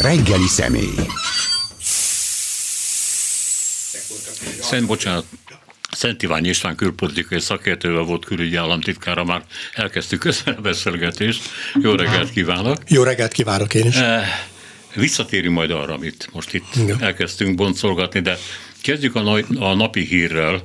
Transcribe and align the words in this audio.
Reggeli 0.00 0.46
személy. 0.46 0.94
Szent 4.60 4.86
bocsánat, 4.86 5.24
Szent 5.90 6.22
Iván 6.22 6.44
István 6.44 6.76
külpolitikai 6.76 7.40
szakértővel 7.40 8.02
volt 8.02 8.24
külügyi 8.24 8.56
államtitkára, 8.56 9.24
már 9.24 9.42
elkezdtük 9.74 10.24
össze 10.24 10.50
a 10.50 10.60
beszélgetést. 10.60 11.42
Jó 11.82 11.94
reggelt 11.94 12.30
kívánok! 12.30 12.76
Jó 12.88 13.02
reggelt 13.02 13.32
kívánok 13.32 13.74
én 13.74 13.86
is! 13.86 13.96
Eh, 13.96 14.28
visszatérünk 14.94 15.54
majd 15.54 15.70
arra, 15.70 15.94
amit 15.94 16.28
most 16.32 16.54
itt 16.54 16.76
Igen. 16.76 17.02
elkezdtünk 17.02 17.54
boncolgatni, 17.54 18.20
de 18.20 18.38
Kezdjük 18.82 19.14
a, 19.14 19.40
a 19.58 19.74
napi 19.74 20.04
hírrel, 20.04 20.62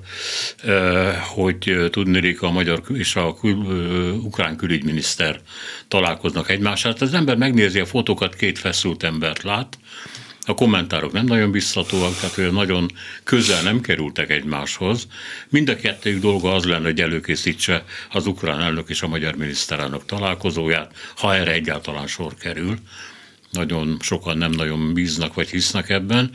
eh, 0.63 1.15
hogy 1.15 1.87
tudnék 1.89 2.41
a 2.41 2.51
magyar 2.51 2.81
és 2.93 3.15
a 3.15 3.35
kül, 3.35 3.65
eh, 3.69 4.23
ukrán 4.23 4.55
külügyminiszter 4.55 5.41
találkoznak 5.87 6.49
egymással. 6.49 6.91
Hát 6.91 7.01
az 7.01 7.13
ember 7.13 7.37
megnézi 7.37 7.79
a 7.79 7.85
fotókat, 7.85 8.35
két 8.35 8.59
feszült 8.59 9.03
embert 9.03 9.43
lát, 9.43 9.77
a 10.45 10.53
kommentárok 10.53 11.11
nem 11.11 11.25
nagyon 11.25 11.51
biztatóak, 11.51 12.19
tehát 12.19 12.37
olyan 12.37 12.53
nagyon 12.53 12.91
közel 13.23 13.61
nem 13.61 13.81
kerültek 13.81 14.29
egymáshoz. 14.29 15.07
Mind 15.49 15.69
a 15.69 15.75
kettőjük 15.75 16.21
dolga 16.21 16.53
az 16.53 16.63
lenne, 16.63 16.85
hogy 16.85 17.01
előkészítse 17.01 17.83
az 18.11 18.27
ukrán 18.27 18.61
elnök 18.61 18.89
és 18.89 19.01
a 19.01 19.07
magyar 19.07 19.35
miniszterelnök 19.35 20.05
találkozóját, 20.05 20.91
ha 21.15 21.35
erre 21.35 21.51
egyáltalán 21.51 22.07
sor 22.07 22.33
kerül 22.35 22.77
nagyon 23.53 23.97
sokan 24.01 24.37
nem 24.37 24.51
nagyon 24.51 24.93
bíznak 24.93 25.33
vagy 25.33 25.49
hisznek 25.49 25.89
ebben. 25.89 26.31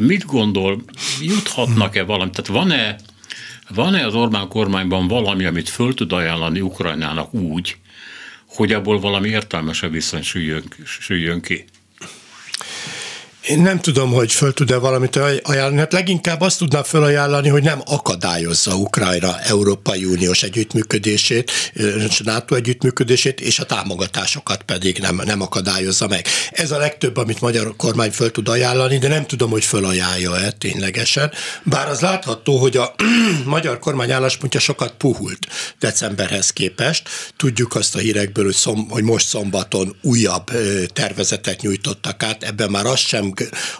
Mit 0.00 0.24
gondol, 0.24 0.82
juthatnak-e 1.20 2.02
valami, 2.02 2.30
tehát 2.30 2.46
van-e, 2.46 2.96
van-e 3.68 4.06
az 4.06 4.14
Orbán 4.14 4.48
kormányban 4.48 5.08
valami, 5.08 5.44
amit 5.44 5.68
föl 5.68 5.94
tud 5.94 6.12
ajánlani 6.12 6.60
Ukrajnának 6.60 7.34
úgy, 7.34 7.76
hogy 8.46 8.72
abból 8.72 9.00
valami 9.00 9.28
értelmesebb 9.28 9.92
viszony 9.92 10.22
süljön, 10.22 10.62
süljön 10.84 11.40
ki? 11.40 11.64
Én 13.46 13.60
nem 13.60 13.80
tudom, 13.80 14.12
hogy 14.12 14.32
föl 14.32 14.52
tud-e 14.52 14.76
valamit 14.76 15.16
ajánlani. 15.16 15.78
Hát 15.78 15.92
leginkább 15.92 16.40
azt 16.40 16.58
tudná 16.58 16.82
felajánlani, 16.82 17.48
hogy 17.48 17.62
nem 17.62 17.82
akadályozza 17.84 18.74
Ukrajna 18.74 19.40
Európai 19.40 20.04
Uniós 20.04 20.42
együttműködését, 20.42 21.50
és 22.08 22.20
NATO 22.24 22.54
együttműködését, 22.54 23.40
és 23.40 23.58
a 23.58 23.64
támogatásokat 23.64 24.62
pedig 24.62 24.98
nem, 24.98 25.20
nem 25.24 25.40
akadályozza 25.40 26.08
meg. 26.08 26.26
Ez 26.52 26.70
a 26.70 26.78
legtöbb, 26.78 27.16
amit 27.16 27.40
magyar 27.40 27.76
kormány 27.76 28.10
föl 28.10 28.30
tud 28.30 28.48
ajánlani, 28.48 28.98
de 28.98 29.08
nem 29.08 29.26
tudom, 29.26 29.50
hogy 29.50 29.64
fölajánlja-e 29.64 30.50
ténylegesen. 30.50 31.32
Bár 31.62 31.88
az 31.88 32.00
látható, 32.00 32.56
hogy 32.56 32.76
a 32.76 32.94
magyar 33.44 33.78
kormány 33.78 34.12
álláspontja 34.12 34.60
sokat 34.60 34.94
puhult 34.98 35.46
decemberhez 35.78 36.50
képest. 36.50 37.08
Tudjuk 37.36 37.74
azt 37.74 37.94
a 37.94 37.98
hírekből, 37.98 38.44
hogy, 38.44 38.54
szom, 38.54 38.88
hogy 38.90 39.02
most 39.02 39.26
szombaton 39.26 39.96
újabb 40.02 40.50
tervezetet 40.92 41.60
nyújtottak 41.60 42.22
át, 42.22 42.42
ebben 42.42 42.70
már 42.70 42.86
az 42.86 42.98
sem 42.98 43.27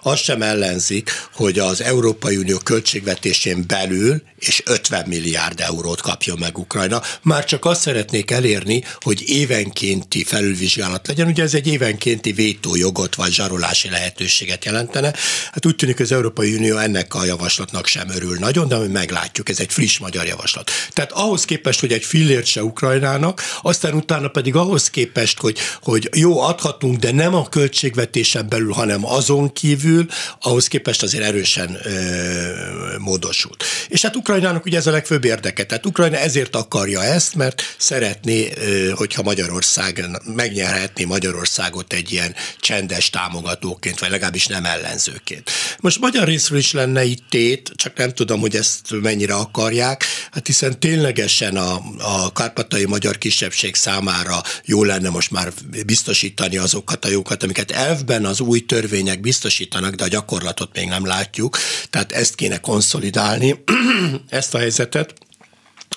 azt 0.03 0.23
sem 0.23 0.43
ellenzik, 0.43 1.11
hogy 1.33 1.59
az 1.59 1.83
Európai 1.83 2.37
Unió 2.37 2.59
költségvetésén 2.59 3.65
belül 3.67 4.23
és 4.39 4.63
50 4.65 5.05
milliárd 5.09 5.61
eurót 5.61 6.01
kapjon 6.01 6.39
meg 6.39 6.59
Ukrajna. 6.59 7.03
Már 7.23 7.45
csak 7.45 7.65
azt 7.65 7.81
szeretnék 7.81 8.31
elérni, 8.31 8.85
hogy 9.01 9.29
évenkénti 9.29 10.25
felülvizsgálat 10.25 11.07
legyen. 11.07 11.27
Ugye 11.27 11.43
ez 11.43 11.55
egy 11.55 11.67
évenkénti 11.67 12.33
vétójogot 12.33 13.15
vagy 13.15 13.33
zsarolási 13.33 13.91
lehetőséget 13.91 14.65
jelentene. 14.65 15.15
Hát 15.53 15.67
úgy 15.67 15.77
tűnik, 15.77 15.97
hogy 15.97 16.05
az 16.05 16.13
Európai 16.13 16.55
Unió 16.55 16.77
ennek 16.77 17.15
a 17.15 17.25
javaslatnak 17.25 17.87
sem 17.87 18.09
örül 18.11 18.37
nagyon, 18.39 18.69
de 18.69 18.79
mi 18.79 18.87
meglátjuk, 18.87 19.49
ez 19.49 19.61
egy 19.61 19.73
friss 19.73 19.99
magyar 19.99 20.27
javaslat. 20.27 20.71
Tehát 20.93 21.13
ahhoz 21.13 21.45
képest, 21.45 21.81
hogy 21.81 21.93
egy 21.93 22.05
fillért 22.05 22.47
se 22.47 22.65
Ukrajnának, 22.65 23.43
aztán 23.63 23.95
utána 23.95 24.29
pedig 24.29 24.55
ahhoz 24.55 24.91
képest, 24.91 25.39
hogy, 25.39 25.59
hogy 25.83 26.09
jó, 26.17 26.41
adhatunk, 26.41 26.97
de 26.97 27.13
nem 27.13 27.35
a 27.35 27.49
költségvetésen 27.49 28.49
belül, 28.49 28.73
hanem 28.73 29.07
azon 29.07 29.38
kívül, 29.47 30.06
ahhoz 30.41 30.69
képest 30.69 31.03
azért 31.03 31.25
erősen 31.25 31.78
ö, 31.84 32.98
módosult. 32.98 33.64
És 33.89 34.03
hát 34.03 34.17
Ukrajnának 34.17 34.64
ugye 34.64 34.79
ez 34.79 34.86
a 34.86 34.90
legfőbb 34.90 35.24
érdeke. 35.24 35.64
Tehát 35.64 35.86
Ukrajna 35.86 36.17
ezért 36.17 36.57
akarja 36.57 37.05
ezt, 37.05 37.35
mert 37.35 37.63
szeretné, 37.79 38.52
ö, 38.57 38.90
hogyha 38.90 39.23
Magyarország 39.23 40.05
megnyerhetné 40.35 41.05
Magyarországot 41.05 41.92
egy 41.92 42.13
ilyen 42.13 42.35
csendes 42.61 43.11
támogatóként, 43.11 43.98
vagy 43.98 44.11
legalábbis 44.11 44.46
nem 44.46 44.64
ellenzőként. 44.64 45.51
Most 45.80 46.01
magyar 46.01 46.27
részről 46.27 46.58
is 46.58 46.73
lenne 46.73 47.05
itt 47.05 47.23
tét, 47.30 47.73
csak 47.77 47.96
nem 47.96 48.14
tudom, 48.14 48.40
hogy 48.40 48.57
ezt 48.57 49.01
mennyire 49.02 49.34
akarják, 49.34 50.05
hát 50.30 50.46
hiszen 50.46 50.80
ténylegesen 50.80 51.57
a, 51.57 51.83
a 51.98 52.33
kárpatai 52.33 52.84
magyar 52.84 53.18
kisebbség 53.18 53.74
számára 53.74 54.42
jó 54.64 54.84
lenne 54.84 55.08
most 55.08 55.30
már 55.30 55.52
biztosítani 55.86 56.57
azokat 56.57 57.05
a 57.05 57.08
jókat, 57.08 57.42
amiket 57.42 57.70
elvben 57.70 58.24
az 58.24 58.40
új 58.40 58.61
törvények 58.61 59.20
biztosítanak, 59.28 59.94
de 59.94 60.05
a 60.05 60.08
gyakorlatot 60.08 60.74
még 60.74 60.89
nem 60.89 61.06
látjuk, 61.06 61.58
tehát 61.90 62.12
ezt 62.12 62.34
kéne 62.34 62.61
konszolidálni, 62.61 63.64
ezt 64.40 64.55
a 64.55 64.58
helyzetet. 64.58 65.14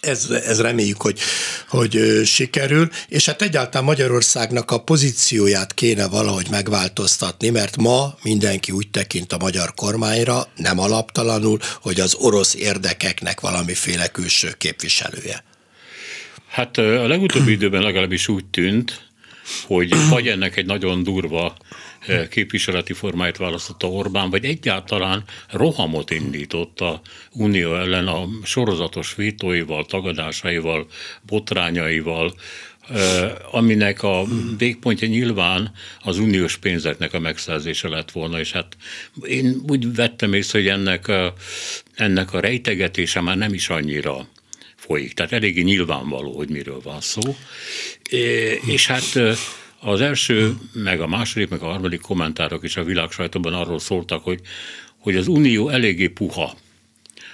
Ez, 0.02 0.30
ez 0.30 0.62
reméljük, 0.62 1.02
hogy, 1.02 1.20
hogy 1.68 2.22
sikerül, 2.26 2.90
és 3.08 3.26
hát 3.26 3.42
egyáltalán 3.42 3.86
Magyarországnak 3.86 4.72
a 4.72 4.84
pozícióját 4.84 5.74
kéne 5.74 6.08
valahogy 6.08 6.48
megváltoztatni, 6.50 7.50
mert 7.50 7.78
ma 7.78 8.16
mindenki 8.24 8.72
úgy 8.72 8.90
tekint 8.90 9.34
a 9.34 9.38
magyar 9.38 9.74
kormányra, 9.74 10.48
nem 10.56 10.80
alaptalanul, 10.80 11.60
hogy 11.82 12.00
az 12.00 12.16
orosz 12.16 12.54
érdekeknek 12.54 13.40
valamiféle 13.40 14.08
külső 14.08 14.54
képviselője. 14.58 15.44
Hát 16.48 16.78
a 16.78 17.08
legutóbbi 17.08 17.52
időben 17.52 17.82
legalábbis 17.82 18.28
úgy 18.28 18.46
tűnt, 18.46 19.10
hogy 19.68 20.08
vagy 20.10 20.28
ennek 20.28 20.58
egy 20.58 20.66
nagyon 20.66 21.04
durva 21.04 21.56
képviseleti 22.30 22.94
formáját 22.94 23.38
választotta 23.38 23.88
Orbán, 23.88 24.30
vagy 24.30 24.46
egyáltalán 24.46 25.24
rohamot 25.50 26.12
indított 26.12 26.80
a 26.80 27.02
Unió 27.32 27.76
ellen 27.76 28.08
a 28.08 28.28
sorozatos 28.44 29.16
vétóival, 29.16 29.86
tagadásaival, 29.86 30.88
botrányaival, 31.22 32.34
aminek 33.52 34.04
a 34.04 34.26
végpontja 34.58 35.08
nyilván 35.08 35.72
az 36.04 36.18
uniós 36.18 36.58
pénzeknek 36.58 37.14
a 37.14 37.20
megszerzése 37.20 37.88
lett 37.88 38.12
volna, 38.12 38.40
és 38.40 38.52
hát 38.52 38.78
én 39.24 39.62
úgy 39.68 39.96
vettem 39.96 40.34
észre, 40.34 40.60
hogy 40.60 40.68
ennek 40.68 41.08
a, 41.08 41.34
ennek 41.96 42.34
a 42.34 42.40
rejtegetése 42.40 43.22
már 43.22 43.38
nem 43.38 43.54
is 43.54 43.70
annyira 43.70 44.28
folyik. 44.76 45.14
Tehát 45.14 45.32
eléggé 45.32 45.62
nyilvánvaló, 45.62 46.36
hogy 46.36 46.50
miről 46.50 46.80
van 46.84 47.02
szó. 47.02 47.22
És 48.66 48.88
hát 48.88 49.38
az 49.82 50.02
első, 50.02 50.58
meg 50.74 51.02
a 51.02 51.08
második, 51.08 51.50
meg 51.50 51.62
a 51.62 51.66
harmadik 51.66 52.02
kommentárok 52.02 52.64
is 52.64 52.78
a 52.78 52.84
világ 52.84 53.12
sajtóban 53.12 53.54
arról 53.54 53.80
szóltak, 53.80 54.24
hogy, 54.24 54.42
hogy 54.98 55.16
az 55.16 55.28
Unió 55.28 55.70
eléggé 55.70 56.08
puha 56.08 56.56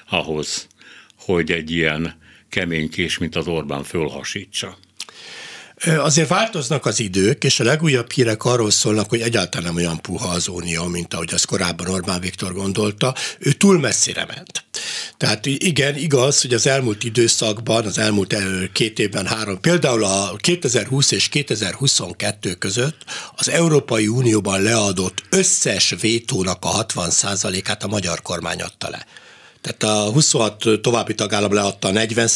ahhoz, 0.09 0.67
hogy 1.15 1.51
egy 1.51 1.71
ilyen 1.71 2.19
kemény 2.49 2.89
kés, 2.89 3.17
mint 3.17 3.35
az 3.35 3.47
Orbán 3.47 3.83
fölhasítsa. 3.83 4.77
Azért 5.85 6.27
változnak 6.27 6.85
az 6.85 6.99
idők, 6.99 7.43
és 7.43 7.59
a 7.59 7.63
legújabb 7.63 8.11
hírek 8.11 8.45
arról 8.45 8.71
szólnak, 8.71 9.09
hogy 9.09 9.21
egyáltalán 9.21 9.67
nem 9.67 9.75
olyan 9.75 10.01
puha 10.01 10.27
az 10.27 10.47
Unió, 10.47 10.85
mint 10.85 11.13
ahogy 11.13 11.33
az 11.33 11.43
korábban 11.43 11.87
Orbán 11.87 12.19
Viktor 12.19 12.53
gondolta. 12.53 13.15
Ő 13.39 13.51
túl 13.51 13.79
messzire 13.79 14.25
ment. 14.25 14.65
Tehát 15.17 15.45
igen, 15.45 15.95
igaz, 15.95 16.41
hogy 16.41 16.53
az 16.53 16.67
elmúlt 16.67 17.03
időszakban, 17.03 17.85
az 17.85 17.97
elmúlt 17.97 18.35
két 18.71 18.99
évben 18.99 19.25
három, 19.25 19.59
például 19.59 20.03
a 20.03 20.35
2020 20.35 21.11
és 21.11 21.29
2022 21.29 22.53
között 22.53 23.03
az 23.35 23.49
Európai 23.49 24.07
Unióban 24.07 24.61
leadott 24.61 25.23
összes 25.29 25.95
vétónak 26.01 26.65
a 26.65 26.85
60%-át 26.85 27.83
a 27.83 27.87
magyar 27.87 28.21
kormány 28.21 28.61
adta 28.61 28.89
le. 28.89 29.05
Tehát 29.67 29.97
a 29.97 30.11
26 30.11 30.63
további 30.81 31.15
tagállam 31.15 31.53
leadta 31.53 31.87
a 31.87 31.91
40 31.91 32.29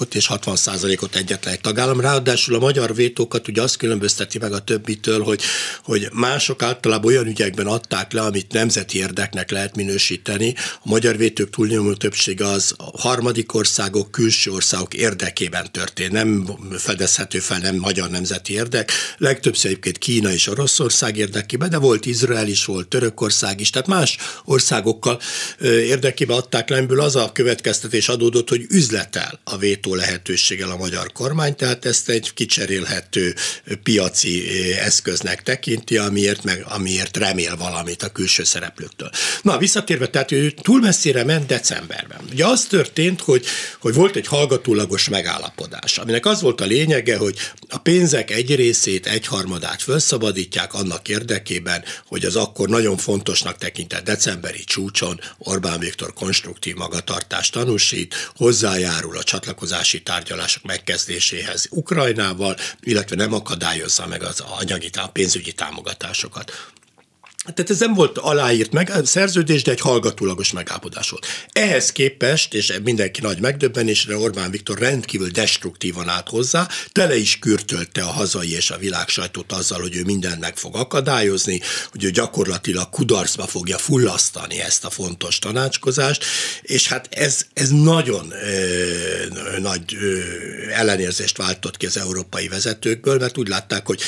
ot 0.00 0.14
és 0.14 0.26
60 0.26 0.56
ot 1.00 1.16
egyetlen 1.16 1.54
egy 1.54 1.60
tagállam. 1.60 2.00
Ráadásul 2.00 2.54
a 2.54 2.58
magyar 2.58 2.94
vétókat 2.94 3.48
ugye 3.48 3.62
azt 3.62 3.76
különbözteti 3.76 4.38
meg 4.38 4.52
a 4.52 4.58
többitől, 4.58 5.22
hogy, 5.22 5.42
hogy 5.84 6.08
mások 6.12 6.62
általában 6.62 7.06
olyan 7.06 7.26
ügyekben 7.26 7.66
adták 7.66 8.12
le, 8.12 8.20
amit 8.20 8.52
nemzeti 8.52 8.98
érdeknek 8.98 9.50
lehet 9.50 9.76
minősíteni. 9.76 10.54
A 10.56 10.88
magyar 10.88 11.16
vétók 11.16 11.50
túlnyomó 11.50 11.92
többsége 11.92 12.46
az 12.46 12.74
a 12.76 12.98
harmadik 13.00 13.54
országok, 13.54 14.10
külső 14.10 14.50
országok 14.50 14.94
érdekében 14.94 15.72
történt. 15.72 16.12
Nem 16.12 16.56
fedezhető 16.78 17.38
fel 17.38 17.58
nem 17.58 17.76
magyar 17.76 18.10
nemzeti 18.10 18.52
érdek. 18.52 18.92
Legtöbbször 19.16 19.70
egyébként 19.70 19.98
Kína 19.98 20.32
és 20.32 20.46
Oroszország 20.46 21.16
érdekében, 21.16 21.70
de 21.70 21.78
volt 21.78 22.06
Izrael 22.06 22.48
is, 22.48 22.64
volt 22.64 22.88
Törökország 22.88 23.60
is, 23.60 23.70
tehát 23.70 23.88
más 23.88 24.16
országokkal 24.44 25.20
érdekében 25.60 26.36
adták 26.36 26.69
ismeretlenből 26.70 27.00
az 27.00 27.16
a 27.16 27.32
következtetés 27.32 28.08
adódott, 28.08 28.48
hogy 28.48 28.66
üzletel 28.68 29.40
a 29.44 29.56
vétó 29.56 29.94
lehetőséggel 29.94 30.70
a 30.70 30.76
magyar 30.76 31.12
kormány, 31.12 31.56
tehát 31.56 31.84
ezt 31.84 32.08
egy 32.08 32.34
kicserélhető 32.34 33.34
piaci 33.82 34.48
eszköznek 34.78 35.42
tekinti, 35.42 35.96
amiért, 35.96 36.44
meg, 36.44 36.64
amiért 36.68 37.16
remél 37.16 37.56
valamit 37.56 38.02
a 38.02 38.08
külső 38.08 38.44
szereplőktől. 38.44 39.10
Na, 39.42 39.58
visszatérve, 39.58 40.06
tehát 40.06 40.32
ő 40.32 40.50
túl 40.50 40.80
messzire 40.80 41.24
ment 41.24 41.46
decemberben. 41.46 42.20
Ugye 42.32 42.46
az 42.46 42.64
történt, 42.64 43.20
hogy, 43.20 43.46
hogy 43.80 43.94
volt 43.94 44.16
egy 44.16 44.26
hallgatólagos 44.26 45.08
megállapodás, 45.08 45.98
aminek 45.98 46.26
az 46.26 46.40
volt 46.40 46.60
a 46.60 46.64
lényege, 46.64 47.16
hogy 47.16 47.36
a 47.68 47.78
pénzek 47.78 48.30
egy 48.30 48.54
részét, 48.54 49.06
egyharmadát 49.06 49.82
felszabadítják 49.82 50.74
annak 50.74 51.08
érdekében, 51.08 51.84
hogy 52.06 52.24
az 52.24 52.36
akkor 52.36 52.68
nagyon 52.68 52.96
fontosnak 52.96 53.58
tekintett 53.58 54.04
decemberi 54.04 54.64
csúcson 54.64 55.20
Orbán 55.38 55.78
Viktor 55.78 56.12
konstruktív 56.60 56.90
magatartást 56.90 57.52
tanúsít, 57.52 58.14
hozzájárul 58.36 59.16
a 59.16 59.22
csatlakozási 59.22 60.02
tárgyalások 60.02 60.62
megkezdéséhez 60.62 61.66
Ukrajnával, 61.70 62.56
illetve 62.80 63.16
nem 63.16 63.32
akadályozza 63.32 64.06
meg 64.06 64.22
az 64.22 64.40
anyagi, 64.40 64.90
pénzügyi 65.12 65.52
támogatásokat. 65.52 66.52
Tehát 67.54 67.70
ez 67.70 67.78
nem 67.78 67.94
volt 67.94 68.18
aláírt 68.18 68.72
meg, 68.72 68.92
szerződés, 69.04 69.62
de 69.62 69.70
egy 69.70 69.80
hallgatólagos 69.80 70.52
megállapodás 70.52 71.10
volt. 71.10 71.26
Ehhez 71.52 71.92
képest, 71.92 72.54
és 72.54 72.78
mindenki 72.82 73.20
nagy 73.20 73.40
megdöbbenésre, 73.40 74.16
Orbán 74.16 74.50
Viktor 74.50 74.78
rendkívül 74.78 75.28
destruktívan 75.28 76.08
állt 76.08 76.28
hozzá, 76.28 76.68
tele 76.92 77.16
is 77.16 77.38
kürtölte 77.38 78.02
a 78.02 78.10
hazai 78.10 78.52
és 78.52 78.70
a 78.70 78.78
világ 78.78 79.08
sajtót 79.08 79.52
azzal, 79.52 79.80
hogy 79.80 79.96
ő 79.96 80.02
mindent 80.04 80.40
meg 80.40 80.56
fog 80.56 80.76
akadályozni, 80.76 81.60
hogy 81.90 82.04
ő 82.04 82.10
gyakorlatilag 82.10 82.90
kudarcba 82.90 83.46
fogja 83.46 83.78
fullasztani 83.78 84.60
ezt 84.60 84.84
a 84.84 84.90
fontos 84.90 85.38
tanácskozást, 85.38 86.24
és 86.62 86.88
hát 86.88 87.08
ez, 87.10 87.46
ez 87.54 87.68
nagyon 87.70 88.32
ö, 88.32 89.58
nagy 89.58 89.94
ö, 90.00 90.18
ellenérzést 90.72 91.36
váltott 91.36 91.76
ki 91.76 91.86
az 91.86 91.96
európai 91.96 92.48
vezetőkből, 92.48 93.18
mert 93.18 93.38
úgy 93.38 93.48
látták, 93.48 93.86
hogy 93.86 94.00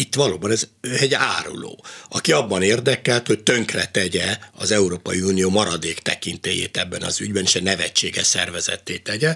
itt 0.00 0.14
valóban 0.14 0.50
ez 0.50 0.66
egy 0.98 1.14
áruló, 1.14 1.84
aki 2.08 2.32
abban 2.32 2.62
érdekelt, 2.62 3.26
hogy 3.26 3.40
tönkre 3.40 3.86
tegye 3.86 4.38
az 4.52 4.70
Európai 4.70 5.20
Unió 5.20 5.50
maradék 5.50 5.98
tekintélyét 5.98 6.76
ebben 6.76 7.02
az 7.02 7.20
ügyben, 7.20 7.42
és 7.42 7.54
egy 7.54 7.62
nevetséges 7.62 8.26
szervezetté 8.26 8.96
tegye. 8.96 9.34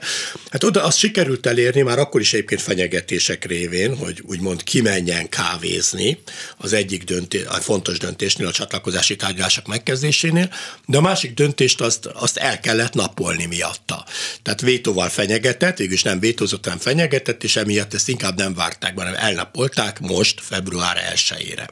Hát 0.50 0.64
oda 0.64 0.84
azt 0.84 0.98
sikerült 0.98 1.46
elérni, 1.46 1.82
már 1.82 1.98
akkor 1.98 2.20
is 2.20 2.32
egyébként 2.32 2.60
fenyegetések 2.60 3.44
révén, 3.44 3.96
hogy 3.96 4.22
úgymond 4.26 4.62
kimenjen 4.62 5.28
kávézni 5.28 6.18
az 6.56 6.72
egyik 6.72 7.04
döntés, 7.04 7.44
a 7.44 7.52
fontos 7.52 7.98
döntésnél, 7.98 8.46
a 8.46 8.52
csatlakozási 8.52 9.16
tárgyalások 9.16 9.66
megkezdésénél, 9.66 10.50
de 10.86 10.96
a 10.96 11.00
másik 11.00 11.34
döntést 11.34 11.80
azt, 11.80 12.06
azt 12.06 12.36
el 12.36 12.60
kellett 12.60 12.94
napolni 12.94 13.46
miatta. 13.46 14.04
Tehát 14.42 14.60
vétóval 14.60 15.08
fenyegetett, 15.08 15.76
végülis 15.76 16.02
nem 16.02 16.20
vétózott, 16.20 16.64
hanem 16.64 16.78
fenyegetett, 16.78 17.44
és 17.44 17.56
emiatt 17.56 17.94
ezt 17.94 18.08
inkább 18.08 18.36
nem 18.36 18.54
várták, 18.54 18.98
hanem 18.98 19.14
elnapolták 19.14 20.00
most, 20.00 20.40
február 20.54 20.96
1-ére. 21.14 21.66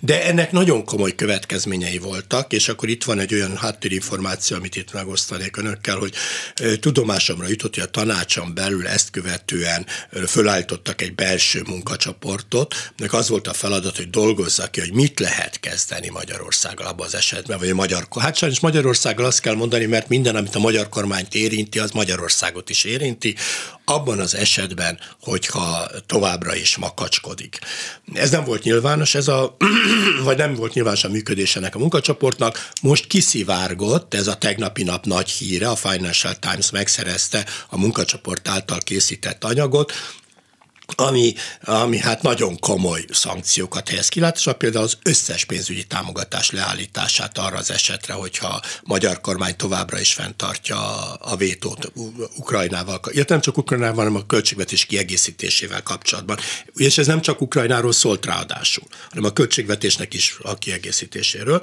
De 0.00 0.24
ennek 0.24 0.52
nagyon 0.52 0.84
komoly 0.84 1.14
következményei 1.14 1.98
voltak, 1.98 2.52
és 2.52 2.68
akkor 2.68 2.88
itt 2.88 3.04
van 3.04 3.18
egy 3.18 3.34
olyan 3.34 3.56
háttérinformáció, 3.56 4.56
amit 4.56 4.76
itt 4.76 4.92
megosztanék 4.92 5.56
önökkel, 5.56 5.96
hogy 5.96 6.14
tudomásomra 6.80 7.48
jutott, 7.48 7.74
hogy 7.74 7.82
a 7.82 7.90
tanácson 7.90 8.54
belül 8.54 8.86
ezt 8.86 9.10
követően 9.10 9.86
fölállítottak 10.26 11.02
egy 11.02 11.14
belső 11.14 11.62
munkacsoportot, 11.66 12.92
nek 12.96 13.12
az 13.12 13.28
volt 13.28 13.46
a 13.46 13.52
feladat, 13.52 13.96
hogy 13.96 14.10
dolgozza 14.10 14.70
ki, 14.70 14.80
hogy 14.80 14.92
mit 14.92 15.20
lehet 15.20 15.60
kezdeni 15.60 16.08
Magyarországgal 16.08 16.86
abban 16.86 17.06
az 17.06 17.14
esetben, 17.14 17.58
vagy 17.58 17.70
a 17.70 17.74
magyar 17.74 18.08
Hát 18.18 18.36
sajnos 18.36 18.60
Magyarországgal 18.60 19.24
azt 19.24 19.40
kell 19.40 19.54
mondani, 19.54 19.84
mert 19.84 20.08
minden, 20.08 20.36
amit 20.36 20.54
a 20.54 20.58
magyar 20.58 20.88
kormányt 20.88 21.34
érinti, 21.34 21.78
az 21.78 21.90
Magyarországot 21.90 22.70
is 22.70 22.84
érinti, 22.84 23.36
abban 23.84 24.18
az 24.18 24.34
esetben, 24.34 24.98
hogyha 25.20 25.90
továbbra 26.06 26.54
is 26.54 26.76
makacskodik. 26.76 27.58
Ez 28.14 28.30
nem 28.30 28.44
volt 28.44 28.62
nyilvános, 28.62 29.14
ez 29.14 29.28
a 29.28 29.39
vagy 30.24 30.36
nem 30.36 30.54
volt 30.54 30.74
nyilvános 30.74 31.04
a 31.04 31.08
működésének 31.08 31.74
a 31.74 31.78
munkacsoportnak, 31.78 32.70
most 32.82 33.06
kiszivárgott, 33.06 34.14
ez 34.14 34.26
a 34.26 34.34
tegnapi 34.34 34.82
nap 34.82 35.04
nagy 35.04 35.30
híre, 35.30 35.68
a 35.68 35.76
Financial 35.76 36.34
Times 36.34 36.70
megszerezte 36.70 37.46
a 37.68 37.78
munkacsoport 37.78 38.48
által 38.48 38.78
készített 38.78 39.44
anyagot, 39.44 39.92
ami, 40.96 41.34
ami 41.62 41.98
hát 41.98 42.22
nagyon 42.22 42.58
komoly 42.58 43.04
szankciókat 43.10 43.88
helyez 43.88 44.08
kilátásra, 44.08 44.52
például 44.52 44.84
az 44.84 44.98
összes 45.02 45.44
pénzügyi 45.44 45.84
támogatás 45.84 46.50
leállítását 46.50 47.38
arra 47.38 47.56
az 47.56 47.70
esetre, 47.70 48.12
hogyha 48.12 48.46
a 48.46 48.62
magyar 48.82 49.20
kormány 49.20 49.56
továbbra 49.56 50.00
is 50.00 50.12
fenntartja 50.12 51.12
a 51.14 51.36
vétót 51.36 51.92
Ukrajnával, 52.36 53.00
illetve 53.10 53.34
nem 53.34 53.42
csak 53.42 53.58
Ukrajnával, 53.58 54.04
hanem 54.04 54.14
a 54.14 54.26
költségvetés 54.26 54.84
kiegészítésével 54.84 55.82
kapcsolatban. 55.82 56.38
És 56.74 56.98
ez 56.98 57.06
nem 57.06 57.20
csak 57.20 57.40
Ukrajnáról 57.40 57.92
szólt 57.92 58.26
ráadásul, 58.26 58.84
hanem 59.08 59.24
a 59.24 59.32
költségvetésnek 59.32 60.14
is 60.14 60.36
a 60.42 60.58
kiegészítéséről. 60.58 61.62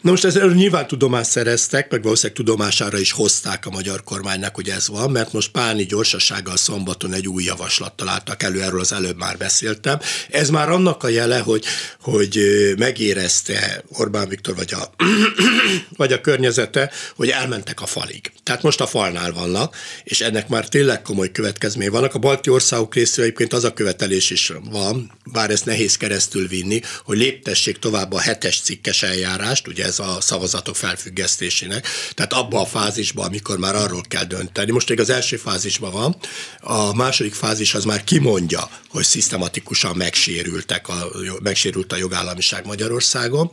Na 0.00 0.10
most 0.10 0.24
ezzel 0.24 0.48
nyilván 0.48 0.86
tudomást 0.86 1.30
szereztek, 1.30 1.90
meg 1.90 2.02
valószínűleg 2.02 2.36
tudomására 2.36 2.98
is 2.98 3.12
hozták 3.12 3.66
a 3.66 3.70
magyar 3.70 4.04
kormánynak, 4.04 4.54
hogy 4.54 4.68
ez 4.68 4.88
van, 4.88 5.10
mert 5.10 5.32
most 5.32 5.50
Páni 5.50 5.84
gyorsasággal 5.84 6.56
szombaton 6.56 7.12
egy 7.12 7.28
új 7.28 7.44
javaslat 7.44 7.92
találtak 7.92 8.42
elő 8.42 8.61
erről 8.62 8.80
az 8.80 8.92
előbb 8.92 9.16
már 9.16 9.36
beszéltem. 9.36 9.98
Ez 10.30 10.50
már 10.50 10.70
annak 10.70 11.02
a 11.02 11.08
jele, 11.08 11.38
hogy, 11.38 11.64
hogy 12.00 12.40
megérezte 12.78 13.84
Orbán 13.88 14.28
Viktor 14.28 14.54
vagy 14.54 14.74
a, 14.74 15.04
vagy 15.96 16.12
a 16.12 16.20
környezete, 16.20 16.90
hogy 17.16 17.28
elmentek 17.28 17.80
a 17.80 17.86
falig. 17.86 18.32
Tehát 18.42 18.62
most 18.62 18.80
a 18.80 18.86
falnál 18.86 19.32
vannak, 19.32 19.76
és 20.04 20.20
ennek 20.20 20.48
már 20.48 20.68
tényleg 20.68 21.02
komoly 21.02 21.30
következmény 21.32 21.90
vannak. 21.90 22.14
A 22.14 22.18
balti 22.18 22.50
országok 22.50 22.94
részéről 22.94 23.24
egyébként 23.24 23.52
az 23.52 23.64
a 23.64 23.72
követelés 23.72 24.30
is 24.30 24.52
van, 24.70 25.12
bár 25.32 25.50
ezt 25.50 25.64
nehéz 25.64 25.96
keresztül 25.96 26.48
vinni, 26.48 26.80
hogy 27.04 27.18
léptessék 27.18 27.78
tovább 27.78 28.12
a 28.12 28.20
hetes 28.20 28.60
cikkes 28.60 29.02
eljárást, 29.02 29.68
ugye 29.68 29.84
ez 29.84 29.98
a 29.98 30.20
szavazatok 30.20 30.76
felfüggesztésének, 30.76 31.86
tehát 32.14 32.32
abba 32.32 32.60
a 32.60 32.66
fázisba, 32.66 33.24
amikor 33.24 33.58
már 33.58 33.74
arról 33.74 34.02
kell 34.08 34.24
dönteni. 34.24 34.70
Most 34.70 34.88
még 34.88 35.00
az 35.00 35.10
első 35.10 35.36
fázisban 35.36 35.92
van, 35.92 36.16
a 36.60 36.94
második 36.94 37.34
fázis 37.34 37.74
az 37.74 37.84
már 37.84 38.04
kimondja, 38.04 38.51
mondja, 38.52 38.78
hogy 38.88 39.04
szisztematikusan 39.04 39.96
megsérültek 39.96 40.88
a, 40.88 41.10
megsérült 41.42 41.92
a 41.92 41.96
jogállamiság 41.96 42.66
Magyarországon. 42.66 43.50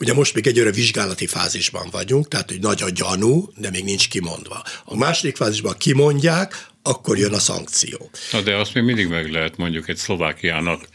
Ugye 0.00 0.14
most 0.14 0.34
még 0.34 0.46
egyre 0.46 0.70
vizsgálati 0.70 1.26
fázisban 1.26 1.88
vagyunk, 1.90 2.28
tehát 2.28 2.50
hogy 2.50 2.60
nagy 2.60 2.82
a 2.82 2.90
gyanú, 2.90 3.52
de 3.56 3.70
még 3.70 3.84
nincs 3.84 4.08
kimondva. 4.08 4.62
A 4.84 4.96
második 4.96 5.36
fázisban 5.36 5.76
kimondják, 5.78 6.66
akkor 6.82 7.18
jön 7.18 7.32
a 7.32 7.38
szankció. 7.38 8.10
Na 8.32 8.40
de 8.40 8.56
azt 8.56 8.74
még 8.74 8.84
mindig 8.84 9.08
meg 9.08 9.30
lehet 9.30 9.56
mondjuk 9.56 9.88
egy 9.88 9.96
Szlovákiának 9.96 10.88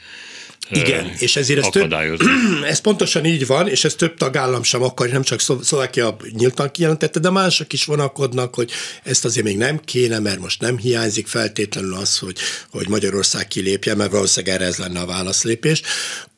igen, 0.69 1.11
és 1.17 1.35
ezért 1.35 1.59
ez, 1.59 1.69
több, 1.71 1.93
ez 2.71 2.79
pontosan 2.79 3.25
így 3.25 3.47
van, 3.47 3.67
és 3.67 3.83
ez 3.83 3.93
több 3.93 4.17
tagállam 4.17 4.63
sem 4.63 4.83
akar, 4.83 5.09
nem 5.09 5.23
csak 5.23 5.39
Szlovákia 5.61 6.17
nyíltan 6.31 6.71
kijelentette, 6.71 7.19
de 7.19 7.29
mások 7.29 7.73
is 7.73 7.85
vonakodnak, 7.85 8.55
hogy 8.55 8.71
ezt 9.03 9.25
azért 9.25 9.45
még 9.45 9.57
nem 9.57 9.79
kéne, 9.79 10.19
mert 10.19 10.39
most 10.39 10.61
nem 10.61 10.77
hiányzik 10.77 11.27
feltétlenül 11.27 11.93
az, 11.93 12.17
hogy, 12.17 12.37
hogy 12.71 12.87
Magyarország 12.87 13.47
kilépje, 13.47 13.95
mert 13.95 14.11
valószínűleg 14.11 14.55
erre 14.55 14.65
ez 14.65 14.77
lenne 14.77 14.99
a 14.99 15.05
válaszlépés. 15.05 15.81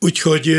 Úgyhogy, 0.00 0.54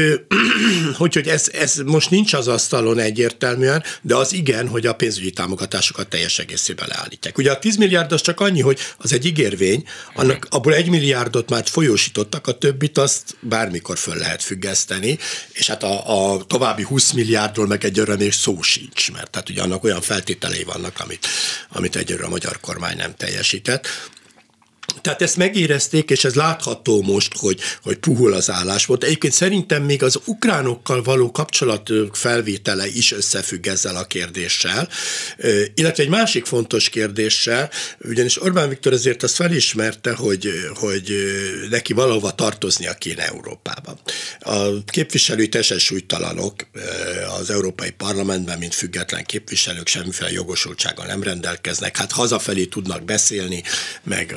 úgyhogy 0.97 1.27
ez, 1.27 1.49
ez 1.53 1.75
most 1.85 2.09
nincs 2.09 2.33
az 2.33 2.47
asztalon 2.47 2.99
egyértelműen, 2.99 3.83
de 4.01 4.15
az 4.15 4.33
igen, 4.33 4.67
hogy 4.67 4.85
a 4.85 4.93
pénzügyi 4.93 5.31
támogatásokat 5.31 6.07
teljes 6.07 6.39
egészében 6.39 6.87
leállítják. 6.87 7.37
Ugye 7.37 7.51
a 7.51 7.59
10 7.59 7.75
milliárd 7.75 8.11
az 8.11 8.21
csak 8.21 8.39
annyi, 8.39 8.61
hogy 8.61 8.79
az 8.97 9.13
egy 9.13 9.25
ígérvény, 9.25 9.83
annak, 10.13 10.47
abból 10.49 10.73
egy 10.73 10.89
milliárdot 10.89 11.49
már 11.49 11.63
folyósítottak, 11.65 12.47
a 12.47 12.57
többit 12.57 12.97
azt 12.97 13.35
bármikor 13.61 13.97
föl 13.97 14.15
lehet 14.15 14.43
függeszteni, 14.43 15.17
és 15.51 15.67
hát 15.67 15.83
a, 15.83 16.33
a 16.33 16.45
további 16.45 16.83
20 16.83 17.11
milliárdról 17.11 17.67
meg 17.67 17.83
egy 17.83 18.21
és 18.21 18.35
szó 18.35 18.61
sincs, 18.61 19.11
mert 19.11 19.29
tehát 19.29 19.49
ugye 19.49 19.61
annak 19.61 19.83
olyan 19.83 20.01
feltételei 20.01 20.63
vannak, 20.63 20.99
amit, 20.99 21.27
amit 21.69 21.95
egyőre 21.95 22.25
a 22.25 22.29
magyar 22.29 22.59
kormány 22.59 22.97
nem 22.97 23.15
teljesített. 23.15 23.87
Tehát 25.01 25.21
ezt 25.21 25.37
megérezték, 25.37 26.09
és 26.09 26.23
ez 26.23 26.35
látható 26.35 27.01
most, 27.01 27.37
hogy, 27.37 27.59
hogy 27.83 27.97
puhul 27.97 28.33
az 28.33 28.51
volt. 28.85 29.03
Egyébként 29.03 29.33
szerintem 29.33 29.83
még 29.83 30.03
az 30.03 30.19
ukránokkal 30.25 31.03
való 31.03 31.31
kapcsolat 31.31 31.89
felvétele 32.11 32.87
is 32.87 33.11
összefügg 33.11 33.67
ezzel 33.67 33.95
a 33.95 34.05
kérdéssel, 34.05 34.89
illetve 35.73 36.03
egy 36.03 36.09
másik 36.09 36.45
fontos 36.45 36.89
kérdéssel, 36.89 37.69
ugyanis 37.99 38.41
Orbán 38.41 38.69
Viktor 38.69 38.93
azért 38.93 39.23
azt 39.23 39.35
felismerte, 39.35 40.13
hogy, 40.13 40.49
hogy 40.73 41.13
neki 41.69 41.93
valahova 41.93 42.31
tartoznia 42.35 42.93
kéne 42.93 43.27
Európában. 43.27 43.99
A 44.39 44.83
képviselői 44.85 45.49
teljesen 45.49 45.79
súlytalanok 45.79 46.55
az 47.39 47.49
Európai 47.49 47.91
Parlamentben, 47.91 48.57
mint 48.57 48.73
független 48.73 49.23
képviselők, 49.23 49.87
semmiféle 49.87 50.31
jogosultsággal 50.31 51.05
nem 51.05 51.23
rendelkeznek, 51.23 51.97
hát 51.97 52.11
hazafelé 52.11 52.65
tudnak 52.65 53.03
beszélni, 53.03 53.63
meg 54.03 54.35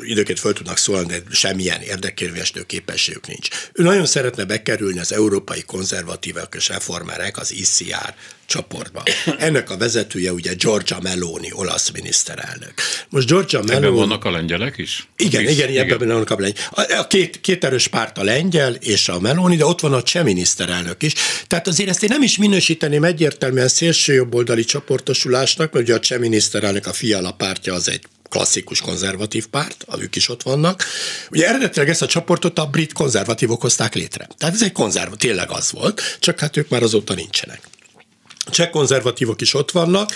időként 0.00 0.38
föl 0.38 0.52
tudnak 0.52 0.78
szólni, 0.78 1.06
de 1.06 1.22
semmilyen 1.30 1.80
érdekérvényesítő 1.80 2.62
képességük 2.62 3.26
nincs. 3.26 3.48
Ő 3.72 3.82
nagyon 3.82 4.06
szeretne 4.06 4.44
bekerülni 4.44 4.98
az 4.98 5.12
európai 5.12 5.62
konzervatívek 5.62 6.54
és 6.56 6.68
reformerek, 6.68 7.38
az 7.38 7.52
ICR 7.52 8.14
csoportba. 8.46 9.02
Ennek 9.38 9.70
a 9.70 9.76
vezetője 9.76 10.32
ugye 10.32 10.54
Giorgia 10.54 10.98
Meloni, 11.02 11.52
olasz 11.52 11.90
miniszterelnök. 11.90 12.72
Most 13.08 13.26
Giorgia 13.26 13.62
Meloni... 13.62 13.86
Ebben 13.86 13.96
vannak 13.96 14.24
a 14.24 14.30
lengyelek 14.30 14.78
is? 14.78 15.08
Igen, 15.16 15.42
is, 15.42 15.50
igen, 15.50 15.68
igen, 15.68 15.90
ebben 15.90 16.08
vannak 16.08 16.30
a 16.30 16.36
lengyelek. 16.38 16.98
A 16.98 17.06
két, 17.06 17.40
két 17.40 17.64
erős 17.64 17.88
párt 17.88 18.18
a 18.18 18.22
lengyel 18.22 18.74
és 18.74 19.08
a 19.08 19.20
Meloni, 19.20 19.56
de 19.56 19.64
ott 19.64 19.80
van 19.80 19.92
a 19.92 20.02
cseh 20.02 20.24
miniszterelnök 20.24 21.02
is. 21.02 21.12
Tehát 21.46 21.68
azért 21.68 21.88
ezt 21.88 22.02
én 22.02 22.08
nem 22.12 22.22
is 22.22 22.38
minősíteném 22.38 23.04
egyértelműen 23.04 23.68
szélsőjobboldali 23.68 24.64
csoportosulásnak, 24.64 25.72
mert 25.72 25.84
ugye 25.84 25.94
a 25.94 26.00
cseh 26.00 26.18
miniszterelnök, 26.18 26.86
a 26.86 26.92
Fiala 26.92 27.32
pártja 27.32 27.74
az 27.74 27.88
egy 27.88 28.02
klasszikus 28.28 28.80
konzervatív 28.80 29.46
párt, 29.46 29.84
ők 29.98 30.16
is 30.16 30.28
ott 30.28 30.42
vannak. 30.42 30.84
Ugye 31.30 31.48
eredetileg 31.48 31.88
ezt 31.88 32.02
a 32.02 32.06
csoportot 32.06 32.58
a 32.58 32.66
brit 32.66 32.92
konzervatívok 32.92 33.60
hozták 33.60 33.94
létre. 33.94 34.28
Tehát 34.38 34.54
ez 34.54 34.62
egy 34.62 34.72
konzervatív, 34.72 35.28
tényleg 35.28 35.50
az 35.50 35.72
volt, 35.72 36.16
csak 36.20 36.40
hát 36.40 36.56
ők 36.56 36.68
már 36.68 36.82
azóta 36.82 37.14
nincsenek 37.14 37.60
cseh 38.50 38.70
konzervatívok 38.70 39.40
is 39.40 39.54
ott 39.54 39.70
vannak, 39.70 40.10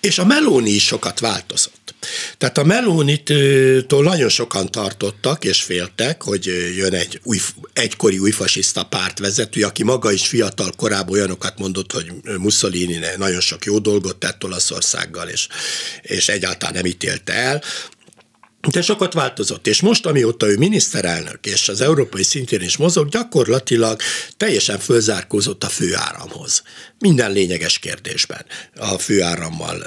és 0.00 0.18
a 0.18 0.24
Meloni 0.24 0.70
is 0.70 0.84
sokat 0.84 1.20
változott. 1.20 1.94
Tehát 2.38 2.58
a 2.58 2.64
Melonitól 2.64 4.02
nagyon 4.02 4.28
sokan 4.28 4.70
tartottak 4.70 5.44
és 5.44 5.62
féltek, 5.62 6.22
hogy 6.22 6.46
jön 6.76 6.94
egy 6.94 7.20
új, 7.22 7.38
egykori 7.72 8.18
új 8.18 8.30
fasiszta 8.30 8.84
pártvezető, 8.84 9.62
aki 9.62 9.82
maga 9.82 10.12
is 10.12 10.26
fiatal 10.26 10.72
korábban 10.76 11.14
olyanokat 11.14 11.58
mondott, 11.58 11.92
hogy 11.92 12.12
Mussolini 12.38 12.98
nagyon 13.16 13.40
sok 13.40 13.64
jó 13.64 13.78
dolgot 13.78 14.16
tett 14.16 14.44
Olaszországgal, 14.44 15.28
és, 15.28 15.48
és 16.02 16.28
egyáltalán 16.28 16.74
nem 16.74 16.86
ítélte 16.86 17.32
el. 17.32 17.62
De 18.70 18.82
sokat 18.82 19.12
változott, 19.12 19.66
és 19.66 19.80
most, 19.80 20.06
amióta 20.06 20.48
ő 20.48 20.56
miniszterelnök, 20.56 21.46
és 21.46 21.68
az 21.68 21.80
európai 21.80 22.22
szintén 22.22 22.60
is 22.60 22.76
mozog, 22.76 23.08
gyakorlatilag 23.08 24.00
teljesen 24.36 24.78
fölzárkózott 24.78 25.64
a 25.64 25.68
főáramhoz 25.68 26.62
minden 27.04 27.32
lényeges 27.32 27.78
kérdésben 27.78 28.44
a 28.76 28.98
főárammal 28.98 29.84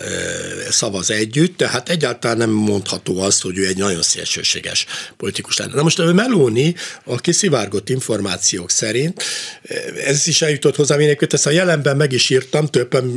szavaz 0.69 1.11
együtt, 1.11 1.57
tehát 1.57 1.89
egyáltalán 1.89 2.37
nem 2.37 2.49
mondható 2.49 3.21
az, 3.21 3.41
hogy 3.41 3.57
ő 3.57 3.67
egy 3.67 3.77
nagyon 3.77 4.01
szélsőséges 4.01 4.85
politikus 5.17 5.57
lenne. 5.57 5.73
Na 5.73 5.83
most 5.83 5.99
a 5.99 6.13
Meloni, 6.13 6.75
a 7.03 7.15
kiszivárgott 7.15 7.89
információk 7.89 8.69
szerint, 8.69 9.23
ez 10.05 10.27
is 10.27 10.41
eljutott 10.41 10.75
hozzám, 10.75 10.99
én 10.99 11.17
ezt 11.29 11.45
a 11.45 11.49
jelenben 11.49 11.97
meg 11.97 12.11
is 12.11 12.29
írtam, 12.29 12.67
többen 12.67 13.13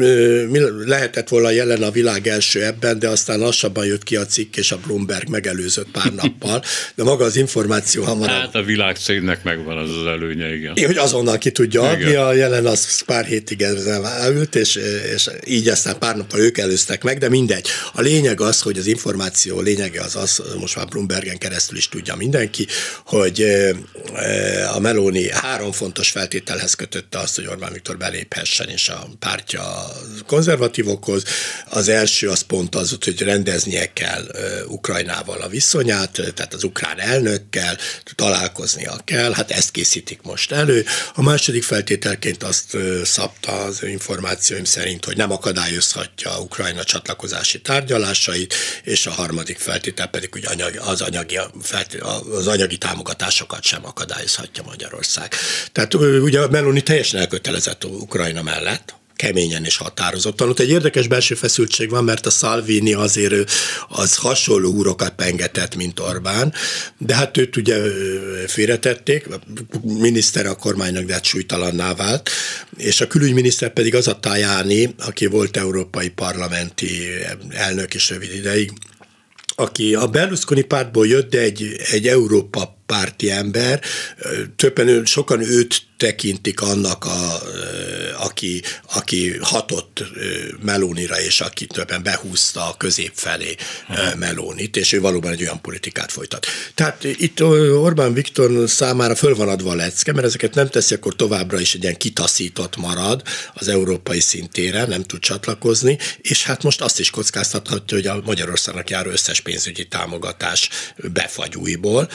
lehetett 0.86 1.28
volna 1.28 1.50
jelen 1.50 1.82
a 1.82 1.90
világ 1.90 2.26
első 2.26 2.64
ebben, 2.64 2.98
de 2.98 3.08
aztán 3.08 3.38
lassabban 3.38 3.86
jött 3.86 4.02
ki 4.02 4.16
a 4.16 4.26
cikk, 4.26 4.56
és 4.56 4.72
a 4.72 4.78
Bloomberg 4.86 5.28
megelőzött 5.28 5.90
pár 5.90 6.12
nappal, 6.14 6.62
de 6.94 7.02
maga 7.02 7.24
az 7.24 7.36
információ 7.36 8.04
hamarabb. 8.04 8.40
Hát 8.40 8.54
a 8.54 8.62
világ 8.62 8.96
cégnek 8.96 9.42
megvan 9.42 9.76
az 9.78 9.96
az 9.96 10.06
előnye, 10.06 10.54
igen. 10.54 10.76
Én, 10.76 10.86
hogy 10.86 10.96
azonnal 10.96 11.38
ki 11.38 11.50
tudja 11.50 11.82
adni, 11.82 12.08
igen. 12.08 12.22
a 12.22 12.32
jelen 12.32 12.66
az 12.66 13.00
pár 13.00 13.24
hétig 13.24 13.62
ez 13.62 13.86
ült, 14.30 14.54
és, 14.54 14.78
és 15.14 15.30
így 15.46 15.68
aztán 15.68 15.98
pár 15.98 16.16
nappal 16.16 16.40
ők 16.40 16.58
előztek 16.58 17.02
meg, 17.02 17.18
de 17.18 17.28
mindegy. 17.28 17.68
A 17.92 18.00
lényeg 18.00 18.40
az, 18.40 18.60
hogy 18.60 18.78
az 18.78 18.86
információ 18.86 19.60
lényege 19.60 20.00
az 20.00 20.16
az, 20.16 20.42
most 20.58 20.76
már 20.76 20.86
Bloombergen 20.86 21.38
keresztül 21.38 21.76
is 21.76 21.88
tudja 21.88 22.14
mindenki, 22.14 22.66
hogy 23.04 23.46
a 24.72 24.78
Meloni 24.78 25.30
három 25.30 25.72
fontos 25.72 26.10
feltételhez 26.10 26.74
kötötte 26.74 27.18
azt, 27.18 27.34
hogy 27.34 27.46
Orbán 27.46 27.72
Viktor 27.72 27.96
beléphessen, 27.96 28.68
és 28.68 28.88
a 28.88 29.08
pártja 29.18 29.62
konzervatívokhoz. 30.26 31.22
Az 31.68 31.88
első 31.88 32.28
az 32.28 32.40
pont 32.40 32.74
az, 32.74 32.96
hogy 33.04 33.22
rendeznie 33.22 33.92
kell 33.92 34.24
Ukrajnával 34.66 35.40
a 35.40 35.48
viszonyát, 35.48 36.10
tehát 36.34 36.54
az 36.54 36.64
ukrán 36.64 37.00
elnökkel 37.00 37.78
találkoznia 38.14 39.00
kell, 39.04 39.32
hát 39.32 39.50
ezt 39.50 39.70
készítik 39.70 40.22
most 40.22 40.52
elő. 40.52 40.84
A 41.14 41.22
második 41.22 41.62
feltételként 41.62 42.42
azt 42.42 42.76
szabta 43.04 43.69
az 43.70 43.82
információim 43.82 44.64
szerint, 44.64 45.04
hogy 45.04 45.16
nem 45.16 45.30
akadályozhatja 45.30 46.40
Ukrajna 46.40 46.84
csatlakozási 46.84 47.60
tárgyalásait, 47.60 48.54
és 48.84 49.06
a 49.06 49.10
harmadik 49.10 49.58
feltétel 49.58 50.06
pedig 50.06 50.32
hogy 50.32 50.46
az, 50.78 51.00
anyagi, 51.00 51.38
az 52.30 52.46
anyagi 52.46 52.78
támogatásokat 52.78 53.62
sem 53.62 53.86
akadályozhatja 53.86 54.62
Magyarország. 54.62 55.34
Tehát 55.72 55.94
ugye 55.94 56.46
Meloni 56.46 56.82
teljesen 56.82 57.20
elkötelezett 57.20 57.84
Ukrajna 57.84 58.42
mellett, 58.42 58.94
keményen 59.20 59.64
és 59.64 59.76
határozottan. 59.76 60.48
Ott 60.48 60.58
egy 60.58 60.70
érdekes 60.70 61.06
belső 61.08 61.34
feszültség 61.34 61.90
van, 61.90 62.04
mert 62.04 62.26
a 62.26 62.30
Salvini 62.30 62.92
azért 62.92 63.50
az 63.88 64.16
hasonló 64.16 64.72
úrokat 64.72 65.14
pengetett, 65.14 65.76
mint 65.76 66.00
Orbán, 66.00 66.52
de 66.98 67.14
hát 67.14 67.36
őt 67.36 67.56
ugye 67.56 67.76
félretették, 68.46 69.26
miniszter 69.82 70.46
a 70.46 70.54
kormánynak 70.54 71.04
de 71.04 71.12
hát 71.12 71.24
súlytalanná 71.24 71.94
vált, 71.94 72.30
és 72.76 73.00
a 73.00 73.06
külügyminiszter 73.06 73.72
pedig 73.72 73.94
az 73.94 74.08
a 74.08 74.20
Tajani, 74.20 74.94
aki 74.98 75.26
volt 75.26 75.56
európai 75.56 76.08
parlamenti 76.08 76.88
elnök 77.50 77.94
is 77.94 78.10
rövid 78.10 78.34
ideig, 78.34 78.72
aki 79.54 79.94
a 79.94 80.06
Berlusconi 80.06 80.62
pártból 80.62 81.06
jött, 81.06 81.30
de 81.30 81.38
egy, 81.38 81.76
egy 81.90 82.08
Európa 82.08 82.79
párti 82.90 83.30
ember, 83.30 83.80
többen 84.56 85.04
sokan 85.04 85.40
őt 85.40 85.82
tekintik 85.96 86.60
annak, 86.60 87.04
a, 87.04 87.42
aki, 88.18 88.62
aki 88.92 89.38
hatott 89.40 90.04
Melónira, 90.62 91.20
és 91.20 91.40
aki 91.40 91.66
többen 91.66 92.02
behúzta 92.02 92.68
a 92.68 92.76
közép 92.76 93.12
felé 93.14 93.56
Melónit, 94.18 94.76
és 94.76 94.92
ő 94.92 95.00
valóban 95.00 95.32
egy 95.32 95.42
olyan 95.42 95.60
politikát 95.60 96.12
folytat. 96.12 96.46
Tehát 96.74 97.04
itt 97.04 97.42
Orbán 97.72 98.12
Viktor 98.12 98.68
számára 98.68 99.14
föl 99.14 99.34
van 99.34 99.48
adva 99.48 99.70
a 99.70 99.74
lecke, 99.74 100.12
mert 100.12 100.26
ezeket 100.26 100.54
nem 100.54 100.68
teszi, 100.68 100.94
akkor 100.94 101.16
továbbra 101.16 101.60
is 101.60 101.74
egy 101.74 101.82
ilyen 101.82 101.96
kitaszított 101.96 102.76
marad 102.76 103.22
az 103.54 103.68
európai 103.68 104.20
szintére, 104.20 104.84
nem 104.84 105.02
tud 105.02 105.20
csatlakozni, 105.20 105.98
és 106.20 106.44
hát 106.44 106.62
most 106.62 106.80
azt 106.80 107.00
is 107.00 107.10
kockáztathatja, 107.10 107.96
hogy 107.96 108.06
a 108.06 108.20
Magyarországnak 108.24 108.90
járó 108.90 109.10
összes 109.10 109.40
pénzügyi 109.40 109.86
támogatás 109.86 110.68
befagy 110.96 111.56
újból, 111.56 112.08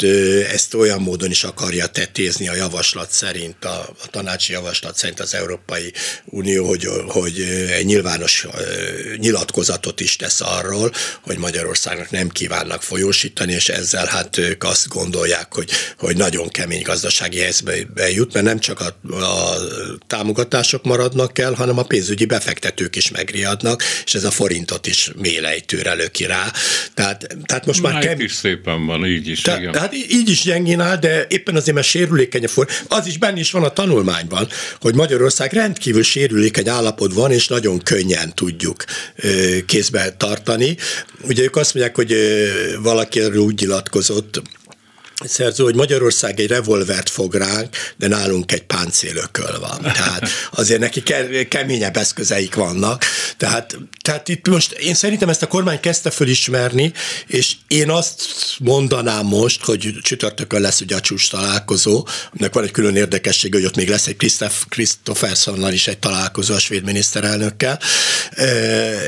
sőt, 0.00 0.46
ezt 0.52 0.74
olyan 0.74 1.00
módon 1.00 1.30
is 1.30 1.44
akarja 1.44 1.86
tetézni 1.86 2.48
a 2.48 2.54
javaslat 2.54 3.10
szerint, 3.10 3.64
a, 3.64 3.94
a 4.02 4.06
tanácsi 4.10 4.52
javaslat 4.52 4.96
szerint 4.96 5.20
az 5.20 5.34
Európai 5.34 5.92
Unió, 6.24 6.66
hogy, 6.66 6.88
hogy 7.06 7.40
egy 7.70 7.84
nyilvános 7.84 8.46
nyilatkozatot 9.16 10.00
is 10.00 10.16
tesz 10.16 10.40
arról, 10.40 10.92
hogy 11.20 11.38
Magyarországnak 11.38 12.10
nem 12.10 12.28
kívánnak 12.28 12.82
folyósítani, 12.82 13.52
és 13.52 13.68
ezzel 13.68 14.06
hát 14.06 14.38
ők 14.38 14.64
azt 14.64 14.88
gondolják, 14.88 15.54
hogy, 15.54 15.70
hogy 15.98 16.16
nagyon 16.16 16.48
kemény 16.48 16.82
gazdasági 16.82 17.38
helyzetbe 17.38 18.10
jut, 18.10 18.32
mert 18.32 18.46
nem 18.46 18.58
csak 18.58 18.80
a, 18.80 19.14
a 19.14 19.56
támogatások 20.06 20.84
maradnak 20.84 21.38
el, 21.38 21.52
hanem 21.52 21.78
a 21.78 21.82
pénzügyi 21.82 22.24
befektetők 22.24 22.96
is 22.96 23.10
megriadnak, 23.10 23.82
és 24.04 24.14
ez 24.14 24.24
a 24.24 24.30
forintot 24.30 24.86
is 24.86 25.10
mélejtőre 25.16 25.94
löki 25.94 26.24
rá. 26.24 26.52
Tehát, 26.94 27.36
tehát 27.44 27.66
most 27.66 27.82
már, 27.82 27.92
már 27.92 28.02
kemény... 28.02 28.24
is 28.24 28.32
szépen 28.32 28.86
van, 28.86 29.06
így 29.06 29.28
is. 29.28 29.40
Te, 29.40 29.58
igen. 29.58 29.72
Tehát 29.72 29.87
így 29.92 30.28
is 30.28 30.42
gyengén 30.42 30.80
áll, 30.80 30.96
de 30.96 31.26
éppen 31.28 31.56
azért, 31.56 31.74
mert 31.74 31.86
sérülékeny 31.86 32.44
a 32.44 32.48
for 32.48 32.68
az 32.88 33.06
is 33.06 33.18
benne 33.18 33.38
is 33.38 33.50
van 33.50 33.64
a 33.64 33.72
tanulmányban, 33.72 34.48
hogy 34.80 34.94
Magyarország 34.94 35.52
rendkívül 35.52 36.02
sérülékeny 36.02 36.68
állapotban, 36.68 37.32
és 37.32 37.48
nagyon 37.48 37.78
könnyen 37.78 38.34
tudjuk 38.34 38.84
kézbe 39.66 40.14
tartani. 40.16 40.76
Ugye 41.22 41.42
ők 41.42 41.56
azt 41.56 41.74
mondják, 41.74 41.96
hogy 41.96 42.16
valaki 42.82 43.20
erről 43.20 43.38
úgy 43.42 43.60
nyilatkozott, 43.60 44.42
szerző, 45.24 45.64
hogy 45.64 45.74
Magyarország 45.74 46.40
egy 46.40 46.46
revolvert 46.46 47.10
fog 47.10 47.34
ránk, 47.34 47.76
de 47.96 48.08
nálunk 48.08 48.52
egy 48.52 48.62
páncélököl 48.62 49.58
van. 49.60 49.82
Tehát 49.82 50.28
azért 50.52 50.80
neki 50.80 51.02
keményebb 51.48 51.96
eszközeik 51.96 52.54
vannak. 52.54 53.04
Tehát, 53.36 53.76
tehát 54.02 54.28
itt 54.28 54.48
most 54.48 54.72
én 54.72 54.94
szerintem 54.94 55.28
ezt 55.28 55.42
a 55.42 55.46
kormány 55.46 55.80
kezdte 55.80 56.10
fölismerni, 56.10 56.92
és 57.26 57.52
én 57.68 57.90
azt 57.90 58.22
mondanám 58.58 59.26
most, 59.26 59.64
hogy 59.64 59.94
csütörtökön 60.02 60.60
lesz 60.60 60.80
ugye 60.80 60.96
a 60.96 61.00
csúcs 61.00 61.30
találkozó, 61.30 62.06
aminek 62.32 62.54
van 62.54 62.64
egy 62.64 62.70
külön 62.70 62.96
érdekesség, 62.96 63.54
hogy 63.54 63.64
ott 63.64 63.76
még 63.76 63.88
lesz 63.88 64.06
egy 64.06 64.16
Christophersonnal 64.68 65.72
is 65.72 65.86
egy 65.86 65.98
találkozó 65.98 66.54
a 66.54 66.58
svéd 66.58 66.84
miniszterelnökkel. 66.84 67.80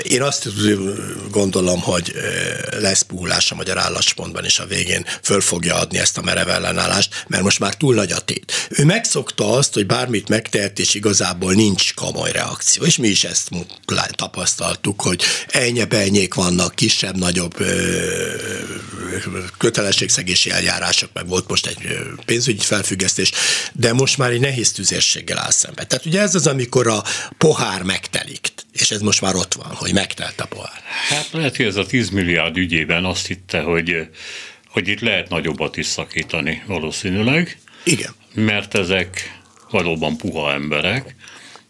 Én 0.03 0.23
azt 0.23 0.49
gondolom, 1.31 1.81
hogy 1.81 2.15
lesz 2.79 3.03
puhulás 3.03 3.51
a 3.51 3.55
magyar 3.55 3.79
álláspontban, 3.79 4.45
és 4.45 4.59
a 4.59 4.67
végén 4.67 5.07
föl 5.23 5.41
fogja 5.41 5.75
adni 5.75 5.99
ezt 6.01 6.19
a 6.19 6.23
merev 6.23 6.49
ellenállást, 6.49 7.25
mert 7.27 7.43
most 7.43 7.59
már 7.59 7.75
túl 7.75 7.95
nagy 7.95 8.13
a 8.13 8.19
tét. 8.19 8.69
Ő 8.69 8.85
megszokta 8.85 9.53
azt, 9.53 9.75
hogy 9.75 9.87
bármit 9.87 10.29
megtehet, 10.29 10.79
és 10.79 10.95
igazából 10.95 11.53
nincs 11.53 11.95
komoly 11.95 12.33
reakció. 12.33 12.85
És 12.85 12.97
mi 12.97 13.09
is 13.09 13.25
ezt 13.25 13.49
tapasztaltuk, 14.11 15.03
hogy 15.03 15.23
ennye 15.47 15.87
vannak, 16.35 16.75
kisebb-nagyobb 16.75 17.57
kötelességszegési 19.59 20.51
eljárások, 20.51 21.11
meg 21.13 21.29
volt 21.29 21.49
most 21.49 21.67
egy 21.67 21.99
pénzügyi 22.25 22.65
felfüggesztés, 22.65 23.33
de 23.73 23.93
most 23.93 24.19
már 24.19 24.31
egy 24.31 24.41
nehéz 24.41 24.73
tüzérséggel 24.73 25.39
áll 25.39 25.51
szembe. 25.51 25.85
Tehát 25.85 26.07
ugye 26.07 26.21
ez 26.21 26.35
az, 26.35 26.47
amikor 26.47 26.87
a 26.87 27.05
pohár 27.39 27.83
megtelik, 27.83 28.53
és 28.73 28.91
ez 28.91 29.01
most 29.01 29.21
már 29.21 29.35
ott 29.35 29.55
van, 29.55 29.75
hogy 29.75 29.93
megtelt 29.93 30.41
a 30.41 30.47
pohár. 30.47 30.83
Hát 31.09 31.29
lehet, 31.33 31.57
hogy 31.57 31.67
ez 31.67 31.77
a 31.77 31.87
10 31.87 32.09
milliárd 32.09 32.57
ügyében 32.57 33.05
azt 33.05 33.27
hitte, 33.27 33.61
hogy, 33.61 34.09
hogy 34.71 34.89
itt 34.89 35.01
lehet 35.01 35.29
nagyobbat 35.29 35.77
is 35.77 35.87
szakítani 35.87 36.63
valószínűleg. 36.67 37.59
Igen. 37.85 38.15
Mert 38.35 38.75
ezek 38.75 39.41
valóban 39.71 40.17
puha 40.17 40.53
emberek, 40.53 41.15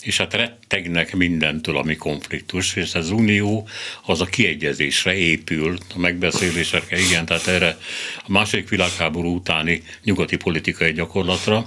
és 0.02 0.16
hát 0.16 0.34
rettegnek 0.34 1.14
mindentől, 1.14 1.76
ami 1.76 1.96
konfliktus, 1.96 2.76
és 2.76 2.94
az 2.94 3.10
unió 3.10 3.68
az 4.06 4.20
a 4.20 4.24
kiegyezésre 4.24 5.14
épül, 5.14 5.78
a 5.94 5.98
megbeszélésekre, 5.98 6.98
igen, 6.98 7.26
tehát 7.26 7.46
erre 7.46 7.78
a 8.16 8.32
második 8.32 8.68
világháború 8.68 9.34
utáni 9.34 9.82
nyugati 10.04 10.36
politikai 10.36 10.92
gyakorlatra, 10.92 11.66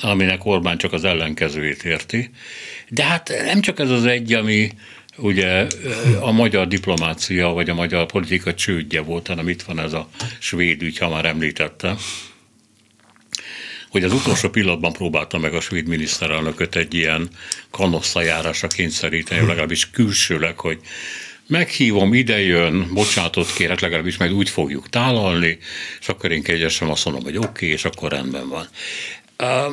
aminek 0.00 0.44
Orbán 0.44 0.78
csak 0.78 0.92
az 0.92 1.04
ellenkezőjét 1.04 1.84
érti. 1.84 2.30
De 2.88 3.04
hát 3.04 3.32
nem 3.44 3.60
csak 3.60 3.78
ez 3.78 3.90
az 3.90 4.04
egy, 4.04 4.32
ami 4.32 4.70
ugye 5.16 5.66
a 6.20 6.30
magyar 6.30 6.68
diplomácia, 6.68 7.48
vagy 7.48 7.70
a 7.70 7.74
magyar 7.74 8.06
politika 8.06 8.54
csődje 8.54 9.00
volt, 9.00 9.26
hanem 9.26 9.48
itt 9.48 9.62
van 9.62 9.78
ez 9.78 9.92
a 9.92 10.08
svéd 10.38 10.82
ügy, 10.82 10.98
ha 10.98 11.08
már 11.08 11.24
említette, 11.24 11.96
hogy 13.90 14.04
az 14.04 14.12
utolsó 14.12 14.48
pillanatban 14.48 14.92
próbálta 14.92 15.38
meg 15.38 15.54
a 15.54 15.60
svéd 15.60 15.86
miniszterelnököt 15.86 16.76
egy 16.76 16.94
ilyen 16.94 17.28
kanosszajárásra 17.70 18.68
kényszeríteni, 18.68 19.46
legalábbis 19.46 19.90
külsőleg, 19.90 20.58
hogy 20.58 20.80
meghívom, 21.46 22.14
ide 22.14 22.40
jön, 22.40 22.90
bocsánatot 22.92 23.52
kérek, 23.52 23.80
legalábbis 23.80 24.16
majd 24.16 24.32
úgy 24.32 24.48
fogjuk 24.48 24.88
tálalni, 24.88 25.58
és 26.00 26.08
akkor 26.08 26.32
én 26.32 26.42
kegyesen 26.42 26.88
azt 26.88 27.04
mondom, 27.04 27.22
hogy 27.22 27.36
oké, 27.36 27.46
okay, 27.48 27.68
és 27.68 27.84
akkor 27.84 28.10
rendben 28.10 28.48
van. 28.48 28.68
A 29.36 29.68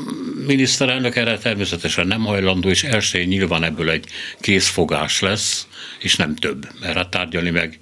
miniszterelnök 0.46 1.15
erre 1.15 1.38
természetesen 1.38 2.08
nem 2.08 2.22
hajlandó, 2.22 2.70
és 2.70 2.84
első 2.84 3.24
nyilván 3.24 3.63
ebből 3.63 3.89
egy 3.89 4.06
készfogás 4.39 5.20
lesz, 5.20 5.68
és 6.00 6.15
nem 6.15 6.36
több, 6.36 6.68
mert 6.80 6.96
hát 6.96 7.10
tárgyalni 7.10 7.50
meg 7.50 7.80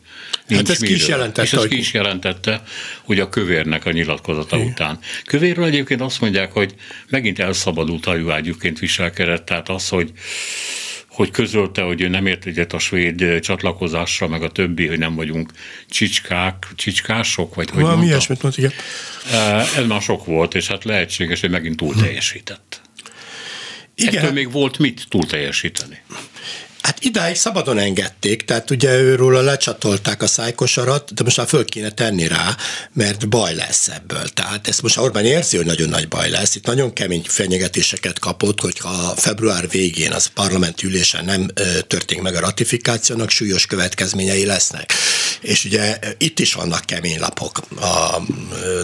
Nincs 0.48 0.62
hát 0.62 0.70
ezt 0.70 0.86
ki 0.86 0.94
is 0.94 1.08
jelentette. 1.08 1.42
És 1.42 1.54
ezt 1.54 1.68
ki 1.68 1.78
is 1.78 1.94
jelentette, 1.94 2.64
hogy 3.04 3.20
a 3.20 3.30
kövérnek 3.30 3.86
a 3.86 3.92
nyilatkozata 3.92 4.56
Igen. 4.56 4.68
után. 4.68 5.00
Kövérről 5.26 5.66
egyébként 5.66 6.02
azt 6.02 6.22
mondják, 6.22 6.52
hogy 6.52 6.74
megint 7.10 7.40
elszabadult 7.40 8.06
hajóágyúként 8.06 8.80
viselkedett, 8.80 9.46
tehát 9.46 9.70
az, 9.70 9.90
hogy 9.90 10.12
hogy 11.20 11.32
közölte, 11.32 11.82
hogy 11.82 12.02
ő 12.02 12.08
nem 12.08 12.26
ért 12.26 12.46
egyet 12.46 12.74
a 12.74 12.80
svéd 12.80 13.40
csatlakozásra, 13.40 14.28
meg 14.28 14.44
a 14.44 14.50
többi, 14.50 14.88
hogy 14.88 14.98
nem 14.98 15.16
vagyunk 15.16 15.52
csicskák, 15.90 16.68
csicskások, 16.76 17.56
vagy 17.56 17.70
hogy 17.70 17.82
Valami 17.82 18.06
ilyesmit 18.06 18.42
mondta, 18.42 18.62
igen. 18.62 18.72
Ez 19.78 19.86
már 19.88 20.02
sok 20.02 20.26
volt, 20.26 20.56
és 20.56 20.68
hát 20.68 20.84
lehetséges, 20.84 21.42
hogy 21.42 21.50
megint 21.50 21.78
túl 21.78 21.96
teljesített. 21.96 22.82
Igen. 23.96 24.16
Ettől 24.16 24.32
még 24.32 24.52
volt 24.52 24.78
mit 24.78 25.06
túl 25.10 25.26
teljesíteni. 25.26 26.02
Hát 26.82 27.04
idáig 27.04 27.36
szabadon 27.36 27.78
engedték, 27.78 28.46
tehát 28.46 28.70
ugye 28.70 29.00
őről 29.00 29.44
lecsatolták 29.44 30.22
a 30.22 30.28
szájkosarat, 30.28 31.14
de 31.14 31.24
most 31.24 31.38
már 31.38 31.48
föl 31.48 31.66
kéne 31.66 31.90
tenni 31.90 32.28
rá, 32.28 32.56
mert 32.94 33.30
baj 33.30 33.56
lesz 33.56 33.88
ebből. 33.88 34.30
Tehát 34.30 34.68
ezt 34.68 34.82
most 34.82 34.98
Orbán 34.98 35.26
érzi, 35.26 35.58
hogy 35.58 35.66
nagyon 35.66 35.90
nagy 35.90 36.08
baj 36.08 36.30
lesz. 36.30 36.56
Itt 36.56 36.66
nagyon 36.66 36.94
kemény 36.94 37.24
fenyegetéseket 37.28 38.20
kapott, 38.20 38.62
hogy 38.62 38.80
ha 38.80 39.14
február 39.16 39.70
végén 39.70 40.12
az 40.12 40.26
parlament 40.26 40.84
ülésen 40.84 41.26
nem 41.26 41.48
történik 41.88 42.24
meg 42.24 42.36
a 42.36 42.40
ratifikációnak, 42.40 43.30
súlyos 43.30 43.66
következményei 43.66 44.46
lesznek. 44.46 44.94
És 45.42 45.66
ugye 45.66 46.00
itt 46.18 46.40
is 46.40 46.54
vannak 46.54 46.86
kemény 46.86 47.20
lapok 47.20 47.60
a 47.82 48.22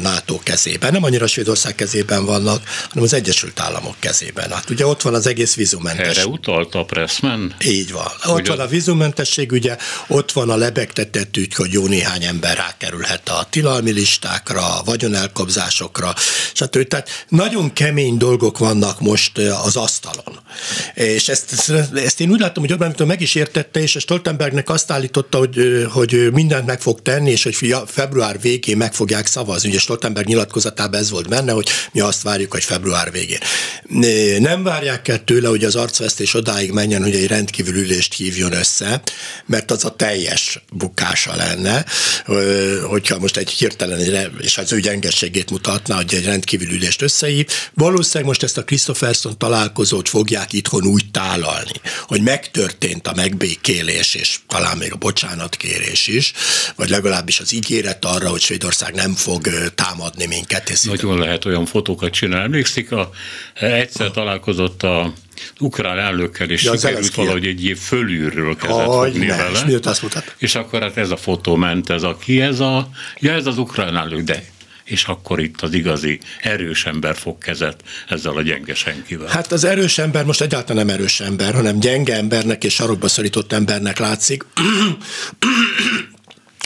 NATO 0.02 0.40
kezében. 0.44 0.92
Nem 0.92 1.04
annyira 1.04 1.28
Svédország 1.28 1.76
kezében 1.76 2.26
vannak, 2.26 2.64
hanem 2.90 3.04
az 3.04 3.14
Egyesült 3.14 3.60
Államok 3.60 3.96
kezében. 4.00 4.52
Hát 4.52 4.70
ugye 4.70 4.86
ott 4.86 5.02
van 5.02 5.14
az 5.14 5.28
egész 5.28 5.56
vízumentes. 5.56 6.18
Erre 6.18 6.26
utalta 6.26 6.80
a 6.80 6.86
Pressman? 6.86 7.56
Így 7.66 7.85
van. 7.92 8.12
Ott 8.26 8.48
van 8.48 8.60
a 8.60 8.68
vízumentesség, 8.68 9.52
ugye, 9.52 9.78
ott 10.08 10.32
van 10.32 10.50
a 10.50 10.56
lebegtetett 10.56 11.38
ügy, 11.38 11.54
hogy 11.54 11.72
jó 11.72 11.88
néhány 11.88 12.24
ember 12.24 12.58
rákerülhet 12.58 13.30
a 13.30 13.48
tilalmi 13.50 13.92
listákra, 13.92 14.80
a 14.80 14.84
vagyonelkobzásokra, 14.84 16.14
stb. 16.54 16.88
Tehát 16.88 17.26
nagyon 17.30 17.74
kemény 17.74 18.18
dolgok 18.18 18.58
vannak 18.58 19.00
most 19.00 19.38
az 19.38 19.76
asztalon. 19.76 20.40
És 20.94 21.30
ezt, 21.30 21.74
ezt 21.96 22.20
én 22.20 22.32
úgy 22.32 22.40
látom, 22.40 22.64
hogy 22.64 22.72
Orbán 22.72 22.96
meg 23.08 23.22
is 23.22 23.36
értette, 23.36 23.80
és 23.80 23.98
Stoltenbergnek 24.00 24.70
azt 24.70 24.92
állította, 24.92 25.38
hogy, 25.38 25.86
hogy 25.92 26.30
mindent 26.32 26.66
meg 26.66 26.82
fog 26.82 27.02
tenni, 27.02 27.32
és 27.32 27.44
hogy 27.44 27.76
február 27.88 28.42
végén 28.42 28.78
meg 28.78 28.94
fogják 28.94 29.26
szavazni. 29.26 29.70
Ugye 29.70 29.80
Stoltenberg 29.80 30.28
nyilatkozatában 30.28 31.00
ez 31.00 31.10
volt 31.10 31.30
benne, 31.30 31.52
hogy 31.52 31.70
mi 31.92 32.00
azt 32.00 32.22
várjuk, 32.22 32.52
hogy 32.52 32.64
február 32.64 33.12
végén. 33.12 33.40
Nem 34.40 34.64
várják 34.64 35.08
el 35.08 35.24
tőle, 35.24 35.48
hogy 35.48 35.64
az 35.64 35.76
arcvesztés 35.76 36.34
odáig 36.34 36.72
menjen, 36.72 37.02
hogy 37.02 37.16
egy 37.16 37.28
rendkívül 37.28 37.75
ülést 37.76 38.14
hívjon 38.14 38.54
össze, 38.54 39.02
mert 39.46 39.72
az 39.72 39.86
a 39.86 39.96
teljes 39.96 40.60
bukása 40.74 41.36
lenne, 41.36 41.86
hogyha 42.88 43.20
most 43.20 43.38
egy 43.38 43.50
hirtelen, 43.50 44.32
és 44.42 44.58
az 44.58 44.74
ő 44.74 44.80
gyengességét 44.80 45.52
mutatná, 45.52 45.96
hogy 45.96 46.14
egy 46.14 46.26
rendkívül 46.26 46.72
ülést 46.72 47.02
összehív. 47.02 47.48
Valószínűleg 47.74 48.28
most 48.28 48.44
ezt 48.44 48.58
a 48.58 48.64
Christopherson 48.64 49.38
találkozót 49.38 50.10
fogják 50.10 50.54
itthon 50.54 50.86
úgy 50.86 51.12
tálalni, 51.12 51.82
hogy 52.02 52.22
megtörtént 52.22 53.08
a 53.08 53.14
megbékélés, 53.16 54.16
és 54.16 54.40
talán 54.48 54.78
még 54.78 54.94
a 54.94 54.96
bocsánatkérés 54.96 56.08
is, 56.08 56.34
vagy 56.76 56.90
legalábbis 56.90 57.40
az 57.40 57.54
ígéret 57.54 58.06
arra, 58.06 58.30
hogy 58.30 58.42
Svédország 58.42 58.94
nem 58.94 59.14
fog 59.14 59.48
támadni 59.76 60.26
minket. 60.26 60.74
Nagyon 60.84 61.20
lehet 61.20 61.46
olyan 61.46 61.66
fotókat 61.66 62.12
csinálni. 62.12 62.44
Emlékszik, 62.46 62.92
a, 62.92 63.10
egyszer 63.54 64.12
találkozott 64.12 64.84
a 64.84 65.14
ukrán 65.60 66.00
elnökkel, 66.00 66.50
és 66.50 66.64
ja, 66.64 66.76
sikerült 66.76 67.16
valahogy 67.16 67.46
egy 67.46 67.66
év 67.66 67.78
fölülről 67.78 68.56
kezdett 68.56 68.88
Aj, 68.88 69.12
fogni 69.12 69.26
ne, 69.26 69.36
vele. 69.36 69.64
És, 69.68 69.76
azt 69.84 70.02
mutat? 70.02 70.36
és 70.38 70.56
akkor 70.56 70.82
hát 70.82 70.98
ez 70.98 71.10
a 71.10 71.18
fotó 71.18 71.56
ment, 71.56 71.90
ez 71.90 72.04
a 72.04 72.18
ki, 72.18 72.42
ez 72.42 72.60
a, 72.60 72.90
ja 73.20 73.32
ez 73.32 73.46
az 73.46 73.58
ukrán 73.58 73.98
elnök, 73.98 74.22
de 74.22 74.44
és 74.84 75.04
akkor 75.04 75.40
itt 75.40 75.62
az 75.62 75.74
igazi 75.74 76.20
erős 76.42 76.86
ember 76.86 77.16
fog 77.16 77.38
kezet 77.38 77.84
ezzel 78.08 78.36
a 78.36 78.42
gyenge 78.42 78.76
senkivel. 78.76 79.28
Hát 79.28 79.52
az 79.52 79.64
erős 79.64 79.98
ember 79.98 80.26
most 80.26 80.42
egyáltalán 80.42 80.86
nem 80.86 80.96
erős 80.96 81.20
ember, 81.20 81.54
hanem 81.54 81.80
gyenge 81.80 82.16
embernek 82.16 82.64
és 82.64 82.74
sarokba 82.74 83.08
szorított 83.08 83.54
embernek 83.54 84.00
látszik 84.00 84.46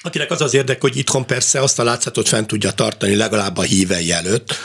akinek 0.01 0.32
az 0.32 0.41
az 0.41 0.53
érdek, 0.53 0.82
hogy 0.82 0.97
itthon 0.97 1.25
persze 1.25 1.62
azt 1.62 1.79
a 1.79 1.84
látszatot 1.84 2.27
fent 2.27 2.47
tudja 2.47 2.71
tartani 2.71 3.15
legalább 3.15 3.58
a 3.58 3.62
hívei 3.62 4.12
előtt, 4.12 4.55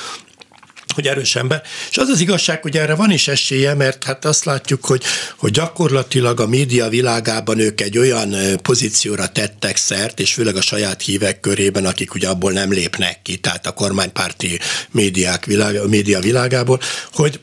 hogy 0.94 1.06
erős 1.06 1.36
ember. 1.36 1.62
És 1.90 1.96
az 1.96 2.08
az 2.08 2.20
igazság, 2.20 2.62
hogy 2.62 2.76
erre 2.76 2.94
van 2.94 3.10
is 3.10 3.28
esélye, 3.28 3.74
mert 3.74 4.04
hát 4.04 4.24
azt 4.24 4.44
látjuk, 4.44 4.84
hogy, 4.84 5.02
hogy 5.36 5.50
gyakorlatilag 5.50 6.40
a 6.40 6.46
média 6.46 6.88
világában 6.88 7.58
ők 7.58 7.80
egy 7.80 7.98
olyan 7.98 8.34
pozícióra 8.62 9.28
tettek 9.28 9.76
szert, 9.76 10.20
és 10.20 10.32
főleg 10.32 10.56
a 10.56 10.60
saját 10.60 11.02
hívek 11.02 11.40
körében, 11.40 11.86
akik 11.86 12.14
ugye 12.14 12.28
abból 12.28 12.52
nem 12.52 12.72
lépnek 12.72 13.22
ki, 13.22 13.36
tehát 13.36 13.66
a 13.66 13.72
kormánypárti 13.72 14.58
médiák 14.90 15.44
világ, 15.44 15.88
média 15.88 16.20
világából, 16.20 16.80
hogy 17.12 17.40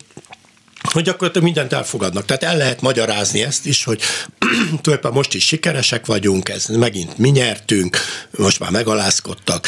hogy 0.84 1.04
gyakorlatilag 1.04 1.46
mindent 1.46 1.74
elfogadnak. 1.74 2.26
Tehát 2.26 2.44
el 2.44 2.58
lehet 2.58 2.82
magyarázni 2.82 3.44
ezt 3.44 3.66
is, 3.66 3.84
hogy 3.84 4.02
tulajdonképpen 4.40 5.12
most 5.12 5.34
is 5.34 5.46
sikeresek 5.46 6.06
vagyunk, 6.06 6.50
ez 6.50 6.66
megint 6.66 7.18
mi 7.18 7.30
nyertünk, 7.30 7.98
most 8.38 8.60
már 8.60 8.72
megalázkodtak, 8.72 9.68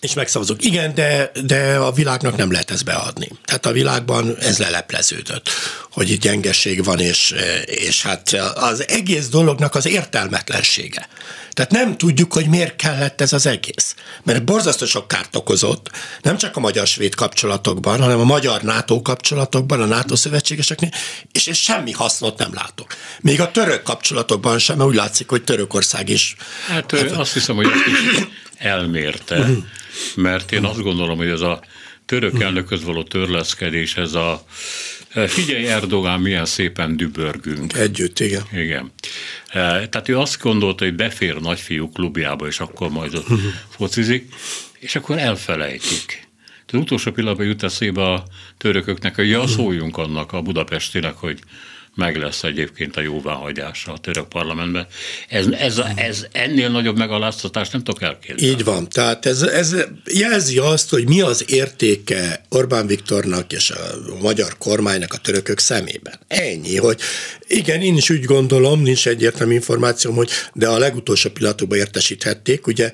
és 0.00 0.14
megszavazunk. 0.14 0.64
Igen, 0.64 0.94
de, 0.94 1.30
de 1.44 1.76
a 1.76 1.92
világnak 1.92 2.36
nem 2.36 2.52
lehet 2.52 2.70
ezt 2.70 2.84
beadni. 2.84 3.28
Tehát 3.44 3.66
a 3.66 3.72
világban 3.72 4.36
ez 4.40 4.58
lelepleződött, 4.58 5.48
hogy 5.90 6.10
itt 6.10 6.20
gyengeség 6.20 6.84
van, 6.84 7.00
és, 7.00 7.34
és 7.64 8.02
hát 8.02 8.32
az 8.54 8.88
egész 8.88 9.28
dolognak 9.28 9.74
az 9.74 9.86
értelmetlensége. 9.86 11.08
Tehát 11.52 11.70
nem 11.70 11.96
tudjuk, 11.96 12.32
hogy 12.32 12.46
miért 12.46 12.76
kellett 12.76 13.20
ez 13.20 13.32
az 13.32 13.46
egész. 13.46 13.94
Mert 14.22 14.44
borzasztó 14.44 14.86
sok 14.86 15.08
kárt 15.08 15.36
okozott, 15.36 15.90
nem 16.22 16.36
csak 16.36 16.56
a 16.56 16.60
magyar-svéd 16.60 17.14
kapcsolatokban, 17.14 18.00
hanem 18.00 18.20
a 18.20 18.24
magyar-NATO 18.24 19.02
kapcsolatokban, 19.02 19.80
a 19.80 19.86
NATO 19.86 20.16
szövetségeseknél, 20.16 20.90
és 21.32 21.46
én 21.46 21.54
semmi 21.54 21.92
hasznot 21.92 22.38
nem 22.38 22.54
látok. 22.54 22.94
Még 23.20 23.40
a 23.40 23.50
török 23.50 23.82
kapcsolatokban 23.82 24.58
sem, 24.58 24.76
mert 24.76 24.88
úgy 24.88 24.94
látszik, 24.94 25.28
hogy 25.28 25.44
Törökország 25.44 26.08
is. 26.08 26.36
Hát 26.68 26.92
azt 26.92 27.32
hiszem, 27.32 27.56
hogy 27.56 27.66
ezt 27.66 27.86
is 27.86 28.26
elmérte, 28.62 29.48
mert 30.16 30.52
én 30.52 30.64
azt 30.64 30.82
gondolom, 30.82 31.16
hogy 31.16 31.28
ez 31.28 31.40
a 31.40 31.62
török 32.06 32.40
elnököz 32.40 32.84
való 32.84 33.02
törleszkedés, 33.02 33.96
ez 33.96 34.12
a 34.14 34.44
Figyelj 35.26 35.66
Erdogán, 35.66 36.20
milyen 36.20 36.44
szépen 36.44 36.96
dübörgünk. 36.96 37.72
Együtt, 37.72 38.20
igen. 38.20 38.42
Igen. 38.52 38.92
Tehát 39.52 40.08
ő 40.08 40.18
azt 40.18 40.40
gondolta, 40.42 40.84
hogy 40.84 40.94
befér 40.94 41.40
nagyfiú 41.40 41.90
klubjába, 41.90 42.46
és 42.46 42.60
akkor 42.60 42.90
majd 42.90 43.14
ott 43.14 43.26
focizik, 43.76 44.34
és 44.78 44.96
akkor 44.96 45.18
elfelejtik. 45.18 46.28
Az 46.66 46.78
utolsó 46.78 47.10
pillanatban 47.10 47.46
jut 47.46 47.62
eszébe 47.62 48.02
a 48.02 48.24
törököknek, 48.58 49.14
hogy 49.14 49.28
ja, 49.28 49.46
szóljunk 49.46 49.96
annak 49.96 50.32
a 50.32 50.42
budapestinek, 50.42 51.14
hogy 51.14 51.38
meg 51.94 52.16
lesz 52.16 52.42
egyébként 52.42 52.96
a 52.96 53.00
jóváhagyása 53.00 53.92
a 53.92 53.98
török 53.98 54.28
parlamentben. 54.28 54.86
Ez, 55.28 55.46
ez, 55.46 55.82
ez 55.94 56.26
ennél 56.32 56.68
nagyobb 56.68 56.96
megaláztatást 56.96 57.72
nem 57.72 57.82
tudok 57.82 58.02
elképzelni. 58.02 58.54
Így 58.54 58.64
van. 58.64 58.88
Tehát 58.88 59.26
ez, 59.26 59.42
ez 59.42 59.76
jelzi 60.04 60.58
azt, 60.58 60.90
hogy 60.90 61.08
mi 61.08 61.20
az 61.20 61.44
értéke 61.50 62.44
Orbán 62.48 62.86
Viktornak 62.86 63.52
és 63.52 63.70
a 63.70 63.78
magyar 64.20 64.58
kormánynak 64.58 65.12
a 65.12 65.18
törökök 65.18 65.58
szemében. 65.58 66.18
Ennyi, 66.28 66.76
hogy 66.76 67.00
igen, 67.52 67.80
én 67.80 67.96
is 67.96 68.10
úgy 68.10 68.24
gondolom, 68.24 68.82
nincs 68.82 69.08
egyértelmű 69.08 69.54
információm, 69.54 70.14
hogy 70.14 70.30
de 70.54 70.68
a 70.68 70.78
legutolsó 70.78 71.30
pillanatokban 71.30 71.78
értesíthették, 71.78 72.66
ugye 72.66 72.90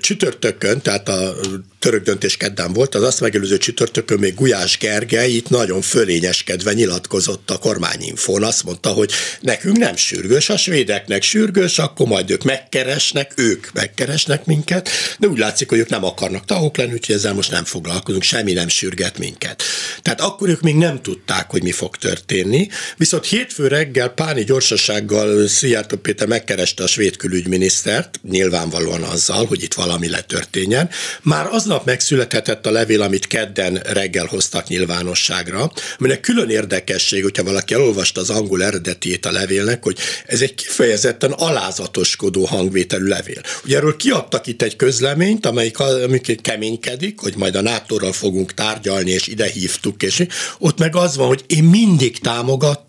csütörtökön, 0.00 0.80
tehát 0.80 1.08
a 1.08 1.34
török 1.78 2.02
döntés 2.04 2.36
keddán 2.36 2.72
volt, 2.72 2.94
az 2.94 3.02
azt 3.02 3.20
megelőző 3.20 3.58
csütörtökön 3.58 4.18
még 4.18 4.34
Gulyás 4.34 4.78
Gergely 4.78 5.30
itt 5.30 5.48
nagyon 5.48 5.80
fölényeskedve 5.80 6.72
nyilatkozott 6.72 7.50
a 7.50 7.58
kormányinfón, 7.58 8.42
azt 8.42 8.64
mondta, 8.64 8.88
hogy 8.88 9.12
nekünk 9.40 9.76
nem 9.76 9.96
sürgős, 9.96 10.48
a 10.48 10.56
svédeknek 10.56 11.22
sürgős, 11.22 11.78
akkor 11.78 12.06
majd 12.06 12.30
ők 12.30 12.42
megkeresnek, 12.42 13.32
ők 13.36 13.72
megkeresnek 13.72 14.44
minket, 14.44 14.88
de 15.18 15.26
úgy 15.26 15.38
látszik, 15.38 15.68
hogy 15.68 15.78
ők 15.78 15.88
nem 15.88 16.04
akarnak 16.04 16.44
tagok 16.44 16.76
lenni, 16.76 16.92
úgyhogy 16.92 17.14
ezzel 17.14 17.34
most 17.34 17.50
nem 17.50 17.64
foglalkozunk, 17.64 18.22
semmi 18.22 18.52
nem 18.52 18.68
sürget 18.68 19.18
minket. 19.18 19.62
Tehát 20.02 20.20
akkor 20.20 20.48
ők 20.48 20.60
még 20.60 20.74
nem 20.74 21.02
tudták, 21.02 21.50
hogy 21.50 21.62
mi 21.62 21.72
fog 21.72 21.96
történni, 21.96 22.68
viszont 22.96 23.26
hétfő 23.32 23.66
reggel 23.66 24.08
páni 24.08 24.44
gyorsasággal 24.44 25.46
Szijjártó 25.46 25.96
Péter 25.96 26.26
megkereste 26.26 26.82
a 26.82 26.86
svéd 26.86 27.16
külügyminisztert, 27.16 28.20
nyilvánvalóan 28.30 29.02
azzal, 29.02 29.46
hogy 29.46 29.62
itt 29.62 29.74
valami 29.74 30.08
letörténjen. 30.08 30.90
Már 31.22 31.46
aznap 31.46 31.86
megszülethetett 31.86 32.66
a 32.66 32.70
levél, 32.70 33.02
amit 33.02 33.26
kedden 33.26 33.74
reggel 33.74 34.26
hoztak 34.26 34.68
nyilvánosságra, 34.68 35.72
aminek 35.98 36.20
külön 36.20 36.50
érdekesség, 36.50 37.22
hogyha 37.22 37.44
valaki 37.44 37.74
elolvasta 37.74 38.20
az 38.20 38.30
angol 38.30 38.62
eredetiét 38.62 39.26
a 39.26 39.32
levélnek, 39.32 39.82
hogy 39.82 39.98
ez 40.26 40.40
egy 40.40 40.54
kifejezetten 40.54 41.30
alázatoskodó 41.30 42.44
hangvételű 42.44 43.06
levél. 43.06 43.40
Ugye 43.64 43.76
erről 43.76 43.96
kiadtak 43.96 44.46
itt 44.46 44.62
egy 44.62 44.76
közleményt, 44.76 45.46
amelyik, 45.46 45.78
amelyik 45.78 46.40
keménykedik, 46.40 47.20
hogy 47.20 47.34
majd 47.36 47.54
a 47.54 47.62
NATO-ral 47.62 48.12
fogunk 48.12 48.54
tárgyalni, 48.54 49.10
és 49.10 49.26
ide 49.26 49.46
hívtuk, 49.46 50.02
és 50.02 50.26
ott 50.58 50.78
meg 50.78 50.96
az 50.96 51.16
van, 51.16 51.26
hogy 51.26 51.44
én 51.46 51.64
mindig 51.64 52.18
támogattam, 52.18 52.80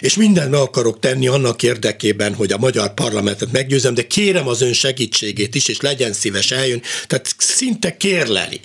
és 0.00 0.16
mindent 0.16 0.50
meg 0.50 0.60
akarok 0.60 0.98
tenni 0.98 1.26
annak 1.28 1.62
érdekében, 1.62 2.34
hogy 2.34 2.52
a 2.52 2.58
magyar 2.58 2.94
parlamentet 2.94 3.52
meggyőzem, 3.52 3.94
de 3.94 4.06
kérem 4.06 4.48
az 4.48 4.62
ön 4.62 4.72
segítségét 4.72 5.54
is, 5.54 5.68
és 5.68 5.80
legyen 5.80 6.12
szíves 6.12 6.50
eljön. 6.50 6.82
Tehát 7.06 7.34
szinte 7.38 7.96
kérleli 7.96 8.60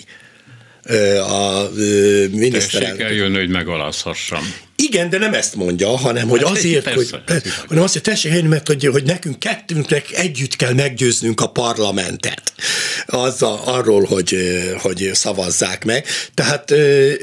a 1.20 1.68
miniszterelnök. 2.30 2.98
Tessék 2.98 3.00
eljönni, 3.00 3.38
hogy 3.38 3.48
megalázhassam. 3.48 4.54
Igen, 4.82 5.10
de 5.10 5.18
nem 5.18 5.34
ezt 5.34 5.54
mondja, 5.54 5.96
hanem 5.96 6.28
hogy 6.28 6.42
hát 6.42 6.50
azért, 6.50 6.84
persze, 6.84 6.98
hogy, 7.10 7.24
persze, 7.24 7.50
hanem 7.68 7.84
azt, 7.84 7.92
hogy 7.92 8.02
tessék 8.02 8.30
eljönni, 8.30 8.48
mert 8.48 8.66
hogy, 8.66 8.84
hogy 8.86 9.04
nekünk 9.04 9.38
kettőnknek 9.38 10.12
együtt 10.12 10.56
kell 10.56 10.72
meggyőznünk 10.72 11.40
a 11.40 11.46
parlamentet 11.46 12.52
azzal, 13.06 13.60
arról, 13.64 14.04
hogy, 14.04 14.36
hogy 14.78 15.10
szavazzák 15.12 15.84
meg. 15.84 16.06
Tehát 16.34 16.74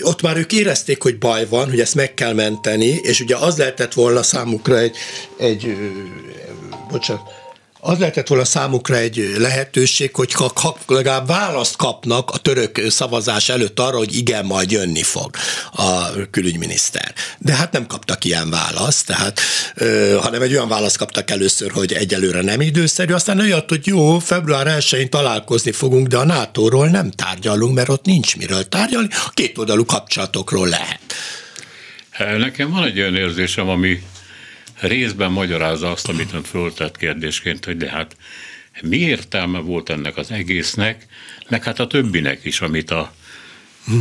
ott 0.02 0.22
már 0.22 0.38
ők 0.38 0.54
érezték, 0.54 1.02
hogy 1.02 1.17
baj 1.17 1.48
van, 1.50 1.69
hogy 1.69 1.80
ezt 1.80 1.95
meg 1.95 2.13
kell 2.13 2.34
menteni, 2.34 3.00
és 3.02 3.19
ugye 3.19 3.36
az 3.36 3.58
lehetett 3.58 3.93
volna 3.93 4.24
számukra 4.24 4.78
egy, 4.78 4.98
egy 5.39 5.76
bocsánat, 6.91 7.38
az 7.81 7.99
lehetett 7.99 8.27
volna 8.27 8.45
számukra 8.45 8.95
egy 8.95 9.33
lehetőség, 9.37 10.15
hogy 10.15 10.33
ha 10.33 10.77
legalább 10.87 11.27
választ 11.27 11.75
kapnak 11.75 12.31
a 12.31 12.37
török 12.37 12.81
szavazás 12.89 13.49
előtt 13.49 13.79
arra, 13.79 13.97
hogy 13.97 14.15
igen, 14.15 14.45
majd 14.45 14.71
jönni 14.71 15.03
fog 15.03 15.35
a 15.71 16.11
külügyminiszter. 16.31 17.13
De 17.37 17.53
hát 17.53 17.71
nem 17.71 17.87
kaptak 17.87 18.25
ilyen 18.25 18.49
választ, 18.49 19.05
tehát, 19.05 19.39
hanem 20.21 20.41
egy 20.41 20.51
olyan 20.51 20.67
választ 20.67 20.97
kaptak 20.97 21.31
először, 21.31 21.71
hogy 21.71 21.93
egyelőre 21.93 22.41
nem 22.41 22.61
időszerű, 22.61 23.13
aztán 23.13 23.39
olyat, 23.39 23.69
hogy 23.69 23.87
jó, 23.87 24.19
február 24.19 24.67
1-én 24.79 25.09
találkozni 25.09 25.71
fogunk, 25.71 26.07
de 26.07 26.17
a 26.17 26.25
NATO-ról 26.25 26.87
nem 26.87 27.11
tárgyalunk, 27.11 27.75
mert 27.75 27.89
ott 27.89 28.05
nincs 28.05 28.37
miről 28.37 28.67
tárgyalni, 28.69 29.07
a 29.11 29.29
két 29.33 29.57
oldalú 29.57 29.85
kapcsolatokról 29.85 30.67
lehet. 30.67 30.99
Nekem 32.37 32.71
van 32.71 32.83
egy 32.83 32.99
olyan 32.99 33.15
érzésem, 33.15 33.69
ami 33.69 34.01
részben 34.79 35.31
magyarázza 35.31 35.91
azt, 35.91 36.09
amit 36.09 36.33
ön 36.33 36.43
föltett 36.43 36.97
kérdésként, 36.97 37.65
hogy 37.65 37.77
de 37.77 37.89
hát 37.89 38.15
mi 38.81 38.97
értelme 38.97 39.59
volt 39.59 39.89
ennek 39.89 40.17
az 40.17 40.31
egésznek, 40.31 41.05
meg 41.49 41.63
hát 41.63 41.79
a 41.79 41.87
többinek 41.87 42.39
is, 42.43 42.61
amit 42.61 42.91
a, 42.91 43.13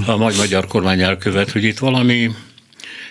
a 0.06 0.16
magyar 0.16 0.66
kormány 0.66 1.02
elkövet, 1.02 1.50
hogy 1.50 1.64
itt 1.64 1.78
valami 1.78 2.30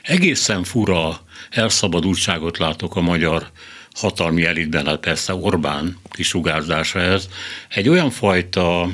egészen 0.02 0.64
fura 0.64 1.22
elszabadultságot 1.50 2.58
látok 2.58 2.96
a 2.96 3.02
magyar 3.02 3.52
hatalmi 3.94 4.46
elitben, 4.46 4.86
hát 4.86 5.00
persze 5.00 5.34
Orbán 5.34 5.98
kisugárzása 6.12 7.00
ez, 7.00 7.28
egy 7.68 7.90
olyan 7.90 8.10
fajta 8.10 8.90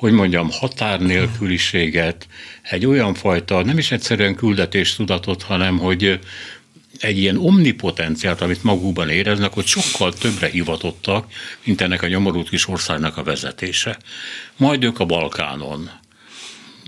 hogy 0.00 0.12
mondjam, 0.12 0.50
határnélküliséget, 0.50 2.26
egy 2.62 2.86
olyan 2.86 3.14
fajta, 3.14 3.62
nem 3.62 3.78
is 3.78 3.90
egyszerűen 3.90 4.34
küldetéstudatot, 4.34 5.42
hanem 5.42 5.78
hogy 5.78 6.18
egy 7.00 7.18
ilyen 7.18 7.36
omnipotenciát, 7.36 8.40
amit 8.40 8.62
magukban 8.62 9.08
éreznek, 9.08 9.52
hogy 9.52 9.66
sokkal 9.66 10.12
többre 10.12 10.48
hivatottak, 10.48 11.32
mint 11.64 11.80
ennek 11.80 12.02
a 12.02 12.06
nyomorult 12.06 12.48
kis 12.48 12.68
országnak 12.68 13.16
a 13.16 13.22
vezetése. 13.22 13.98
Majd 14.56 14.84
ők 14.84 15.00
a 15.00 15.04
Balkánon. 15.04 15.90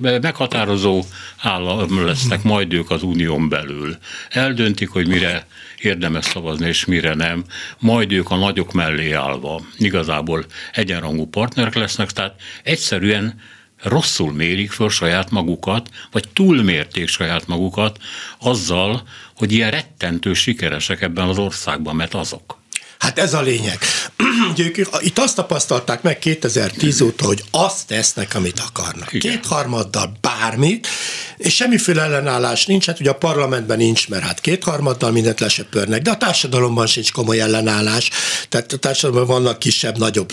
Meghatározó 0.00 1.04
állam 1.38 2.04
lesznek 2.04 2.42
majd 2.42 2.72
ők 2.72 2.90
az 2.90 3.02
unión 3.02 3.48
belül. 3.48 3.96
Eldöntik, 4.28 4.88
hogy 4.88 5.08
mire 5.08 5.46
érdemes 5.78 6.24
szavazni, 6.24 6.66
és 6.66 6.84
mire 6.84 7.14
nem. 7.14 7.44
Majd 7.78 8.12
ők 8.12 8.30
a 8.30 8.36
nagyok 8.36 8.72
mellé 8.72 9.12
állva 9.12 9.60
igazából 9.78 10.44
egyenrangú 10.72 11.26
partnerek 11.26 11.74
lesznek, 11.74 12.10
tehát 12.10 12.34
egyszerűen 12.62 13.40
rosszul 13.82 14.32
mérik 14.32 14.70
föl 14.70 14.88
saját 14.88 15.30
magukat, 15.30 15.90
vagy 16.10 16.28
túlmérték 16.32 17.08
saját 17.08 17.46
magukat 17.46 17.98
azzal, 18.38 19.02
hogy 19.42 19.52
ilyen 19.52 19.70
rettentő 19.70 20.32
sikeresek 20.32 21.02
ebben 21.02 21.28
az 21.28 21.38
országban, 21.38 21.96
mert 21.96 22.14
azok. 22.14 22.61
Hát 23.02 23.18
ez 23.18 23.34
a 23.34 23.40
lényeg. 23.40 23.78
Itt 25.00 25.18
azt 25.18 25.34
tapasztalták 25.34 26.02
meg 26.02 26.18
2010 26.18 27.00
óta, 27.00 27.26
hogy 27.26 27.44
azt 27.50 27.86
tesznek, 27.86 28.34
amit 28.34 28.60
akarnak. 28.60 29.12
Igen. 29.12 29.32
Kétharmaddal 29.32 30.12
bármit, 30.20 30.88
és 31.36 31.54
semmiféle 31.54 32.02
ellenállás 32.02 32.66
nincs, 32.66 32.86
hát 32.86 33.00
ugye 33.00 33.10
a 33.10 33.14
parlamentben 33.14 33.76
nincs, 33.76 34.08
mert 34.08 34.22
hát 34.22 34.40
kétharmaddal 34.40 35.10
mindent 35.10 35.40
lesöpörnek, 35.40 36.02
de 36.02 36.10
a 36.10 36.16
társadalomban 36.16 36.86
sincs 36.86 37.12
komoly 37.12 37.40
ellenállás, 37.40 38.10
tehát 38.48 38.72
a 38.72 38.76
társadalomban 38.76 39.36
vannak 39.36 39.58
kisebb, 39.58 39.98
nagyobb 39.98 40.32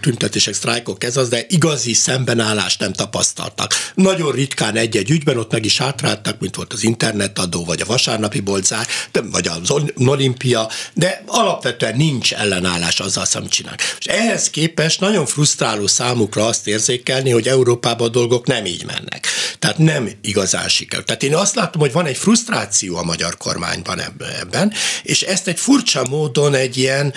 tüntetések, 0.00 0.54
sztrájkok, 0.54 1.04
ez 1.04 1.16
az, 1.16 1.28
de 1.28 1.44
igazi 1.48 1.92
szembenállást 1.92 2.80
nem 2.80 2.92
tapasztaltak. 2.92 3.74
Nagyon 3.94 4.32
ritkán 4.32 4.76
egy-egy 4.76 5.10
ügyben 5.10 5.38
ott 5.38 5.52
meg 5.52 5.64
is 5.64 5.78
hátráltak, 5.78 6.40
mint 6.40 6.56
volt 6.56 6.72
az 6.72 6.84
internetadó, 6.84 7.64
vagy 7.64 7.80
a 7.80 7.86
vasárnapi 7.86 8.40
boltzár, 8.40 8.86
vagy 9.30 9.48
az 9.48 9.70
olimpia, 9.96 10.68
de 10.94 11.22
alapvetően 11.26 11.87
nincs 11.96 12.32
ellenállás 12.32 13.00
azzal, 13.00 13.26
amit 13.32 13.50
csinálnak. 13.50 13.96
És 13.98 14.06
ehhez 14.06 14.50
képest 14.50 15.00
nagyon 15.00 15.26
frusztráló 15.26 15.86
számukra 15.86 16.46
azt 16.46 16.66
érzékelni, 16.66 17.30
hogy 17.30 17.48
Európában 17.48 18.08
a 18.08 18.10
dolgok 18.10 18.46
nem 18.46 18.66
így 18.66 18.84
mennek. 18.84 19.26
Tehát 19.58 19.78
nem 19.78 20.10
igazán 20.22 20.68
sikerül. 20.68 21.04
Tehát 21.04 21.22
én 21.22 21.34
azt 21.34 21.54
látom, 21.54 21.80
hogy 21.80 21.92
van 21.92 22.06
egy 22.06 22.16
frusztráció 22.16 22.96
a 22.96 23.02
magyar 23.02 23.36
kormányban 23.36 24.00
ebben, 24.40 24.72
és 25.02 25.22
ezt 25.22 25.48
egy 25.48 25.58
furcsa 25.58 26.04
módon 26.04 26.54
egy 26.54 26.76
ilyen 26.76 27.14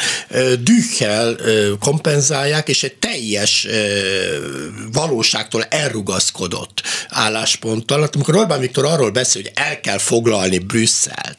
dühkel 0.60 1.36
kompenzálják, 1.79 2.69
és 2.69 2.84
egy 2.84 2.95
teljes 2.95 3.67
valóságtól 4.91 5.63
elrugaszkodott 5.63 6.81
állásponttal. 7.10 8.10
Amikor 8.13 8.36
Orbán 8.36 8.60
Viktor 8.60 8.86
arról 8.86 9.12
beszél, 9.12 9.41
hogy 9.41 9.51
el 9.55 9.79
kell 9.79 9.97
foglalni 9.97 10.57
Brüsszelt, 10.57 11.38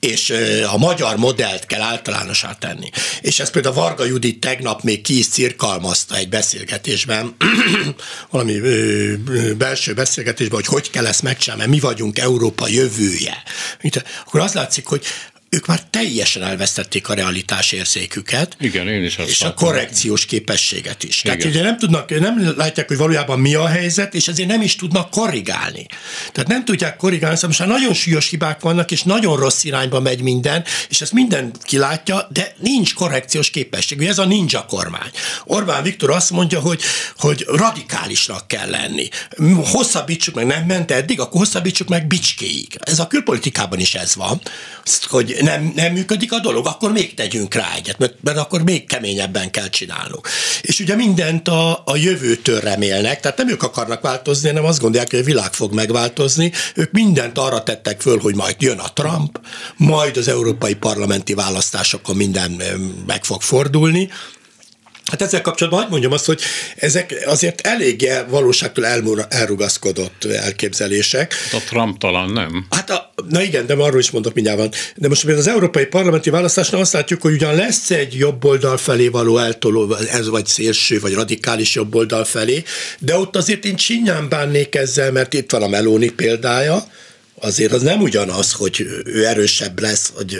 és 0.00 0.32
a 0.72 0.78
magyar 0.78 1.16
modellt 1.16 1.66
kell 1.66 1.80
általánosá 1.80 2.52
tenni. 2.68 2.90
És 3.20 3.40
ezt 3.40 3.52
például 3.52 3.74
Varga 3.74 4.04
Judit 4.04 4.40
tegnap 4.40 4.82
még 4.82 5.00
ki 5.00 5.18
is 5.18 5.28
cirkalmazta 5.28 6.16
egy 6.16 6.28
beszélgetésben, 6.28 7.36
valami 8.30 8.60
belső 9.58 9.94
beszélgetésben, 9.94 10.56
hogy 10.56 10.66
hogy 10.66 10.90
kell 10.90 11.06
ezt 11.06 11.22
megcsinálni, 11.22 11.62
mert 11.62 11.74
mi 11.74 11.80
vagyunk 11.80 12.18
Európa 12.18 12.68
jövője. 12.68 13.42
Akkor 14.26 14.40
az 14.40 14.52
látszik, 14.52 14.86
hogy 14.86 15.04
ők 15.50 15.66
már 15.66 15.80
teljesen 15.90 16.42
elvesztették 16.42 17.08
a 17.08 17.14
realitás 17.14 17.72
érzéküket. 17.72 18.56
Igen, 18.60 18.88
én 18.88 19.04
is 19.04 19.16
azt 19.16 19.28
És 19.28 19.40
látom. 19.40 19.56
a 19.56 19.66
korrekciós 19.66 20.24
képességet 20.26 21.02
is. 21.02 21.24
Igen. 21.24 21.38
Tehát 21.38 21.54
ugye 21.54 21.62
nem 21.62 21.78
tudnak, 21.78 22.20
nem 22.20 22.54
látják, 22.56 22.88
hogy 22.88 22.96
valójában 22.96 23.40
mi 23.40 23.54
a 23.54 23.66
helyzet, 23.66 24.14
és 24.14 24.28
ezért 24.28 24.48
nem 24.48 24.62
is 24.62 24.76
tudnak 24.76 25.10
korrigálni. 25.10 25.86
Tehát 26.32 26.48
nem 26.48 26.64
tudják 26.64 26.96
korrigálni, 26.96 27.34
szóval 27.36 27.50
most 27.50 27.60
már 27.60 27.80
nagyon 27.80 27.94
súlyos 27.94 28.28
hibák 28.28 28.60
vannak, 28.60 28.90
és 28.90 29.02
nagyon 29.02 29.36
rossz 29.36 29.64
irányba 29.64 30.00
megy 30.00 30.20
minden, 30.20 30.64
és 30.88 31.00
ezt 31.00 31.12
minden 31.12 31.52
kilátja, 31.62 32.28
de 32.32 32.54
nincs 32.58 32.94
korrekciós 32.94 33.50
képesség. 33.50 33.98
Ugye 33.98 34.08
ez 34.08 34.18
a 34.18 34.24
ninja 34.24 34.64
kormány. 34.64 35.10
Orbán 35.44 35.82
Viktor 35.82 36.10
azt 36.10 36.30
mondja, 36.30 36.60
hogy, 36.60 36.80
hogy 37.16 37.44
radikálisnak 37.46 38.48
kell 38.48 38.70
lenni. 38.70 39.08
Hosszabbítsuk 39.64 40.34
meg, 40.34 40.46
nem 40.46 40.64
ment 40.64 40.90
eddig, 40.90 41.20
akkor 41.20 41.40
hosszabbítsuk 41.40 41.88
meg 41.88 42.06
bicskéig. 42.06 42.78
Ez 42.80 42.98
a 42.98 43.06
külpolitikában 43.06 43.78
is 43.78 43.94
ez 43.94 44.14
van, 44.14 44.40
hogy 45.08 45.36
nem, 45.40 45.72
nem 45.76 45.92
működik 45.92 46.32
a 46.32 46.40
dolog, 46.40 46.66
akkor 46.66 46.92
még 46.92 47.14
tegyünk 47.14 47.54
rá 47.54 47.74
egyet, 47.76 47.98
mert, 47.98 48.14
mert 48.20 48.38
akkor 48.38 48.62
még 48.62 48.86
keményebben 48.86 49.50
kell 49.50 49.68
csinálnunk. 49.68 50.28
És 50.62 50.80
ugye 50.80 50.94
mindent 50.94 51.48
a, 51.48 51.82
a 51.84 51.96
jövőtől 51.96 52.60
remélnek, 52.60 53.20
tehát 53.20 53.38
nem 53.38 53.48
ők 53.48 53.62
akarnak 53.62 54.00
változni, 54.00 54.48
hanem 54.48 54.64
azt 54.64 54.80
gondolják, 54.80 55.10
hogy 55.10 55.18
a 55.18 55.24
világ 55.24 55.52
fog 55.52 55.72
megváltozni. 55.72 56.52
Ők 56.74 56.92
mindent 56.92 57.38
arra 57.38 57.62
tettek 57.62 58.00
föl, 58.00 58.18
hogy 58.18 58.34
majd 58.34 58.56
jön 58.58 58.78
a 58.78 58.92
Trump, 58.92 59.40
majd 59.76 60.16
az 60.16 60.28
európai 60.28 60.74
parlamenti 60.74 61.34
választásokon 61.34 62.16
minden 62.16 62.50
meg 63.06 63.24
fog 63.24 63.42
fordulni, 63.42 64.10
Hát 65.10 65.22
ezzel 65.22 65.40
kapcsolatban 65.40 65.80
hagyd 65.80 65.92
mondjam 65.92 66.12
azt, 66.12 66.26
hogy 66.26 66.40
ezek 66.76 67.22
azért 67.26 67.66
eléggé 67.66 68.10
valóságtól 68.28 68.84
elrugaszkodott 69.28 70.24
elképzelések. 70.24 71.34
A 71.52 71.62
Trump 71.68 71.98
talán 71.98 72.30
nem. 72.30 72.66
Hát 72.70 72.90
a, 72.90 73.12
na 73.28 73.42
igen, 73.42 73.66
de 73.66 73.74
arról 73.74 74.00
is 74.00 74.10
mondok 74.10 74.34
mindjárt 74.34 74.58
van. 74.58 74.70
De 74.96 75.08
most 75.08 75.24
az 75.24 75.46
európai 75.46 75.84
parlamenti 75.86 76.30
választásnál 76.30 76.80
azt 76.80 76.92
látjuk, 76.92 77.22
hogy 77.22 77.32
ugyan 77.32 77.54
lesz 77.54 77.90
egy 77.90 78.14
jobb 78.14 78.44
oldal 78.44 78.76
felé 78.76 79.08
való 79.08 79.38
eltoló, 79.38 79.94
ez 79.94 80.28
vagy 80.28 80.46
szélső, 80.46 81.00
vagy 81.00 81.14
radikális 81.14 81.74
jobb 81.74 81.94
oldal 81.94 82.24
felé, 82.24 82.62
de 82.98 83.16
ott 83.16 83.36
azért 83.36 83.64
én 83.64 83.76
csinyán 83.76 84.28
bánnék 84.28 84.74
ezzel, 84.74 85.12
mert 85.12 85.34
itt 85.34 85.50
van 85.50 85.62
a 85.62 85.68
Meloni 85.68 86.10
példája, 86.10 86.84
azért 87.40 87.72
az 87.72 87.82
nem 87.82 88.00
ugyanaz, 88.00 88.52
hogy 88.52 88.86
ő 89.04 89.26
erősebb 89.26 89.80
lesz, 89.80 90.12
hogy, 90.14 90.38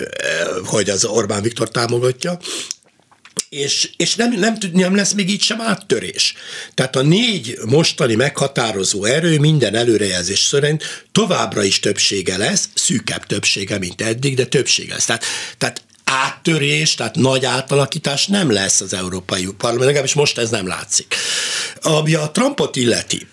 hogy 0.64 0.90
az 0.90 1.04
Orbán 1.04 1.42
Viktor 1.42 1.70
támogatja, 1.70 2.38
és, 3.48 3.90
és 3.96 4.14
nem, 4.14 4.32
nem, 4.32 4.56
nem 4.72 4.94
lesz 4.94 5.12
még 5.12 5.30
így 5.30 5.42
sem 5.42 5.60
áttörés. 5.60 6.34
Tehát 6.74 6.96
a 6.96 7.02
négy 7.02 7.58
mostani 7.66 8.14
meghatározó 8.14 9.04
erő 9.04 9.38
minden 9.38 9.74
előrejelzés 9.74 10.38
szerint 10.38 11.04
továbbra 11.12 11.62
is 11.62 11.80
többsége 11.80 12.36
lesz, 12.36 12.68
szűkebb 12.74 13.26
többsége, 13.26 13.78
mint 13.78 14.00
eddig, 14.00 14.36
de 14.36 14.46
többsége 14.46 14.92
lesz. 14.92 15.04
Tehát, 15.04 15.24
tehát 15.58 15.82
áttörés, 16.08 16.94
tehát 16.94 17.14
nagy 17.14 17.44
átalakítás 17.44 18.26
nem 18.26 18.52
lesz 18.52 18.80
az 18.80 18.92
Európai 18.94 19.46
Parlament, 19.58 19.86
legalábbis 19.86 20.14
most 20.14 20.38
ez 20.38 20.50
nem 20.50 20.66
látszik. 20.66 21.14
Ami 21.82 22.14
a 22.14 22.30
Trumpot 22.30 22.76
illeti, 22.76 23.26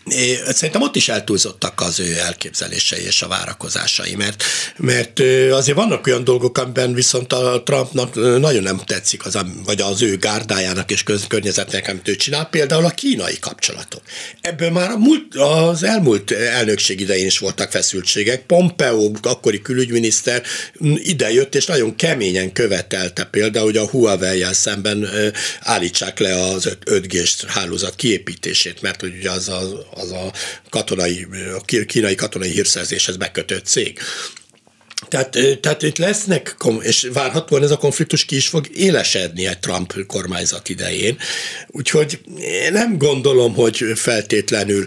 szerintem 0.47 0.81
ott 0.81 0.95
is 0.95 1.09
eltúlzottak 1.09 1.81
az 1.81 1.99
ő 1.99 2.17
elképzelései 2.17 3.05
és 3.05 3.21
a 3.21 3.27
várakozásai, 3.27 4.15
mert, 4.15 4.43
mert 4.77 5.19
azért 5.51 5.77
vannak 5.77 6.07
olyan 6.07 6.23
dolgok, 6.23 6.57
amiben 6.57 6.93
viszont 6.93 7.33
a 7.33 7.63
Trumpnak 7.65 8.15
nagyon 8.39 8.63
nem 8.63 8.81
tetszik, 8.85 9.25
az, 9.25 9.37
vagy 9.65 9.81
az 9.81 10.01
ő 10.01 10.17
gárdájának 10.17 10.91
és 10.91 11.03
környezetnek, 11.27 11.87
amit 11.87 12.07
ő 12.07 12.15
csinál, 12.15 12.45
például 12.45 12.85
a 12.85 12.89
kínai 12.89 13.39
kapcsolatok. 13.39 14.01
Ebből 14.41 14.69
már 14.69 14.91
a 14.91 14.97
múlt, 14.97 15.35
az 15.35 15.83
elmúlt 15.83 16.31
elnökség 16.31 16.99
idején 16.99 17.25
is 17.25 17.37
voltak 17.37 17.71
feszültségek. 17.71 18.45
Pompeo, 18.45 19.11
akkori 19.21 19.61
külügyminiszter 19.61 20.43
idejött, 20.95 21.55
és 21.55 21.65
nagyon 21.65 21.95
keményen 21.95 22.51
követelte 22.67 23.23
például, 23.23 23.65
hogy 23.65 23.77
a 23.77 23.87
Huawei-jel 23.87 24.53
szemben 24.53 25.07
állítsák 25.59 26.19
le 26.19 26.41
az 26.41 26.77
5G-s 26.85 27.45
hálózat 27.47 27.95
kiépítését, 27.95 28.81
mert 28.81 29.03
ugye 29.03 29.31
az 29.31 29.49
a, 29.49 29.87
az 29.91 30.11
a 30.11 30.33
katonai, 30.69 31.27
a 31.57 31.61
kínai 31.85 32.15
katonai 32.15 32.49
hírszerzéshez 32.49 33.17
bekötött 33.17 33.65
cég. 33.65 33.99
Tehát, 35.07 35.37
tehát 35.61 35.81
itt 35.81 35.97
lesznek, 35.97 36.55
és 36.79 37.09
várhatóan 37.13 37.63
ez 37.63 37.71
a 37.71 37.77
konfliktus 37.77 38.25
ki 38.25 38.35
is 38.35 38.47
fog 38.47 38.67
élesedni 38.75 39.47
egy 39.47 39.59
Trump 39.59 40.05
kormányzat 40.07 40.69
idején. 40.69 41.17
Úgyhogy 41.67 42.19
én 42.37 42.71
nem 42.71 42.97
gondolom, 42.97 43.53
hogy 43.53 43.83
feltétlenül 43.95 44.85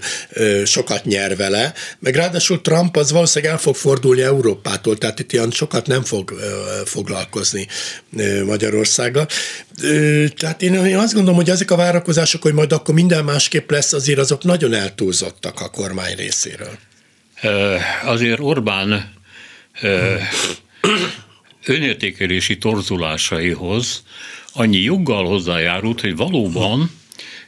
sokat 0.64 1.04
nyer 1.04 1.36
vele, 1.36 1.74
meg 1.98 2.14
ráadásul 2.14 2.60
Trump 2.60 2.96
az 2.96 3.10
valószínűleg 3.10 3.54
el 3.54 3.60
fog 3.60 3.74
fordulni 3.74 4.22
Európától, 4.22 4.98
tehát 4.98 5.18
itt 5.18 5.32
ilyen 5.32 5.50
sokat 5.50 5.86
nem 5.86 6.02
fog 6.02 6.40
foglalkozni 6.84 7.66
Magyarországgal. 8.44 9.26
Tehát 10.36 10.62
én, 10.62 10.74
én 10.74 10.98
azt 10.98 11.14
gondolom, 11.14 11.38
hogy 11.38 11.50
ezek 11.50 11.70
a 11.70 11.76
várakozások, 11.76 12.42
hogy 12.42 12.54
majd 12.54 12.72
akkor 12.72 12.94
minden 12.94 13.24
másképp 13.24 13.70
lesz, 13.70 13.92
azért 13.92 14.18
azok 14.18 14.44
nagyon 14.44 14.74
eltúlzottak 14.74 15.60
a 15.60 15.70
kormány 15.70 16.14
részéről. 16.16 16.78
Azért 18.04 18.40
Orbán 18.40 19.16
önértékelési 21.64 22.58
torzulásaihoz 22.58 24.02
annyi 24.52 24.78
joggal 24.78 25.24
hozzájárult, 25.24 26.00
hogy 26.00 26.16
valóban 26.16 26.90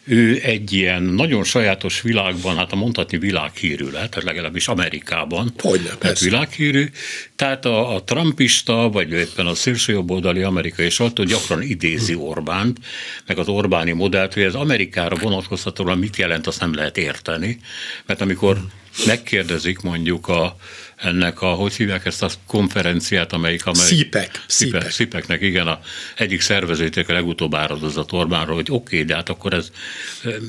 ő 0.04 0.40
egy 0.42 0.72
ilyen 0.72 1.02
nagyon 1.02 1.44
sajátos 1.44 2.00
világban, 2.00 2.56
hát 2.56 2.72
a 2.72 2.76
mondhatni 2.76 3.18
világhírű 3.18 3.84
lett, 3.84 4.10
tehát 4.10 4.22
legalábbis 4.22 4.68
Amerikában. 4.68 5.52
Hogyne, 5.58 5.90
tehát 5.98 6.18
világhírű. 6.18 6.90
Tehát 7.36 7.64
a, 7.64 7.94
a 7.94 8.02
trumpista, 8.02 8.90
vagy 8.90 9.12
éppen 9.12 9.46
a 9.46 9.54
szélsőjobboldali 9.54 10.42
amerikai 10.42 10.90
sajtó 10.90 11.24
gyakran 11.24 11.62
idézi 11.62 12.14
Orbánt, 12.14 12.78
meg 13.26 13.38
az 13.38 13.48
Orbáni 13.48 13.92
modellt, 13.92 14.34
hogy 14.34 14.42
ez 14.42 14.54
Amerikára 14.54 15.16
vonatkoztatóan 15.16 15.98
mit 15.98 16.16
jelent, 16.16 16.46
azt 16.46 16.60
nem 16.60 16.74
lehet 16.74 16.98
érteni. 16.98 17.60
Mert 18.06 18.20
amikor 18.20 18.58
megkérdezik 19.06 19.80
mondjuk 19.80 20.28
a, 20.28 20.56
ennek 21.00 21.42
a, 21.42 21.46
hogy 21.46 21.72
hívják 21.72 22.06
ezt 22.06 22.22
a 22.22 22.28
konferenciát, 22.46 23.32
amelyik... 23.32 23.66
amelyik 23.66 23.88
Szipek. 23.88 24.44
Szipek. 24.46 24.90
Szipeknek, 24.90 25.40
igen, 25.40 25.66
a 25.66 25.80
egyik 26.16 26.40
szervezőték 26.40 27.08
a 27.08 27.12
legutóbb 27.12 27.54
áradozott 27.54 28.12
Orbánról, 28.12 28.54
hogy 28.54 28.70
oké, 28.70 28.94
okay, 28.94 29.06
de 29.06 29.14
hát 29.14 29.28
akkor 29.28 29.52
ez 29.52 29.70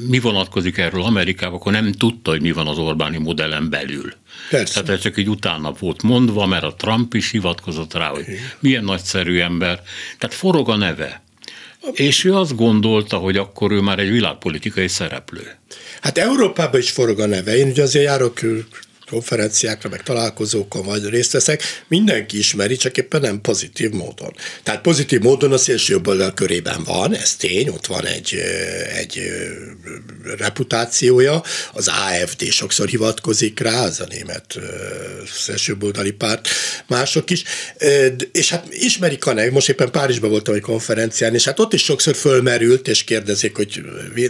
mi 0.08 0.20
vonatkozik 0.20 0.78
erről 0.78 1.04
Amerikában, 1.04 1.60
akkor 1.60 1.72
nem 1.72 1.92
tudta, 1.92 2.32
hogy 2.32 2.42
mi 2.42 2.52
van 2.52 2.68
az 2.68 2.78
Orbáni 2.78 3.18
modellen 3.18 3.70
belül. 3.70 4.14
Persze. 4.50 4.74
Tehát 4.74 4.90
ez 4.90 5.02
csak 5.02 5.18
egy 5.18 5.30
utána 5.30 5.74
volt 5.80 6.04
mondva, 6.04 6.46
mert 6.46 6.64
a 6.64 6.74
Trump 6.74 7.14
is 7.14 7.32
hivatkozott 7.32 7.94
rá, 7.94 8.08
hogy 8.08 8.26
milyen 8.60 8.84
nagyszerű 8.84 9.40
ember. 9.40 9.82
Tehát 10.18 10.36
forog 10.36 10.70
a 10.70 10.76
neve. 10.76 11.24
És 11.94 12.24
ő 12.24 12.36
azt 12.36 12.56
gondolta, 12.56 13.18
hogy 13.18 13.38
akkor 13.38 13.72
ő 13.72 13.80
már 13.80 14.00
egy 14.00 14.10
világpolitikai 14.10 14.88
szereplő. 14.88 15.58
Hát 16.02 16.18
Európában 16.18 16.80
is 16.80 16.90
forog 16.90 17.20
a 17.20 17.26
neve. 17.26 17.56
Én 17.58 17.68
ugye 17.68 17.82
azért 17.82 18.06
járok 18.06 18.40
konferenciákra, 19.12 19.90
meg 19.90 20.04
találkozókon 20.04 20.86
vagy 20.86 21.10
részt 21.10 21.32
veszek, 21.32 21.64
mindenki 21.88 22.38
ismeri, 22.38 22.76
csak 22.76 22.98
éppen 22.98 23.22
nem 23.22 23.42
pozitív 23.42 23.90
módon. 23.90 24.34
Tehát 24.64 24.82
pozitív 24.82 25.20
módon 25.20 25.52
a 25.52 25.58
szélső 25.58 26.00
oldal 26.06 26.34
körében 26.34 26.84
van, 26.84 27.16
ez 27.16 27.36
tény, 27.36 27.68
ott 27.68 27.86
van 27.86 28.06
egy, 28.06 28.42
egy 28.98 29.22
reputációja, 30.38 31.44
az 31.74 31.88
AFD 31.88 32.44
sokszor 32.44 32.88
hivatkozik 32.88 33.60
rá, 33.60 33.84
az 33.84 34.00
a 34.00 34.06
német 34.10 34.60
szélsőboldali 35.34 36.12
párt, 36.12 36.48
mások 36.88 37.30
is, 37.30 37.44
és 38.32 38.50
hát 38.50 38.66
ismerik 38.70 39.26
a 39.26 39.50
most 39.52 39.70
éppen 39.70 39.92
Párizsban 39.92 40.30
voltam 40.30 40.54
egy 40.54 40.62
konferencián, 40.62 41.34
és 41.34 41.46
hát 41.46 41.60
ott 41.60 41.74
is 41.74 41.84
sokszor 41.84 42.16
fölmerült, 42.16 42.88
és 42.88 43.04
kérdezik, 43.04 43.56
hogy 43.56 43.82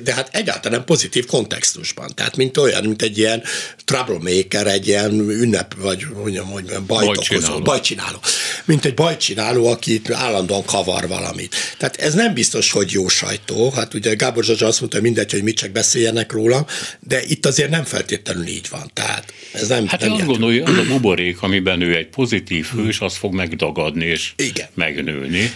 de 0.04 0.14
hát 0.14 0.30
egyáltalán 0.32 0.86
pozitív 0.86 1.26
kontextusban, 1.26 2.12
tehát 2.16 2.38
mint 2.38 2.58
olyan, 2.58 2.84
mint 2.84 3.02
egy 3.02 3.18
ilyen 3.18 3.44
troublemaker, 3.86 4.68
egy 4.72 4.88
ilyen 4.88 5.20
ünnep, 5.20 5.76
vagy 5.78 6.06
mondjam, 6.14 6.46
hogy 6.46 6.74
bajtokozó, 6.88 7.60
bajcsináló. 7.60 8.18
Mint 8.66 8.86
egy 8.86 8.94
bajcsináló, 8.94 9.68
aki 9.68 10.02
állandóan 10.12 10.66
kavar 10.66 11.08
valamit. 11.08 11.56
Tehát 11.78 11.96
ez 11.96 12.14
nem 12.14 12.34
biztos, 12.34 12.72
hogy 12.72 12.92
jó 12.92 13.08
sajtó. 13.08 13.72
Hát 13.72 13.94
ugye 13.94 14.14
Gábor 14.14 14.44
Zsazsa 14.44 14.66
azt 14.68 14.80
mondta, 14.80 14.98
hogy 14.98 15.08
mindegy, 15.08 15.32
hogy 15.32 15.44
mit 15.44 15.56
csak 15.56 15.72
beszéljenek 15.72 16.32
róla, 16.32 16.66
de 17.00 17.22
itt 17.28 17.46
azért 17.46 17.70
nem 17.70 17.84
feltétlenül 17.84 18.48
így 18.48 18.68
van. 18.70 18.92
Tehát 18.94 19.34
ez 19.54 19.68
nem, 19.68 19.88
hát 19.88 20.02
nem 20.02 20.12
azt 20.12 20.26
gondolja, 20.26 20.64
az 20.64 20.78
a 20.78 20.86
buborék, 20.88 21.42
amiben 21.42 21.82
ő 21.82 21.96
egy 21.96 22.08
pozitív 22.08 22.66
hős, 22.66 23.00
az 23.00 23.16
fog 23.16 23.34
megdagadni 23.34 24.06
és 24.06 24.32
Igen. 24.36 24.68
megnőni. 24.74 25.54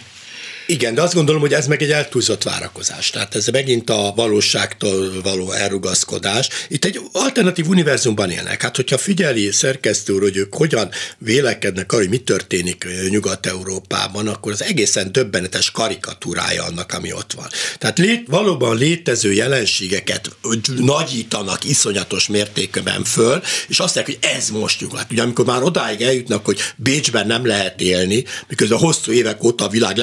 Igen, 0.67 0.93
de 0.93 1.01
azt 1.01 1.13
gondolom, 1.13 1.41
hogy 1.41 1.53
ez 1.53 1.67
meg 1.67 1.81
egy 1.81 1.91
eltúlzott 1.91 2.43
várakozás. 2.43 3.09
Tehát 3.09 3.35
ez 3.35 3.47
megint 3.47 3.89
a 3.89 4.13
valóságtól 4.15 5.21
való 5.21 5.51
elrugaszkodás. 5.51 6.49
Itt 6.69 6.85
egy 6.85 6.99
alternatív 7.11 7.67
univerzumban 7.67 8.29
élnek. 8.29 8.61
Hát, 8.61 8.75
hogyha 8.75 8.97
figyeli 8.97 9.51
szerkesztő 9.51 10.13
úr, 10.13 10.21
hogy 10.21 10.37
ők 10.37 10.55
hogyan 10.55 10.89
vélekednek 11.17 11.91
arra, 11.91 12.01
hogy 12.01 12.11
mi 12.11 12.17
történik 12.17 12.87
Nyugat-Európában, 13.09 14.27
akkor 14.27 14.51
az 14.51 14.63
egészen 14.63 15.11
döbbenetes 15.11 15.71
karikatúrája 15.71 16.63
annak, 16.63 16.93
ami 16.93 17.13
ott 17.13 17.33
van. 17.33 17.47
Tehát 17.77 17.97
lét, 17.97 18.27
valóban 18.27 18.77
létező 18.77 19.33
jelenségeket 19.33 20.29
nagyítanak 20.77 21.63
iszonyatos 21.63 22.27
mértékben 22.27 23.03
föl, 23.03 23.41
és 23.67 23.79
azt 23.79 23.95
mondják, 23.95 24.19
hogy 24.19 24.29
ez 24.37 24.49
most 24.49 24.81
nyugat. 24.81 25.11
Ugye 25.11 25.21
amikor 25.21 25.45
már 25.45 25.63
odáig 25.63 26.01
eljutnak, 26.01 26.45
hogy 26.45 26.59
Bécsben 26.75 27.27
nem 27.27 27.45
lehet 27.45 27.81
élni, 27.81 28.23
miközben 28.47 28.77
hosszú 28.77 29.11
évek 29.11 29.43
óta 29.43 29.65
a 29.65 29.69
világ 29.69 29.97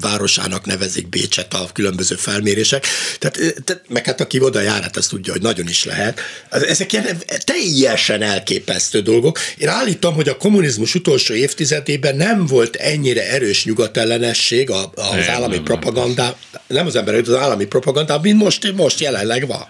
városának 0.00 0.64
nevezik 0.64 1.08
Bécset 1.08 1.54
a 1.54 1.68
különböző 1.72 2.14
felmérések. 2.14 2.86
Tehát, 3.18 3.38
tehát 3.64 3.82
meg 3.88 4.04
hát 4.06 4.20
aki 4.20 4.40
oda 4.40 4.60
jár, 4.60 4.82
hát 4.82 4.96
azt 4.96 5.10
tudja, 5.10 5.32
hogy 5.32 5.42
nagyon 5.42 5.68
is 5.68 5.84
lehet. 5.84 6.20
Ezek 6.50 6.92
ilyen 6.92 7.06
teljesen 7.44 8.22
elképesztő 8.22 9.00
dolgok. 9.00 9.38
Én 9.58 9.68
állítom, 9.68 10.14
hogy 10.14 10.28
a 10.28 10.36
kommunizmus 10.36 10.94
utolsó 10.94 11.34
évtizedében 11.34 12.16
nem 12.16 12.46
volt 12.46 12.76
ennyire 12.76 13.30
erős 13.30 13.64
nyugatellenesség 13.64 14.70
az 14.70 14.88
nem, 15.10 15.24
állami 15.28 15.54
nem, 15.54 15.64
propaganda, 15.64 16.36
nem 16.66 16.86
az 16.86 16.96
emberek, 16.96 17.26
az 17.26 17.34
állami 17.34 17.64
propaganda, 17.64 18.20
mint 18.20 18.42
most, 18.42 18.72
most 18.72 19.00
jelenleg 19.00 19.46
van. 19.46 19.66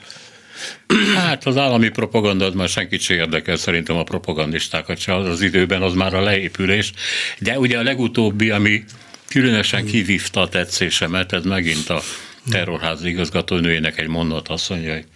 Hát 1.15 1.47
az 1.47 1.57
állami 1.57 1.89
propaganda 1.89 2.45
az 2.45 2.55
már 2.55 2.69
senkit 2.69 3.01
sem 3.01 3.17
érdekel, 3.17 3.57
szerintem 3.57 3.97
a 3.97 4.03
propagandistákat 4.03 4.99
se 4.99 5.15
az 5.15 5.41
időben, 5.41 5.83
az 5.83 5.93
már 5.93 6.15
a 6.15 6.23
leépülés. 6.23 6.93
De 7.39 7.59
ugye 7.59 7.79
a 7.79 7.83
legutóbbi, 7.83 8.51
ami 8.51 8.85
különösen 9.29 9.85
kivívta 9.85 10.41
a 10.41 10.49
tetszésemet, 10.49 11.33
ez 11.33 11.45
megint 11.45 11.89
a 11.89 12.03
terrorház 12.51 13.05
igazgatónőjének 13.05 13.99
egy 13.99 14.09
mondat 14.09 14.49
azt 14.49 14.69
mondja, 14.69 14.93
hogy 14.93 15.07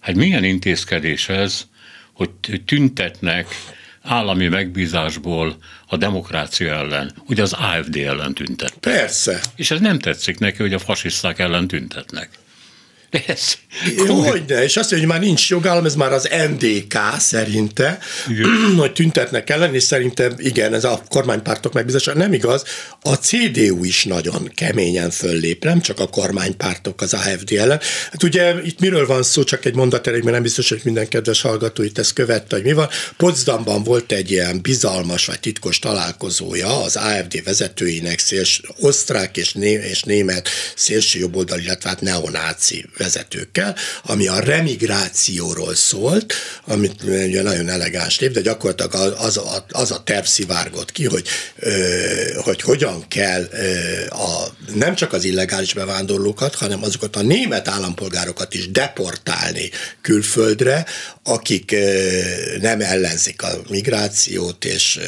hát 0.00 0.14
milyen 0.14 0.44
intézkedés 0.44 1.28
ez, 1.28 1.66
hogy 2.12 2.30
tüntetnek 2.66 3.46
állami 4.02 4.48
megbízásból 4.48 5.56
a 5.86 5.96
demokrácia 5.96 6.72
ellen, 6.72 7.14
ugye 7.26 7.42
az 7.42 7.52
AFD 7.52 7.96
ellen 7.96 8.34
tüntettek. 8.34 8.94
Persze. 8.94 9.40
És 9.56 9.70
ez 9.70 9.80
nem 9.80 9.98
tetszik 9.98 10.38
neki, 10.38 10.62
hogy 10.62 10.72
a 10.72 10.78
fasiszták 10.78 11.38
ellen 11.38 11.66
tüntetnek. 11.66 12.28
Ez 13.10 13.56
hogy 14.06 14.44
de, 14.44 14.62
és 14.62 14.76
azt 14.76 14.90
mondja, 14.90 15.08
hogy 15.08 15.16
már 15.16 15.26
nincs 15.26 15.50
jogállam, 15.50 15.84
ez 15.84 15.94
már 15.94 16.12
az 16.12 16.28
NDK 16.48 16.98
szerinte, 17.18 17.98
igen. 18.28 18.74
hogy 18.78 18.92
tüntetnek 18.92 19.50
ellen, 19.50 19.74
és 19.74 19.82
szerintem 19.82 20.34
igen, 20.36 20.74
ez 20.74 20.84
a 20.84 21.02
kormánypártok 21.08 21.72
megbízása 21.72 22.14
nem 22.14 22.32
igaz. 22.32 22.64
A 23.02 23.14
CDU 23.14 23.84
is 23.84 24.04
nagyon 24.04 24.50
keményen 24.54 25.10
föllép, 25.10 25.64
nem 25.64 25.80
csak 25.80 26.00
a 26.00 26.06
kormánypártok 26.06 27.00
az 27.00 27.14
AFD 27.14 27.52
ellen. 27.52 27.80
Hát 28.10 28.22
ugye 28.22 28.54
itt 28.64 28.80
miről 28.80 29.06
van 29.06 29.22
szó, 29.22 29.44
csak 29.44 29.64
egy 29.64 29.74
mondat 29.74 30.06
elég, 30.06 30.20
mert 30.20 30.34
nem 30.34 30.42
biztos, 30.42 30.68
hogy 30.68 30.80
minden 30.84 31.08
kedves 31.08 31.40
hallgató 31.40 31.82
itt 31.82 31.98
ezt 31.98 32.12
követte, 32.12 32.56
hogy 32.56 32.64
mi 32.64 32.72
van. 32.72 32.88
Potsdamban 33.16 33.82
volt 33.82 34.12
egy 34.12 34.30
ilyen 34.30 34.60
bizalmas 34.62 35.26
vagy 35.26 35.40
titkos 35.40 35.78
találkozója 35.78 36.82
az 36.82 36.96
AFD 36.96 37.44
vezetőinek, 37.44 38.18
széls, 38.18 38.60
osztrák 38.80 39.36
és, 39.36 39.52
né, 39.52 39.70
és 39.90 40.02
német 40.02 40.48
szélső 40.76 41.18
jobboldal, 41.18 41.58
illetve 41.58 41.88
hát 41.88 42.00
neonáci 42.00 42.84
vezetőkkel, 42.98 43.76
ami 44.02 44.26
a 44.26 44.40
remigrációról 44.40 45.74
szólt, 45.74 46.34
amit 46.66 47.02
ugye 47.02 47.42
nagyon 47.42 47.68
elegáns 47.68 48.18
név, 48.18 48.30
de 48.30 48.40
gyakorlatilag 48.40 49.14
az 49.18 49.36
a, 49.36 49.66
az 49.70 49.90
a 49.90 50.02
terv 50.02 50.24
szivárgott 50.24 50.92
ki, 50.92 51.04
hogy, 51.04 51.28
hogy 52.36 52.62
hogyan 52.62 53.08
kell 53.08 53.48
a, 54.08 54.46
nem 54.74 54.94
csak 54.94 55.12
az 55.12 55.24
illegális 55.24 55.74
bevándorlókat, 55.74 56.54
hanem 56.54 56.82
azokat 56.82 57.16
a 57.16 57.22
német 57.22 57.68
állampolgárokat 57.68 58.54
is 58.54 58.70
deportálni 58.70 59.70
külföldre, 60.02 60.86
akik 61.22 61.76
nem 62.60 62.80
ellenzik 62.80 63.42
a 63.42 63.48
migrációt, 63.68 64.64
és 64.64 64.98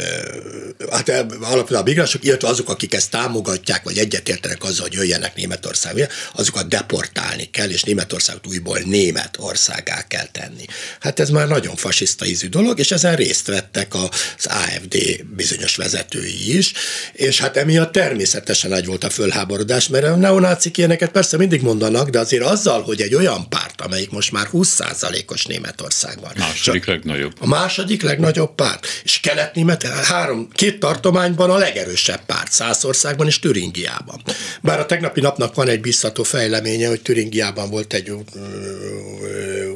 hát 0.90 1.09
alapvetően 1.40 1.81
a 1.81 1.85
migránsok, 1.85 2.24
illetve 2.24 2.48
azok, 2.48 2.68
akik 2.68 2.94
ezt 2.94 3.11
támogatják, 3.11 3.83
vagy 3.83 3.98
egyetértenek 3.98 4.64
azzal, 4.64 4.87
hogy 4.88 4.92
jöjjenek 4.92 5.35
Németországba, 5.35 6.05
azokat 6.35 6.68
deportálni 6.68 7.50
kell, 7.50 7.70
és 7.70 7.80
Németországot 7.83 8.47
újból 8.47 8.79
Németországá 8.79 10.07
kell 10.09 10.27
tenni. 10.27 10.64
Hát 11.01 11.21
ez 11.21 11.31
már 11.31 11.49
nagyon 11.49 11.77
fasiszta 11.77 12.27
ízű 12.27 12.49
dolog, 12.49 12.79
és 12.79 12.90
ezen 12.90 13.16
részt 13.16 13.47
vettek 13.47 13.95
az 13.95 14.47
AFD 14.47 15.25
bizonyos 15.37 15.77
vezetői 15.77 16.57
is, 16.57 16.73
és 17.12 17.40
hát 17.40 17.57
emiatt 17.57 17.93
természetesen 17.93 18.71
nagy 18.71 18.87
volt 18.87 19.05
a 19.05 19.11
fölháborodás, 19.11 19.88
mert 19.88 20.05
a 20.05 20.16
neonácik 20.16 20.77
ilyeneket 20.77 21.11
persze 21.11 21.37
mindig 21.37 21.62
mondanak, 21.62 22.09
de 22.09 22.19
azért 22.19 22.45
azzal, 22.45 22.83
hogy 22.83 23.01
egy 23.01 23.14
olyan 23.14 23.49
párt, 23.49 23.81
amelyik 23.81 24.11
most 24.11 24.33
már 24.33 24.49
20%-os 24.53 25.47
Németországban. 25.47 26.33
Második 26.38 26.87
legnagyobb. 26.87 27.33
A 27.40 27.47
második 27.47 28.03
legnagyobb 28.03 28.55
párt. 28.55 28.87
És 29.05 29.21
kelet-német 29.21 29.83
három, 29.83 30.49
két 30.53 30.81
tartományban 30.81 31.51
a 31.51 31.57
legerősebb 31.57 32.25
párt, 32.27 32.53
Szászországban 32.53 33.27
és 33.27 33.38
Türingiában. 33.38 34.23
Bár 34.61 34.81
a 34.81 34.87
tegnapi 34.87 35.21
napnak 35.21 35.55
van 35.55 35.69
egy 35.69 35.81
biztató 35.81 36.23
fejleménye, 36.23 36.88
hogy 36.88 37.03
Türingiában 37.03 37.69
volt 37.70 37.92
egy 37.92 38.12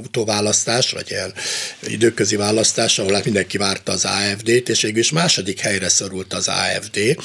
utóválasztás, 0.03 0.91
vagy 0.91 1.11
ilyen 1.11 1.35
időközi 1.87 2.37
választás, 2.37 2.99
ahol 2.99 3.13
hát 3.13 3.25
mindenki 3.25 3.59
várta 3.59 3.93
az 3.93 4.05
AFD-t, 4.05 4.69
és 4.69 4.83
végül 4.83 4.99
is 4.99 5.11
második 5.11 5.61
helyre 5.61 5.89
szorult 5.89 6.33
az 6.33 6.49
AFD, 6.49 7.17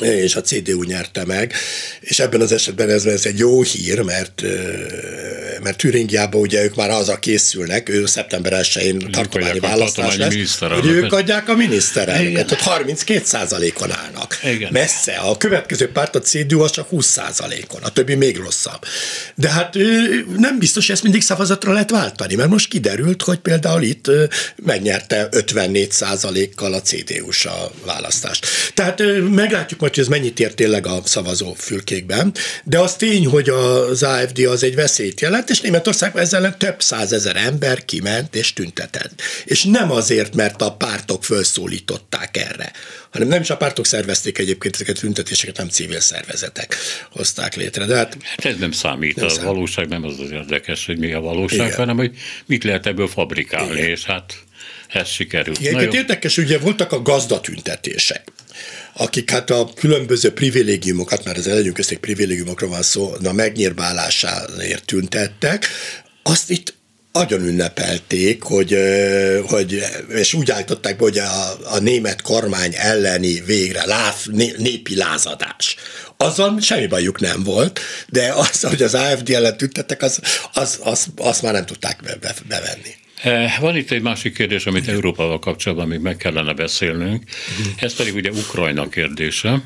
és 0.00 0.36
a 0.36 0.40
CDU 0.40 0.82
nyerte 0.82 1.24
meg, 1.24 1.52
és 2.00 2.18
ebben 2.18 2.40
az 2.40 2.52
esetben 2.52 2.90
ez, 2.90 3.04
ez 3.04 3.26
egy 3.26 3.38
jó 3.38 3.62
hír, 3.62 4.00
mert 4.00 4.42
mert 5.62 5.76
Türingiában 5.76 6.40
ugye 6.40 6.64
ők 6.64 6.74
már 6.74 6.90
a 6.90 7.18
készülnek, 7.18 7.88
ő 7.88 8.06
szeptember 8.06 8.52
1-én 8.62 9.10
tartományi 9.10 9.58
választás 9.58 10.16
lesz, 10.16 10.58
hogy 10.58 10.86
ők 10.86 11.12
adják 11.12 11.48
a 11.48 11.54
miniszterelnöket, 11.54 12.46
tehát 12.46 12.64
32 12.64 13.72
on 13.80 13.92
állnak. 13.92 14.38
Igen. 14.44 14.72
Messze. 14.72 15.12
A 15.12 15.36
következő 15.36 15.90
párt, 15.92 16.14
a 16.14 16.20
CDU, 16.20 16.60
az 16.60 16.70
csak 16.70 16.88
20 16.88 17.18
on 17.68 17.82
a 17.82 17.92
többi 17.92 18.14
még 18.14 18.36
rosszabb. 18.36 18.84
De 19.34 19.48
hát 19.48 19.74
nem 20.36 20.58
biztos, 20.58 20.86
hogy 20.86 20.94
ezt 20.94 21.04
mindig 21.04 21.22
szavazatra 21.22 21.72
lehet 21.72 21.90
váltani, 21.90 22.34
mert 22.34 22.48
most 22.48 22.68
kiderült, 22.68 23.22
hogy 23.22 23.38
például 23.38 23.82
itt 23.82 24.10
megnyerte 24.64 25.28
54 25.30 26.54
kal 26.54 26.72
a 26.72 26.80
CDU-s 26.80 27.46
a 27.46 27.70
választást. 27.84 28.46
Tehát 28.74 29.02
meglátjuk 29.34 29.80
majd, 29.80 29.94
hogy 29.94 30.02
ez 30.02 30.08
mennyit 30.08 30.40
ér 30.40 30.54
tényleg 30.54 30.86
a 30.86 31.00
szavazó 31.04 31.54
fülkékben, 31.58 32.34
de 32.64 32.78
az 32.78 32.94
tény, 32.94 33.26
hogy 33.26 33.48
az 33.48 34.02
AFD 34.02 34.38
az 34.38 34.62
egy 34.62 34.74
veszélyt 34.74 35.20
jelent, 35.20 35.47
és 35.50 35.60
Németországban 35.60 36.22
ezzel 36.22 36.56
több 36.56 36.82
százezer 36.82 37.36
ember 37.36 37.84
kiment 37.84 38.34
és 38.34 38.52
tüntetett. 38.52 39.22
És 39.44 39.64
nem 39.64 39.90
azért, 39.90 40.34
mert 40.34 40.62
a 40.62 40.72
pártok 40.72 41.24
felszólították 41.24 42.36
erre, 42.36 42.72
hanem 43.10 43.28
nem 43.28 43.40
is 43.40 43.50
a 43.50 43.56
pártok 43.56 43.86
szervezték 43.86 44.38
egyébként 44.38 44.74
ezeket 44.74 44.96
a 44.96 45.00
tüntetéseket, 45.00 45.56
nem 45.56 45.68
civil 45.68 46.00
szervezetek 46.00 46.76
hozták 47.10 47.56
létre. 47.56 47.84
De 47.84 47.96
hát, 47.96 48.16
hát 48.22 48.44
ez 48.44 48.58
nem 48.58 48.72
számít, 48.72 49.16
nem 49.16 49.24
a 49.24 49.28
számít. 49.28 49.44
valóság 49.44 49.88
nem 49.88 50.04
az 50.04 50.18
az 50.20 50.30
érdekes, 50.30 50.86
hogy 50.86 50.98
mi 50.98 51.12
a 51.12 51.20
valóság, 51.20 51.66
Igen. 51.66 51.76
hanem 51.76 51.96
hogy 51.96 52.16
mit 52.46 52.64
lehet 52.64 52.86
ebből 52.86 53.08
fabrikálni, 53.08 53.72
Igen. 53.72 53.88
és 53.88 54.04
hát 54.04 54.34
ez 54.88 55.08
sikerült. 55.08 55.60
Igen, 55.60 55.92
érdekes, 55.92 56.36
ugye 56.36 56.58
voltak 56.58 56.92
a 56.92 57.02
gazdatüntetések 57.02 58.22
akik 58.98 59.30
hát 59.30 59.50
a 59.50 59.70
különböző 59.74 60.32
privilégiumokat, 60.32 61.24
mert 61.24 61.38
az 61.38 61.46
legyünk 61.46 61.74
közték 61.74 61.98
privilégiumokról 61.98 62.70
van 62.70 62.82
szó, 62.82 63.14
a 63.24 63.32
megnyírválásáért 63.32 64.84
tüntettek, 64.84 65.66
azt 66.22 66.50
itt 66.50 66.76
nagyon 67.12 67.46
ünnepelték, 67.46 68.42
hogy, 68.42 68.76
hogy, 69.46 69.84
és 70.08 70.34
úgy 70.34 70.50
állították 70.50 70.96
be, 70.96 71.02
hogy 71.02 71.18
a, 71.18 71.58
a 71.64 71.78
német 71.78 72.22
kormány 72.22 72.74
elleni 72.76 73.40
végre 73.40 73.86
láv, 73.86 74.14
népi 74.56 74.96
lázadás. 74.96 75.76
Azzal 76.16 76.60
semmi 76.60 76.86
bajuk 76.86 77.20
nem 77.20 77.42
volt, 77.42 77.80
de 78.08 78.32
az, 78.32 78.60
hogy 78.60 78.82
az 78.82 78.94
AFD 78.94 79.30
ellen 79.30 79.56
tüntettek, 79.56 80.02
az, 80.02 80.20
az, 80.52 80.78
az, 80.82 81.06
az 81.16 81.40
már 81.40 81.52
nem 81.52 81.66
tudták 81.66 82.00
be, 82.02 82.16
be, 82.20 82.34
bevenni. 82.48 82.94
Eh, 83.22 83.58
van 83.60 83.76
itt 83.76 83.90
egy 83.90 84.02
másik 84.02 84.34
kérdés, 84.34 84.66
amit. 84.66 84.88
Európával 84.88 85.38
kapcsolatban 85.38 85.88
még 85.88 86.00
meg 86.00 86.16
kellene 86.16 86.52
beszélnünk, 86.52 87.22
ez 87.76 87.96
pedig 87.96 88.14
ugye 88.14 88.30
Ukrajna 88.30 88.88
kérdése. 88.88 89.62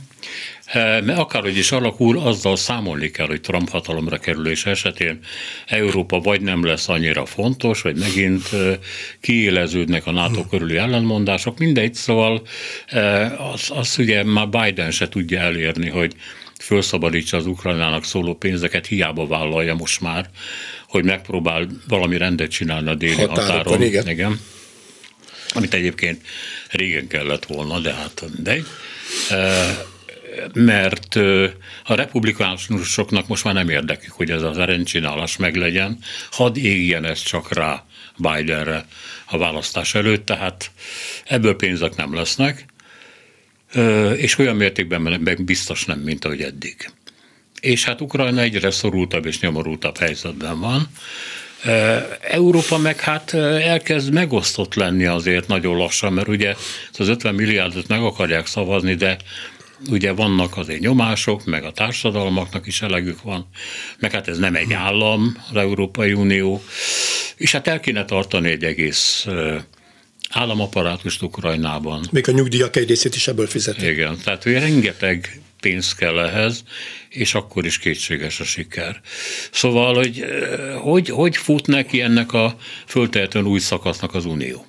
Eh, 0.66 1.00
mert 1.02 1.18
akárhogy 1.18 1.56
is 1.56 1.72
alakul, 1.72 2.18
azzal 2.18 2.56
számolni 2.56 3.10
kell, 3.10 3.26
hogy 3.26 3.40
Trump 3.40 3.68
hatalomra 3.68 4.18
kerülés 4.18 4.66
esetén 4.66 5.18
Európa 5.66 6.18
vagy 6.20 6.40
nem 6.40 6.64
lesz 6.64 6.88
annyira 6.88 7.26
fontos, 7.26 7.82
vagy 7.82 7.96
megint 7.96 8.48
eh, 8.52 8.76
kiéleződnek 9.20 10.06
a 10.06 10.10
NATO 10.10 10.44
körüli 10.46 10.76
ellenmondások, 10.76 11.58
mindegy, 11.58 11.94
szóval 11.94 12.42
az, 13.52 13.70
az 13.74 13.98
ugye 13.98 14.24
már 14.24 14.48
Biden 14.48 14.90
se 14.90 15.08
tudja 15.08 15.40
elérni, 15.40 15.88
hogy 15.88 16.14
felszabadítsa 16.58 17.36
az 17.36 17.46
Ukrajnának 17.46 18.04
szóló 18.04 18.34
pénzeket, 18.34 18.86
hiába 18.86 19.26
vállalja 19.26 19.74
most 19.74 20.00
már, 20.00 20.30
hogy 20.92 21.04
megpróbál 21.04 21.66
valami 21.88 22.16
rendet 22.16 22.50
csinálni 22.50 22.88
a 22.88 22.94
déli 22.94 23.14
Határokon, 23.14 23.56
határon. 23.56 23.82
Igen. 23.82 24.08
igen. 24.08 24.40
Amit 25.54 25.74
egyébként 25.74 26.26
régen 26.70 27.06
kellett 27.06 27.44
volna, 27.44 27.78
de 27.78 27.94
hát 27.94 28.42
de. 28.42 28.56
mert 30.54 31.14
a 31.84 31.94
republikánusoknak 31.94 33.28
most 33.28 33.44
már 33.44 33.54
nem 33.54 33.68
érdekük, 33.68 34.12
hogy 34.12 34.30
ez 34.30 34.42
az 34.42 34.56
rendcsinálás 34.56 35.36
meglegyen, 35.36 35.98
hadd 36.30 36.56
égjen 36.58 37.04
ez 37.04 37.22
csak 37.22 37.54
rá 37.54 37.84
Bidenre 38.16 38.86
a 39.26 39.38
választás 39.38 39.94
előtt, 39.94 40.26
tehát 40.26 40.70
ebből 41.24 41.56
pénzek 41.56 41.96
nem 41.96 42.14
lesznek, 42.14 42.64
és 44.16 44.38
olyan 44.38 44.56
mértékben 44.56 45.00
meg 45.00 45.44
biztos 45.44 45.84
nem, 45.84 45.98
mint 45.98 46.24
ahogy 46.24 46.42
eddig. 46.42 46.90
És 47.62 47.84
hát 47.84 48.00
Ukrajna 48.00 48.40
egyre 48.40 48.70
szorultabb 48.70 49.26
és 49.26 49.40
nyomorultabb 49.40 49.96
helyzetben 49.96 50.60
van. 50.60 50.88
Európa 52.20 52.78
meg 52.78 53.00
hát 53.00 53.34
elkezd 53.34 54.12
megosztott 54.12 54.74
lenni 54.74 55.04
azért 55.04 55.48
nagyon 55.48 55.76
lassan, 55.76 56.12
mert 56.12 56.28
ugye 56.28 56.54
az 56.98 57.08
50 57.08 57.34
milliárdot 57.34 57.88
meg 57.88 58.02
akarják 58.02 58.46
szavazni, 58.46 58.94
de 58.94 59.16
ugye 59.90 60.12
vannak 60.12 60.56
azért 60.56 60.80
nyomások, 60.80 61.44
meg 61.44 61.64
a 61.64 61.72
társadalmaknak 61.72 62.66
is 62.66 62.82
elegük 62.82 63.22
van, 63.22 63.48
meg 63.98 64.12
hát 64.12 64.28
ez 64.28 64.38
nem 64.38 64.54
egy 64.54 64.72
állam, 64.72 65.36
az 65.50 65.56
Európai 65.56 66.12
Unió, 66.12 66.62
és 67.36 67.52
hát 67.52 67.66
el 67.66 67.80
kéne 67.80 68.04
tartani 68.04 68.50
egy 68.50 68.64
egész 68.64 69.26
államaparátust 70.28 71.22
Ukrajnában. 71.22 72.06
Még 72.10 72.28
a 72.28 72.32
nyugdíjak 72.32 72.76
egy 72.76 72.88
részét 72.88 73.14
is 73.14 73.28
ebből 73.28 73.46
fizetik. 73.46 73.88
Igen, 73.88 74.18
tehát 74.24 74.42
hogy 74.42 74.52
rengeteg 74.52 75.41
pénz 75.62 75.94
kell 75.94 76.18
ehhez, 76.18 76.62
és 77.08 77.34
akkor 77.34 77.64
is 77.66 77.78
kétséges 77.78 78.40
a 78.40 78.44
siker. 78.44 79.00
Szóval, 79.52 79.94
hogy 79.94 80.24
hogy, 80.80 81.08
hogy 81.08 81.36
fut 81.36 81.66
neki 81.66 82.00
ennek 82.00 82.32
a 82.32 82.56
föltehetően 82.86 83.46
új 83.46 83.58
szakasznak 83.58 84.14
az 84.14 84.24
Unió? 84.24 84.66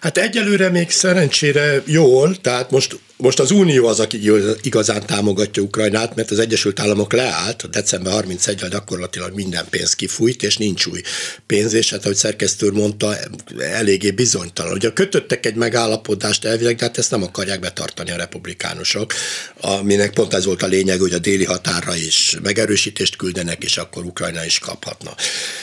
Hát 0.00 0.18
egyelőre 0.18 0.68
még 0.68 0.90
szerencsére 0.90 1.82
jól, 1.86 2.36
tehát 2.36 2.70
most 2.70 2.98
most 3.18 3.40
az 3.40 3.50
Unió 3.50 3.86
az, 3.86 4.00
aki 4.00 4.30
igazán 4.62 5.06
támogatja 5.06 5.62
Ukrajnát, 5.62 6.14
mert 6.14 6.30
az 6.30 6.38
Egyesült 6.38 6.80
Államok 6.80 7.12
leállt, 7.12 7.70
december 7.70 8.24
31-ben 8.26 8.70
gyakorlatilag 8.70 9.34
minden 9.34 9.66
pénz 9.70 9.94
kifújt, 9.94 10.42
és 10.42 10.56
nincs 10.56 10.86
új 10.86 11.00
pénz, 11.46 11.72
és 11.72 11.90
hát 11.90 12.04
ahogy 12.04 12.16
szerkesztő 12.16 12.70
mondta, 12.70 13.16
eléggé 13.58 14.10
bizonytalan. 14.10 14.72
Ugye 14.72 14.92
kötöttek 14.92 15.46
egy 15.46 15.54
megállapodást 15.54 16.44
elvileg, 16.44 16.76
de 16.76 16.84
hát 16.84 16.98
ezt 16.98 17.10
nem 17.10 17.22
akarják 17.22 17.60
betartani 17.60 18.10
a 18.10 18.16
republikánusok, 18.16 19.12
aminek 19.60 20.12
pont 20.12 20.34
ez 20.34 20.44
volt 20.44 20.62
a 20.62 20.66
lényeg, 20.66 21.00
hogy 21.00 21.12
a 21.12 21.18
déli 21.18 21.44
határra 21.44 21.96
is 21.96 22.36
megerősítést 22.42 23.16
küldenek, 23.16 23.64
és 23.64 23.76
akkor 23.76 24.04
Ukrajna 24.04 24.44
is 24.44 24.58
kaphatna. 24.58 25.14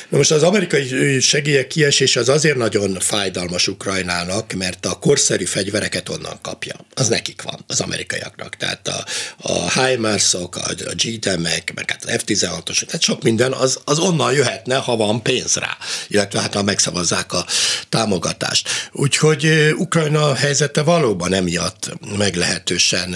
Na 0.09 0.17
most 0.17 0.31
az 0.31 0.43
amerikai 0.43 1.19
segélyek 1.19 1.67
kiesése 1.67 2.19
az 2.19 2.29
azért 2.29 2.57
nagyon 2.57 2.99
fájdalmas 2.99 3.67
Ukrajnának, 3.67 4.53
mert 4.53 4.85
a 4.85 4.99
korszerű 4.99 5.45
fegyvereket 5.45 6.09
onnan 6.09 6.39
kapja. 6.41 6.75
Az 6.93 7.07
nekik 7.07 7.41
van 7.43 7.63
az 7.67 7.81
amerikaiaknak. 7.81 8.55
Tehát 8.55 8.87
a, 8.87 9.05
a 9.37 9.81
HIMARS-ok, 9.81 10.55
a, 10.55 10.69
a 10.69 10.93
GTM-ek, 10.95 11.71
meg 11.75 11.91
hát 11.91 12.03
az 12.05 12.15
F-16-os, 12.17 12.85
tehát 12.85 13.01
sok 13.01 13.23
minden 13.23 13.51
az, 13.51 13.79
az 13.85 13.99
onnan 13.99 14.33
jöhetne, 14.33 14.75
ha 14.75 14.95
van 14.95 15.21
pénz 15.21 15.55
rá, 15.55 15.77
illetve 16.07 16.41
hát 16.41 16.53
ha 16.53 16.63
megszavazzák 16.63 17.33
a 17.33 17.45
támogatást. 17.89 18.69
Úgyhogy 18.91 19.73
Ukrajna 19.77 20.35
helyzete 20.35 20.81
valóban 20.81 21.33
emiatt 21.33 21.93
meglehetősen 22.17 23.15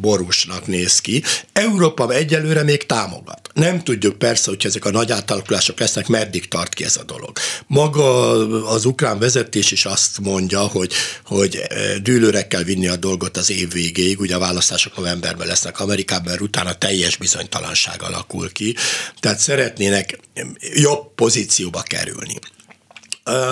borúsnak 0.00 0.66
néz 0.66 1.00
ki. 1.00 1.22
Európa 1.52 2.12
egyelőre 2.12 2.62
még 2.62 2.86
támogat. 2.86 3.45
Nem 3.56 3.82
tudjuk 3.82 4.18
persze, 4.18 4.50
hogy 4.50 4.66
ezek 4.66 4.84
a 4.84 4.90
nagy 4.90 5.12
átalakulások 5.12 5.78
lesznek, 5.78 6.06
meddig 6.06 6.48
tart 6.48 6.74
ki 6.74 6.84
ez 6.84 6.96
a 6.96 7.04
dolog. 7.04 7.38
Maga 7.66 8.30
az 8.66 8.84
ukrán 8.84 9.18
vezetés 9.18 9.70
is 9.70 9.84
azt 9.84 10.18
mondja, 10.20 10.60
hogy, 10.60 10.92
hogy 11.24 11.62
dűlőre 12.02 12.46
kell 12.46 12.62
vinni 12.62 12.88
a 12.88 12.96
dolgot 12.96 13.36
az 13.36 13.50
év 13.50 13.72
végéig, 13.72 14.20
ugye 14.20 14.34
a 14.34 14.38
választások 14.38 14.96
novemberben 14.96 15.46
lesznek 15.46 15.80
Amerikában, 15.80 16.24
mert 16.24 16.40
utána 16.40 16.74
teljes 16.74 17.16
bizonytalanság 17.16 18.02
alakul 18.02 18.52
ki, 18.52 18.74
tehát 19.20 19.38
szeretnének 19.38 20.18
jobb 20.74 21.14
pozícióba 21.14 21.82
kerülni. 21.82 22.38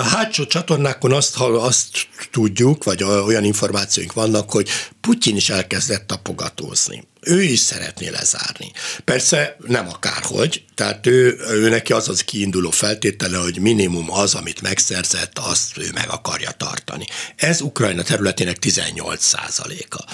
Hátsó 0.03 0.45
csatornákon 0.45 1.11
azt, 1.11 1.37
azt 1.39 1.89
tudjuk, 2.31 2.83
vagy 2.83 3.03
olyan 3.03 3.43
információink 3.43 4.13
vannak, 4.13 4.51
hogy 4.51 4.69
Putyin 5.01 5.35
is 5.35 5.49
elkezdett 5.49 6.07
tapogatózni 6.07 7.03
ő 7.25 7.41
is 7.41 7.59
szeretné 7.59 8.07
lezárni. 8.07 8.71
Persze 9.03 9.57
nem 9.67 9.87
akárhogy, 9.89 10.63
tehát 10.75 11.07
ő, 11.07 11.37
ő 11.51 11.69
neki 11.69 11.93
az 11.93 12.09
az 12.09 12.21
kiinduló 12.21 12.69
feltétele, 12.69 13.37
hogy 13.37 13.59
minimum 13.59 14.11
az, 14.11 14.33
amit 14.33 14.61
megszerzett, 14.61 15.39
azt 15.39 15.77
ő 15.77 15.89
meg 15.93 16.09
akarja 16.09 16.51
tartani. 16.51 17.05
Ez 17.35 17.61
Ukrajna 17.61 18.03
területének 18.03 18.59
18 18.59 19.23
százaléka. 19.23 20.05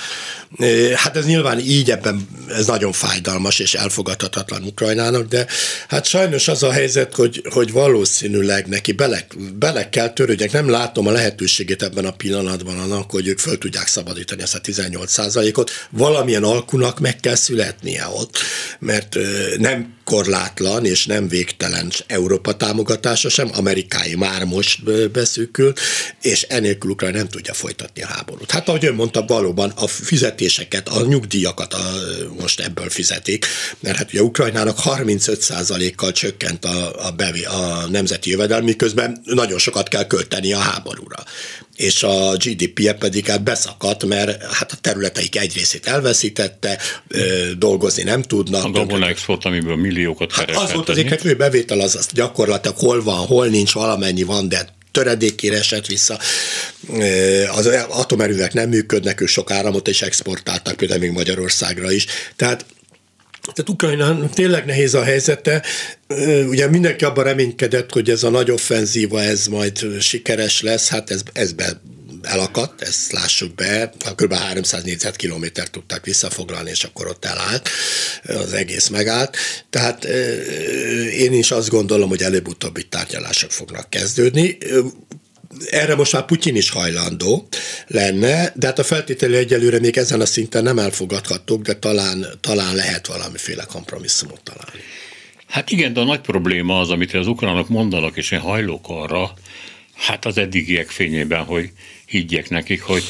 Hát 0.95 1.17
ez 1.17 1.25
nyilván 1.25 1.59
így 1.59 1.91
ebben 1.91 2.27
ez 2.49 2.65
nagyon 2.65 2.91
fájdalmas 2.91 3.59
és 3.59 3.73
elfogadhatatlan 3.73 4.63
Ukrajnának, 4.63 5.27
de 5.27 5.45
hát 5.87 6.05
sajnos 6.05 6.47
az 6.47 6.63
a 6.63 6.71
helyzet, 6.71 7.15
hogy, 7.15 7.41
hogy 7.49 7.71
valószínűleg 7.71 8.67
neki 8.67 8.91
bele, 8.91 9.25
bele 9.53 9.89
kell 9.89 10.09
törődjek. 10.09 10.51
Nem 10.51 10.69
látom 10.69 11.07
a 11.07 11.11
lehetőségét 11.11 11.83
ebben 11.83 12.05
a 12.05 12.11
pillanatban 12.11 12.79
annak, 12.79 13.11
hogy 13.11 13.27
ők 13.27 13.39
föl 13.39 13.57
tudják 13.57 13.87
szabadítani 13.87 14.41
ezt 14.41 14.55
a 14.55 14.59
18 14.59 15.11
százalékot. 15.11 15.71
Valamilyen 15.89 16.43
alkunak 16.43 16.99
meg 17.01 17.19
kell 17.19 17.35
születnie 17.35 18.07
ott, 18.07 18.37
mert 18.79 19.17
nem 19.57 19.93
korlátlan 20.11 20.85
és 20.85 21.05
nem 21.05 21.27
végtelen 21.27 21.91
Európa 22.07 22.57
támogatása 22.57 23.29
sem, 23.29 23.49
amerikai 23.53 24.15
már 24.15 24.43
most 24.45 25.11
beszűkült, 25.11 25.79
és 26.21 26.41
enélkül 26.41 26.91
Ukrajna 26.91 27.17
nem 27.17 27.27
tudja 27.27 27.53
folytatni 27.53 28.01
a 28.01 28.07
háborút. 28.07 28.51
Hát 28.51 28.67
ahogy 28.69 28.85
ön 28.85 28.93
mondta, 28.93 29.25
valóban 29.27 29.69
a 29.75 29.87
fizetéseket, 29.87 30.89
a 30.89 31.05
nyugdíjakat 31.05 31.73
a, 31.73 31.91
most 32.39 32.59
ebből 32.59 32.89
fizetik, 32.89 33.45
mert 33.79 33.97
hát 33.97 34.09
ugye 34.13 34.23
Ukrajnának 34.23 34.77
35%-kal 34.83 36.11
csökkent 36.11 36.65
a, 36.65 37.07
a, 37.07 37.11
bevi, 37.11 37.43
a 37.43 37.87
nemzeti 37.89 38.29
jövedelmi, 38.29 38.75
közben 38.75 39.21
nagyon 39.23 39.57
sokat 39.57 39.87
kell 39.87 40.07
költeni 40.07 40.53
a 40.53 40.59
háborúra 40.59 41.23
és 41.81 42.03
a 42.03 42.35
GDP-je 42.35 42.93
pedig 42.93 43.25
hát 43.25 43.43
beszakadt, 43.43 44.05
mert 44.05 44.43
hát 44.53 44.71
a 44.71 44.75
területeik 44.81 45.37
egy 45.37 45.53
részét 45.53 45.87
elveszítette, 45.87 46.77
dolgozni 47.57 48.03
nem 48.03 48.21
tudnak. 48.21 48.65
A 48.65 48.69
gabona 48.69 49.07
export, 49.07 49.45
amiből 49.45 49.75
milliókat 50.01 50.31
hát 50.31 50.49
Az 50.49 50.73
volt 50.73 50.89
az 50.89 50.97
ékető 50.97 51.35
bevétel, 51.35 51.79
az, 51.79 51.95
az 51.95 52.07
gyakorlatilag 52.13 52.77
hol 52.77 53.03
van, 53.03 53.25
hol 53.25 53.47
nincs, 53.47 53.73
valamennyi 53.73 54.23
van, 54.23 54.49
de 54.49 54.67
töredékére 54.91 55.57
esett 55.57 55.85
vissza. 55.85 56.19
Az 57.55 57.69
atomerővek 57.89 58.53
nem 58.53 58.69
működnek, 58.69 59.21
ők 59.21 59.27
sok 59.27 59.51
áramot 59.51 59.87
is 59.87 60.01
exportáltak, 60.01 60.75
például 60.75 60.99
még 60.99 61.11
Magyarországra 61.11 61.91
is. 61.91 62.05
Tehát 62.35 62.65
tehát 63.41 63.69
Ukrajna 63.69 64.29
tényleg 64.29 64.65
nehéz 64.65 64.93
a 64.93 65.03
helyzete. 65.03 65.63
Ugye 66.47 66.67
mindenki 66.67 67.05
abban 67.05 67.23
reménykedett, 67.23 67.91
hogy 67.91 68.09
ez 68.09 68.23
a 68.23 68.29
nagy 68.29 68.51
offenzíva, 68.51 69.21
ez 69.21 69.47
majd 69.47 69.85
sikeres 69.99 70.61
lesz, 70.61 70.89
hát 70.89 71.11
ez, 71.11 71.21
ez 71.33 71.51
be 71.51 71.81
elakadt, 72.21 72.81
ezt 72.81 73.11
lássuk 73.11 73.55
be, 73.55 73.93
kb. 74.15 74.33
300 74.33 74.83
négyzetkilométert 74.83 75.71
tudták 75.71 76.05
visszafoglalni, 76.05 76.69
és 76.69 76.83
akkor 76.83 77.07
ott 77.07 77.25
elállt, 77.25 77.69
az 78.23 78.53
egész 78.53 78.87
megállt. 78.87 79.37
Tehát 79.69 80.05
én 81.17 81.33
is 81.33 81.51
azt 81.51 81.69
gondolom, 81.69 82.09
hogy 82.09 82.21
előbb-utóbb 82.21 82.77
itt 82.77 82.89
tárgyalások 82.89 83.51
fognak 83.51 83.89
kezdődni 83.89 84.57
erre 85.69 85.95
most 85.95 86.13
már 86.13 86.25
Putyin 86.25 86.55
is 86.55 86.69
hajlandó 86.69 87.47
lenne, 87.87 88.53
de 88.55 88.67
hát 88.67 88.79
a 88.79 88.83
feltételi 88.83 89.35
egyelőre 89.35 89.79
még 89.79 89.97
ezen 89.97 90.21
a 90.21 90.25
szinten 90.25 90.63
nem 90.63 90.79
elfogadhatók, 90.79 91.61
de 91.61 91.73
talán, 91.73 92.25
talán 92.41 92.75
lehet 92.75 93.07
valamiféle 93.07 93.63
kompromisszumot 93.63 94.41
találni. 94.43 94.81
Hát 95.47 95.71
igen, 95.71 95.93
de 95.93 95.99
a 95.99 96.03
nagy 96.03 96.21
probléma 96.21 96.79
az, 96.79 96.89
amit 96.89 97.13
az 97.13 97.27
ukránok 97.27 97.69
mondanak, 97.69 98.17
és 98.17 98.31
én 98.31 98.39
hajlok 98.39 98.85
arra, 98.87 99.33
hát 99.95 100.25
az 100.25 100.37
eddigiek 100.37 100.89
fényében, 100.89 101.43
hogy 101.43 101.69
higgyek 102.11 102.49
nekik, 102.49 102.81
hogy 102.81 103.03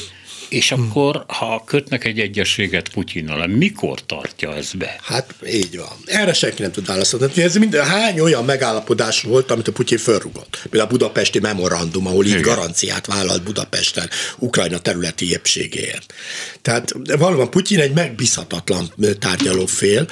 és 0.52 0.72
akkor, 0.72 1.24
ha 1.26 1.62
kötnek 1.66 2.04
egy 2.04 2.20
egyességet 2.20 2.88
Putyinnal, 2.88 3.46
mikor 3.46 4.00
tartja 4.06 4.54
ez 4.54 4.72
be? 4.72 4.96
Hát 5.02 5.34
így 5.52 5.76
van. 5.76 5.96
Erre 6.04 6.32
senki 6.32 6.62
nem 6.62 6.70
tud 6.70 6.86
válaszolni. 6.86 7.42
Ez 7.42 7.56
minden, 7.56 7.86
hány 7.86 8.20
olyan 8.20 8.44
megállapodás 8.44 9.22
volt, 9.22 9.50
amit 9.50 9.68
a 9.68 9.72
Putyin 9.72 9.98
fölrugott? 9.98 10.58
Például 10.62 10.84
a 10.84 10.92
budapesti 10.92 11.38
memorandum, 11.38 12.06
ahol 12.06 12.24
így 12.24 12.30
Igen. 12.30 12.42
garanciát 12.42 13.06
vállalt 13.06 13.42
Budapesten 13.42 14.08
Ukrajna 14.38 14.78
területi 14.78 15.30
épségéért. 15.30 16.14
Tehát 16.62 16.92
valóban 17.18 17.50
Putyin 17.50 17.80
egy 17.80 17.92
megbízhatatlan 17.92 18.92
tárgyaló 19.18 19.66
fél, 19.66 20.08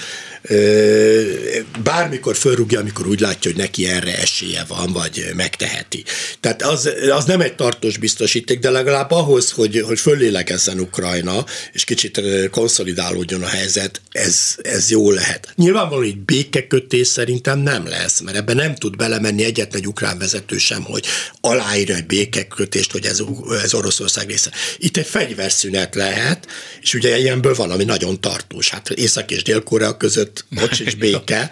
bármikor 1.83 2.37
fölrúgja, 2.37 2.81
amikor 2.81 3.07
úgy 3.07 3.21
látja, 3.21 3.51
hogy 3.51 3.61
neki 3.61 3.89
erre 3.89 4.19
esélye 4.19 4.65
van, 4.69 4.93
vagy 4.93 5.25
megteheti. 5.37 6.05
Tehát 6.41 6.63
az, 6.63 6.91
az 7.11 7.25
nem 7.25 7.41
egy 7.41 7.55
tartós 7.55 7.99
biztosíték, 7.99 8.59
de 8.59 8.71
legalább 8.71 9.11
ahhoz, 9.11 9.51
hogy, 9.51 9.81
hogy 9.87 10.01
föllé 10.01 10.31
fellélegezzen 10.31 10.81
Ukrajna, 10.81 11.45
és 11.73 11.85
kicsit 11.85 12.21
konszolidálódjon 12.51 13.43
a 13.43 13.47
helyzet, 13.47 14.01
ez, 14.11 14.55
ez 14.63 14.91
jó 14.91 15.11
lehet. 15.11 15.53
Nyilvánvalóan 15.57 16.07
egy 16.07 16.19
békekötés 16.19 17.07
szerintem 17.07 17.59
nem 17.59 17.87
lesz, 17.87 18.21
mert 18.21 18.37
ebben 18.37 18.57
nem 18.57 18.75
tud 18.75 18.97
belemenni 18.97 19.45
egyetlen 19.45 19.81
egy 19.81 19.87
ukrán 19.87 20.19
vezető 20.19 20.59
sem, 20.59 20.83
hogy 20.83 21.07
aláírja 21.41 21.95
egy 21.95 22.07
békekötést, 22.07 22.93
hogy 22.93 23.05
ez, 23.05 23.23
ez 23.63 23.75
Oroszország 23.75 24.29
része. 24.29 24.51
Itt 24.79 24.97
egy 24.97 25.07
fegyverszünet 25.07 25.95
lehet, 25.95 26.47
és 26.81 26.95
ugye 26.95 27.19
ilyenből 27.19 27.55
valami 27.55 27.85
nagyon 27.85 28.21
tartós. 28.21 28.71
Hát 28.71 28.91
Észak 28.91 29.31
és 29.31 29.43
Dél-Korea 29.43 29.97
között 29.97 30.30
ott 30.63 30.75
sincs 30.75 30.97
béke, 30.97 31.51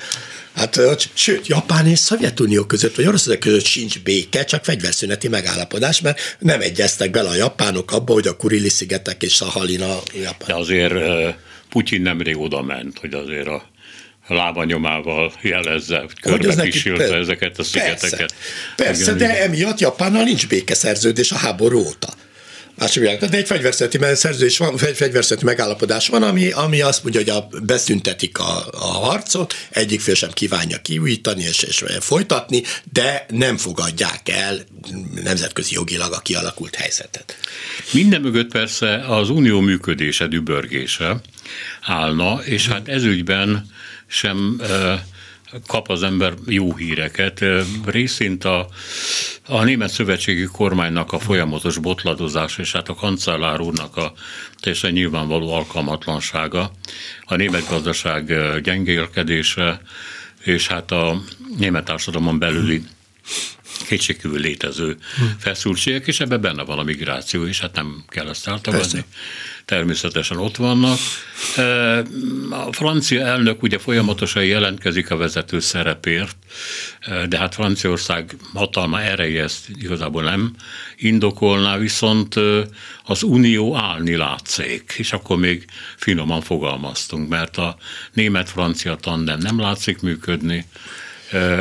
Hát, 0.58 0.80
sőt, 1.14 1.46
Japán 1.46 1.86
és 1.86 1.98
Szovjetunió 1.98 2.64
között, 2.64 2.94
vagy 2.94 3.06
Oroszország 3.06 3.38
között 3.38 3.64
sincs 3.64 4.02
béke, 4.02 4.44
csak 4.44 4.64
fegyverszüneti 4.64 5.28
megállapodás, 5.28 6.00
mert 6.00 6.36
nem 6.38 6.60
egyeztek 6.60 7.10
bele 7.10 7.28
a 7.28 7.34
japánok 7.34 7.92
abba, 7.92 8.12
hogy 8.12 8.26
a 8.26 8.36
Kurili 8.36 8.68
szigetek 8.68 9.22
és 9.22 9.32
Szahalina 9.32 9.98
Japán. 10.14 10.46
De 10.46 10.54
azért 10.54 10.94
Putyin 11.68 12.02
nemrég 12.02 12.38
oda 12.38 12.62
ment, 12.62 12.98
hogy 12.98 13.14
azért 13.14 13.46
a 13.46 13.68
lábanyomával 14.28 15.32
jelezze, 15.42 16.06
körbe 16.20 16.68
kísérte 16.68 17.14
ezeket 17.14 17.58
a 17.58 17.62
szigeteket. 17.62 18.10
Persze, 18.10 18.34
persze 18.76 19.12
de 19.12 19.42
emiatt 19.42 19.78
Japánnal 19.78 20.22
nincs 20.22 20.48
békeszerződés 20.48 21.30
a 21.30 21.36
háború 21.36 21.78
óta. 21.78 22.08
Második 22.78 23.08
világ. 23.08 23.30
De 23.30 23.36
egy 23.36 23.46
fegyverszeti 23.46 23.98
szerződés 24.14 24.58
van, 24.58 24.78
egy 24.80 24.96
fegyverszeti 24.96 25.44
megállapodás 25.44 26.08
van, 26.08 26.22
ami, 26.22 26.50
ami 26.50 26.80
azt 26.80 27.02
mondja, 27.02 27.20
hogy 27.20 27.30
a, 27.30 27.62
beszüntetik 27.64 28.38
a, 28.38 28.66
a 28.72 28.86
harcot, 28.86 29.54
egyik 29.70 30.00
fél 30.00 30.14
sem 30.14 30.30
kívánja 30.30 30.78
kiújítani 30.82 31.42
és, 31.42 31.62
és 31.62 31.84
folytatni, 32.00 32.62
de 32.92 33.26
nem 33.28 33.56
fogadják 33.56 34.28
el 34.28 34.58
nemzetközi 35.22 35.74
jogilag 35.74 36.12
a 36.12 36.18
kialakult 36.18 36.74
helyzetet. 36.74 37.36
Minden 37.92 38.20
mögött 38.20 38.50
persze 38.50 39.04
az 39.06 39.30
unió 39.30 39.60
működése, 39.60 40.26
dübörgése 40.26 41.20
állna, 41.82 42.40
és 42.44 42.68
hát 42.68 42.88
ezügyben 42.88 43.66
sem 44.06 44.60
kap 45.66 45.88
az 45.88 46.02
ember 46.02 46.34
jó 46.46 46.76
híreket. 46.76 47.44
Részint 47.84 48.44
a, 48.44 48.68
a 49.46 49.64
német 49.64 49.90
szövetségi 49.90 50.44
kormánynak 50.44 51.12
a 51.12 51.18
folyamatos 51.18 51.78
botladozás, 51.78 52.58
és 52.58 52.72
hát 52.72 52.88
a 52.88 52.94
kancellár 52.94 53.60
úrnak 53.60 53.96
a 53.96 54.12
teljesen 54.60 54.92
nyilvánvaló 54.92 55.52
alkalmatlansága, 55.52 56.70
a 57.24 57.36
német 57.36 57.68
gazdaság 57.68 58.34
gyengélkedése, 58.62 59.80
és 60.44 60.66
hát 60.66 60.90
a 60.90 61.22
német 61.56 61.84
társadalomon 61.84 62.38
belüli 62.38 62.82
kétségkívül 63.86 64.40
létező 64.40 64.96
feszültségek, 65.38 66.06
és 66.06 66.20
ebben 66.20 66.40
benne 66.40 66.62
van 66.62 66.78
a 66.78 66.82
migráció, 66.82 67.46
és 67.46 67.60
hát 67.60 67.74
nem 67.74 68.04
kell 68.08 68.28
ezt 68.28 68.48
eltagadni. 68.48 69.04
Természetesen 69.68 70.38
ott 70.38 70.56
vannak. 70.56 70.98
A 72.50 72.72
francia 72.72 73.20
elnök 73.26 73.62
ugye 73.62 73.78
folyamatosan 73.78 74.44
jelentkezik 74.44 75.10
a 75.10 75.16
vezető 75.16 75.60
szerepért, 75.60 76.36
de 77.28 77.38
hát 77.38 77.54
Franciaország 77.54 78.36
hatalma 78.54 79.00
ereje 79.00 79.42
ezt 79.42 79.68
igazából 79.68 80.22
nem 80.22 80.54
indokolná, 80.96 81.76
viszont 81.76 82.34
az 83.04 83.22
unió 83.22 83.76
állni 83.76 84.16
látszik, 84.16 84.94
és 84.98 85.12
akkor 85.12 85.38
még 85.38 85.64
finoman 85.96 86.40
fogalmaztunk, 86.40 87.28
mert 87.28 87.56
a 87.56 87.76
német-francia 88.12 88.96
tandem 88.96 89.38
nem 89.38 89.60
látszik 89.60 90.00
működni, 90.00 90.64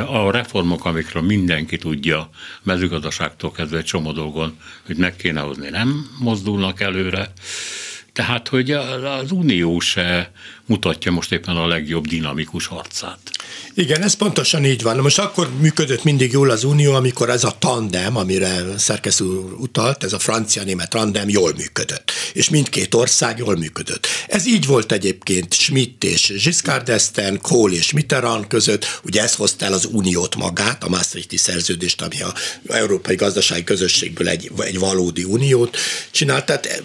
a 0.08 0.32
reformok, 0.32 0.86
amikről 0.86 1.24
mindenki 1.24 1.78
tudja, 1.78 2.30
mezőgazdaságtól 2.64 3.52
kezdve 3.52 3.78
egy 3.78 3.86
csomó 3.86 4.12
dolgon, 4.12 4.58
hogy 4.86 4.98
meg 4.98 5.16
kéne 5.16 5.40
hozni, 5.40 5.70
nem 5.70 6.10
mozdulnak 6.20 6.82
előre. 6.82 7.32
Tehát, 8.18 8.48
hogy 8.48 8.72
az 8.72 9.32
Unió 9.32 9.80
se 9.80 10.32
mutatja 10.66 11.12
most 11.12 11.32
éppen 11.32 11.56
a 11.56 11.68
legjobb 11.68 12.08
dinamikus 12.08 12.66
harcát. 12.66 13.20
Igen, 13.80 14.04
ez 14.04 14.14
pontosan 14.14 14.66
így 14.66 14.82
van. 14.82 14.98
Most 14.98 15.20
akkor 15.20 15.50
működött 15.60 16.04
mindig 16.04 16.32
jól 16.32 16.50
az 16.50 16.64
Unió, 16.64 16.94
amikor 16.94 17.30
ez 17.30 17.44
a 17.44 17.56
tandem, 17.60 18.18
amire 18.18 18.64
szerkesztő 18.78 19.26
utalt, 19.58 20.04
ez 20.04 20.14
a 20.14 20.20
francia-német 20.20 20.90
tandem 20.90 21.30
jól 21.30 21.54
működött. 21.58 22.12
És 22.34 22.50
mindkét 22.50 22.94
ország 22.94 23.38
jól 23.38 23.56
működött. 23.56 24.08
Ez 24.28 24.48
így 24.48 24.66
volt 24.66 24.92
egyébként 24.92 25.54
Schmidt 25.54 26.04
és 26.04 26.34
Giscard 26.44 26.90
d'Estaing, 26.90 27.38
Kohl 27.42 27.72
és 27.72 27.92
Mitterrand 27.92 28.48
között. 28.48 29.00
Ugye 29.04 29.22
ez 29.22 29.36
hozta 29.36 29.66
el 29.66 29.74
az 29.74 29.88
Uniót 29.92 30.36
magát, 30.36 30.84
a 30.84 30.90
Maastrichti 30.90 31.38
szerződést, 31.38 32.02
ami 32.02 32.22
a 32.22 32.34
Európai 32.68 33.16
Gazdasági 33.16 33.64
Közösségből 33.64 34.28
egy, 34.28 34.52
egy 34.58 34.80
valódi 34.80 35.24
uniót 35.24 35.78
csinált. 36.12 36.46
Tehát 36.46 36.84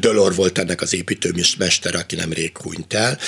Dölor 0.00 0.34
volt 0.34 0.58
ennek 0.58 0.80
az 0.80 0.94
építőmester, 0.94 1.94
aki 1.94 2.16
nemrég 2.16 2.56
hunyt 2.58 2.94
el. 2.94 3.18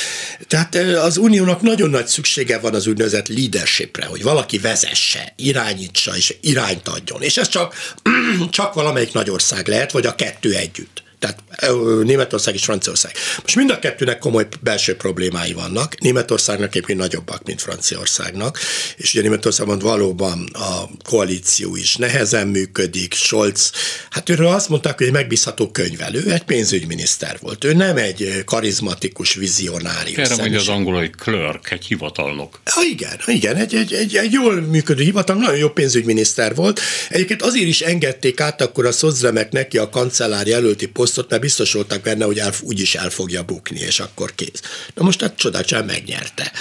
Tehát 0.49 0.75
az 0.75 1.17
uniónak 1.17 1.63
nagyon 1.63 1.91
nagy 1.91 2.07
szüksége 2.07 2.59
van 2.59 2.75
az 2.75 2.87
úgynevezett 3.05 3.37
leadershipre, 3.37 4.07
hogy 4.07 4.23
valaki 4.23 4.59
vezesse, 4.59 5.33
irányítsa 5.37 6.17
és 6.17 6.37
irányt 6.41 6.89
adjon. 6.89 7.23
És 7.23 7.37
ez 7.37 7.49
csak, 7.49 7.95
csak 8.51 8.75
valamelyik 8.75 9.13
nagy 9.13 9.31
ország 9.31 9.69
lehet, 9.69 9.93
vagy 9.93 10.07
a 10.07 10.15
kettő 10.15 10.55
együtt 10.55 11.04
tehát 11.25 12.03
Németország 12.05 12.55
és 12.55 12.65
Franciaország. 12.65 13.13
Most 13.43 13.57
mind 13.57 13.71
a 13.71 13.79
kettőnek 13.79 14.19
komoly 14.19 14.47
belső 14.61 14.97
problémái 14.97 15.53
vannak. 15.53 16.01
Németországnak 16.01 16.69
egyébként 16.69 16.99
nagyobbak, 16.99 17.45
mint 17.45 17.61
Franciaországnak, 17.61 18.59
és 18.97 19.13
ugye 19.13 19.23
Németországban 19.23 19.79
valóban 19.79 20.49
a 20.53 20.89
koalíció 21.05 21.77
is 21.77 21.97
nehezen 21.97 22.49
működik. 22.49 23.15
Scholz, 23.15 23.73
hát 24.11 24.29
őről 24.29 24.47
azt 24.47 24.69
mondták, 24.69 24.99
hogy 24.99 25.07
egy 25.07 25.13
megbízható 25.13 25.71
könyvelő, 25.71 26.33
egy 26.33 26.43
pénzügyminiszter 26.43 27.37
volt. 27.41 27.65
Ő 27.65 27.73
nem 27.73 27.97
egy 27.97 28.43
karizmatikus 28.45 29.35
vizionárius. 29.35 30.19
Erre 30.19 30.37
mondja 30.37 30.59
az 30.59 30.69
angol, 30.69 30.95
hogy 30.99 31.11
clerk, 31.11 31.71
egy 31.71 31.85
hivatalnok. 31.85 32.61
Ha, 32.65 32.83
igen, 32.83 33.19
igen, 33.27 33.57
egy, 33.57 33.75
egy, 33.75 33.93
egy, 33.93 34.17
egy 34.17 34.33
jól 34.33 34.61
működő 34.61 35.03
hivatal, 35.03 35.37
nagyon 35.37 35.57
jó 35.57 35.69
pénzügyminiszter 35.69 36.55
volt. 36.55 36.81
Egyébként 37.09 37.43
azért 37.43 37.67
is 37.67 37.81
engedték 37.81 38.41
át 38.41 38.61
akkor 38.61 38.87
a 38.87 38.93
Szozremek 38.93 39.53
neki 39.53 39.79
a 39.79 39.89
kancellár 39.89 40.47
jelölti 40.47 40.87
poszt, 40.87 41.14
posztot, 41.15 41.31
mert 41.31 41.43
biztos 41.43 41.73
voltak 41.73 42.03
benne, 42.03 42.25
hogy 42.25 42.39
el, 42.39 42.53
úgyis 42.63 42.95
el 42.95 43.11
fogja 43.11 43.43
bukni, 43.43 43.81
és 43.81 44.01
akkor 44.01 44.35
kész. 44.35 44.61
Na 44.95 45.05
most 45.05 45.21
hát 45.21 45.37
csodát 45.37 45.87
megnyerte. 45.87 46.53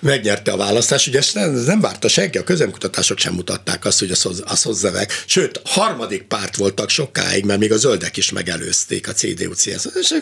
Megnyerte 0.00 0.52
a 0.52 0.56
választás, 0.56 1.06
ugye 1.06 1.18
ezt 1.18 1.34
nem, 1.34 1.54
nem 1.54 1.80
várta 1.80 2.08
senki, 2.08 2.38
a 2.38 2.44
közemkutatások 2.44 3.18
sem 3.18 3.34
mutatták 3.34 3.84
azt, 3.84 3.98
hogy 3.98 4.10
a 4.44 4.56
szozzevek, 4.56 5.22
sőt, 5.26 5.60
harmadik 5.64 6.22
párt 6.22 6.56
voltak 6.56 6.88
sokáig, 6.88 7.44
mert 7.44 7.60
még 7.60 7.72
a 7.72 7.76
zöldek 7.76 8.16
is 8.16 8.30
megelőzték 8.30 9.08
a 9.08 9.12
CDU 9.12 9.54
CSZ. 9.54 9.88
És, 10.00 10.14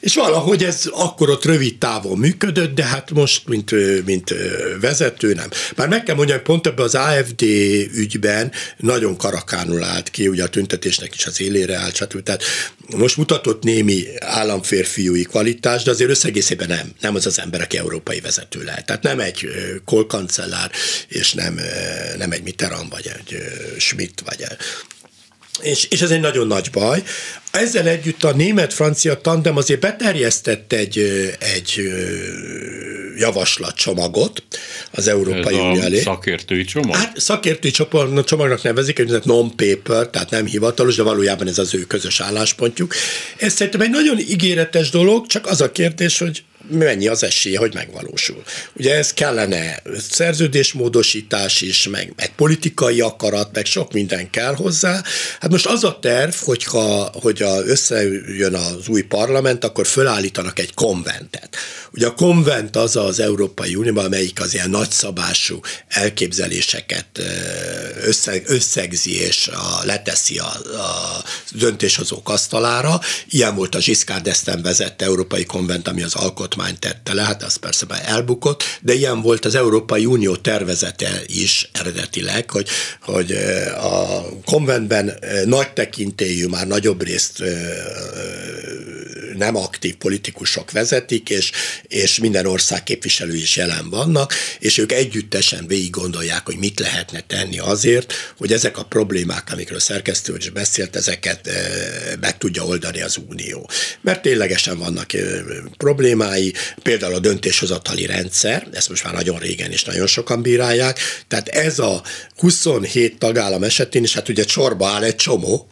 és 0.00 0.14
valahogy 0.14 0.64
ez 0.64 0.82
akkor 0.90 1.30
ott 1.30 1.44
rövid 1.44 1.78
távon 1.78 2.18
működött, 2.18 2.74
de 2.74 2.84
hát 2.84 3.10
most, 3.10 3.48
mint, 3.48 3.70
mint 4.04 4.34
vezető, 4.80 5.34
nem. 5.34 5.48
Már 5.76 5.88
meg 5.88 6.02
kell 6.02 6.14
mondjam, 6.14 6.36
hogy 6.36 6.46
pont 6.46 6.66
ebben 6.66 6.84
az 6.84 6.94
AFD 6.94 7.42
ügyben 7.94 8.52
nagyon 8.76 9.16
karakánul 9.16 9.82
állt 9.82 10.10
ki, 10.10 10.28
ugye 10.28 10.42
a 10.42 10.48
tüntetésnek 10.48 11.14
is 11.14 11.26
az 11.26 11.40
élére 11.40 11.76
állt, 11.76 11.94
stb. 11.94 12.22
Tehát 12.22 12.42
most 12.96 13.16
mutatott 13.16 13.62
némi 13.62 14.06
államférfiúi 14.18 15.22
kvalitás, 15.22 15.82
de 15.82 15.90
azért 15.90 16.10
összegészében 16.10 16.68
nem. 16.68 16.92
Nem 17.00 17.14
az 17.14 17.26
az 17.26 17.38
ember, 17.38 17.60
aki 17.60 17.78
európai 17.78 18.20
vezető 18.20 18.62
lehet. 18.62 18.86
Tehát 18.86 19.02
nem 19.02 19.20
egy 19.20 19.48
kolkancellár, 19.84 20.70
és 21.08 21.32
nem, 21.32 21.60
nem 22.18 22.32
egy 22.32 22.42
Mitterrand, 22.42 22.90
vagy 22.90 23.10
egy 23.18 23.36
Schmidt, 23.78 24.20
vagy 24.20 24.44
és, 25.62 25.86
és 25.90 26.00
ez 26.00 26.10
egy 26.10 26.20
nagyon 26.20 26.46
nagy 26.46 26.70
baj. 26.70 27.02
Ezzel 27.50 27.86
együtt 27.86 28.24
a 28.24 28.32
német-francia 28.32 29.20
tandem 29.20 29.56
azért 29.56 29.80
beterjesztett 29.80 30.72
egy, 30.72 30.98
egy 31.38 31.92
javaslatcsomagot 33.16 34.42
az 34.90 35.08
Európai 35.08 35.54
Unió 35.54 35.80
elé. 35.80 36.00
szakértői 36.00 36.64
csomag? 36.64 36.96
Hát 36.96 37.20
szakértői 37.20 37.70
csomagnak 38.24 38.62
nevezik, 38.62 38.98
egy 38.98 39.20
non-paper, 39.24 40.06
tehát 40.06 40.30
nem 40.30 40.46
hivatalos, 40.46 40.96
de 40.96 41.02
valójában 41.02 41.48
ez 41.48 41.58
az 41.58 41.74
ő 41.74 41.80
közös 41.80 42.20
álláspontjuk. 42.20 42.94
Ez 43.36 43.52
szerintem 43.52 43.80
egy 43.80 43.90
nagyon 43.90 44.18
ígéretes 44.18 44.90
dolog, 44.90 45.26
csak 45.26 45.46
az 45.46 45.60
a 45.60 45.72
kérdés, 45.72 46.18
hogy 46.18 46.44
mennyi 46.68 47.06
az 47.06 47.22
esélye, 47.22 47.58
hogy 47.58 47.74
megvalósul. 47.74 48.42
Ugye 48.72 48.94
ez 48.94 49.12
kellene 49.12 49.82
szerződésmódosítás 50.10 51.60
is, 51.60 51.88
meg, 51.88 52.12
meg 52.16 52.34
politikai 52.34 53.00
akarat, 53.00 53.50
meg 53.52 53.64
sok 53.64 53.92
minden 53.92 54.30
kell 54.30 54.54
hozzá. 54.54 55.02
Hát 55.40 55.50
most 55.50 55.66
az 55.66 55.84
a 55.84 55.98
terv, 56.00 56.34
hogyha, 56.34 57.10
hogy 57.20 57.42
a, 57.42 57.66
összejön 57.66 58.54
az 58.54 58.88
új 58.88 59.02
parlament, 59.02 59.64
akkor 59.64 59.86
fölállítanak 59.86 60.58
egy 60.58 60.74
konventet. 60.74 61.56
Ugye 61.92 62.06
a 62.06 62.14
konvent 62.14 62.76
az 62.76 62.96
az 62.96 63.20
Európai 63.20 63.74
Unióban, 63.74 64.04
amelyik 64.04 64.40
az 64.40 64.54
ilyen 64.54 64.70
nagyszabású 64.70 65.60
elképzeléseket 65.88 67.06
összeg, 68.04 68.42
összegzi 68.46 69.20
és 69.20 69.48
a, 69.48 69.84
leteszi 69.84 70.38
a, 70.38 70.52
a 70.76 71.24
döntéshozók 71.50 72.28
asztalára. 72.28 73.00
Ilyen 73.28 73.54
volt 73.54 73.74
a 73.74 73.78
Giscard 73.78 74.28
d'Estaing 74.28 74.60
vezette 74.62 75.04
Európai 75.04 75.44
Konvent, 75.44 75.88
ami 75.88 76.02
az 76.02 76.14
alkot 76.14 76.53
alkotmányt 76.54 76.80
tette 76.80 77.14
le, 77.14 77.22
hát 77.22 77.42
az 77.42 77.56
persze 77.56 77.86
már 77.88 78.02
elbukott, 78.06 78.62
de 78.80 78.94
ilyen 78.94 79.22
volt 79.22 79.44
az 79.44 79.54
Európai 79.54 80.06
Unió 80.06 80.36
tervezete 80.36 81.22
is 81.26 81.68
eredetileg, 81.72 82.50
hogy, 82.50 82.68
hogy 83.00 83.32
a 83.80 84.24
konventben 84.44 85.18
nagy 85.44 85.72
tekintélyű, 85.72 86.46
már 86.46 86.66
nagyobb 86.66 87.02
részt 87.02 87.42
nem 89.36 89.56
aktív 89.56 89.94
politikusok 89.94 90.70
vezetik, 90.70 91.30
és, 91.30 91.52
és 91.82 92.18
minden 92.18 92.46
ország 92.46 92.82
képviselő 92.82 93.34
is 93.34 93.56
jelen 93.56 93.90
vannak, 93.90 94.32
és 94.58 94.78
ők 94.78 94.92
együttesen 94.92 95.66
végig 95.66 95.90
gondolják, 95.90 96.44
hogy 96.44 96.56
mit 96.56 96.80
lehetne 96.80 97.20
tenni 97.20 97.58
azért, 97.58 98.12
hogy 98.36 98.52
ezek 98.52 98.78
a 98.78 98.84
problémák, 98.84 99.52
amikről 99.52 99.80
szerkesztő 99.80 100.36
is 100.36 100.50
beszélt, 100.50 100.96
ezeket 100.96 101.48
meg 102.20 102.38
tudja 102.38 102.64
oldani 102.64 103.02
az 103.02 103.18
Unió. 103.28 103.70
Mert 104.00 104.22
ténylegesen 104.22 104.78
vannak 104.78 105.10
problémái, 105.76 106.43
például 106.82 107.14
a 107.14 107.18
döntéshozatali 107.18 108.06
rendszer, 108.06 108.68
ezt 108.72 108.88
most 108.88 109.04
már 109.04 109.14
nagyon 109.14 109.38
régen 109.38 109.72
is 109.72 109.84
nagyon 109.84 110.06
sokan 110.06 110.42
bírálják, 110.42 110.98
tehát 111.28 111.48
ez 111.48 111.78
a 111.78 112.02
27 112.36 113.18
tagállam 113.18 113.62
esetén 113.62 114.02
is, 114.02 114.14
hát 114.14 114.28
ugye 114.28 114.44
sorba 114.46 114.88
áll 114.88 115.02
egy 115.02 115.16
csomó, 115.16 115.68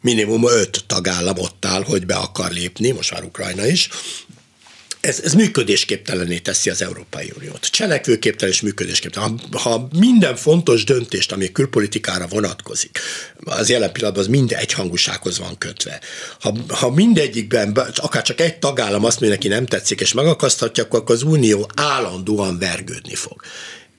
minimum 0.00 0.48
öt 0.48 0.84
tagállam 0.86 1.38
ott 1.38 1.64
áll, 1.64 1.82
hogy 1.82 2.06
be 2.06 2.14
akar 2.14 2.50
lépni, 2.50 2.90
most 2.90 3.12
már 3.12 3.24
Ukrajna 3.24 3.66
is, 3.66 3.88
ez, 5.04 5.20
ez 5.24 5.34
működésképtelené 5.34 6.38
teszi 6.38 6.70
az 6.70 6.82
Európai 6.82 7.32
Uniót. 7.36 7.66
Cselekvőképtelen 7.66 8.54
és 8.54 8.60
működésképtelen. 8.60 9.40
Ha, 9.52 9.58
ha 9.58 9.88
minden 9.98 10.36
fontos 10.36 10.84
döntést, 10.84 11.32
ami 11.32 11.52
külpolitikára 11.52 12.26
vonatkozik, 12.26 12.98
az 13.44 13.68
jelen 13.68 13.92
pillanatban 13.92 14.24
az 14.24 14.30
mind 14.30 14.52
egyhangúsághoz 14.52 15.38
van 15.38 15.58
kötve. 15.58 16.00
Ha, 16.40 16.56
ha 16.68 16.90
mindegyikben, 16.90 17.76
akár 17.96 18.22
csak 18.22 18.40
egy 18.40 18.58
tagállam 18.58 19.04
azt 19.04 19.20
mondja, 19.20 19.38
neki 19.38 19.48
nem 19.48 19.66
tetszik, 19.66 20.00
és 20.00 20.12
megakaszthatja, 20.12 20.84
akkor 20.84 21.02
az 21.06 21.22
Unió 21.22 21.70
állandóan 21.74 22.58
vergődni 22.58 23.14
fog 23.14 23.42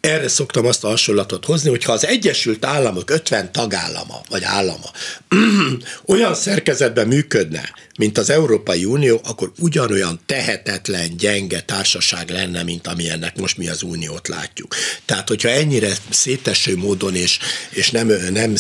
erre 0.05 0.27
szoktam 0.27 0.65
azt 0.65 0.83
a 0.83 0.87
hasonlatot 0.87 1.45
hozni, 1.45 1.69
hogy 1.69 1.83
ha 1.83 1.91
az 1.91 2.05
Egyesült 2.05 2.65
Államok 2.65 3.09
50 3.09 3.51
tagállama, 3.51 4.21
vagy 4.29 4.43
állama 4.43 4.91
olyan 6.13 6.35
szerkezetben 6.35 7.07
működne, 7.07 7.69
mint 7.97 8.17
az 8.17 8.29
Európai 8.29 8.85
Unió, 8.85 9.21
akkor 9.23 9.51
ugyanolyan 9.59 10.19
tehetetlen, 10.25 11.17
gyenge 11.17 11.61
társaság 11.61 12.29
lenne, 12.29 12.63
mint 12.63 12.87
amilyennek 12.87 13.37
most 13.37 13.57
mi 13.57 13.69
az 13.69 13.83
Uniót 13.83 14.27
látjuk. 14.27 14.75
Tehát, 15.05 15.27
hogyha 15.27 15.49
ennyire 15.49 15.91
széteső 16.09 16.77
módon 16.77 17.15
és, 17.15 17.39
és 17.69 17.91
nem, 17.91 18.07
nem 18.31 18.55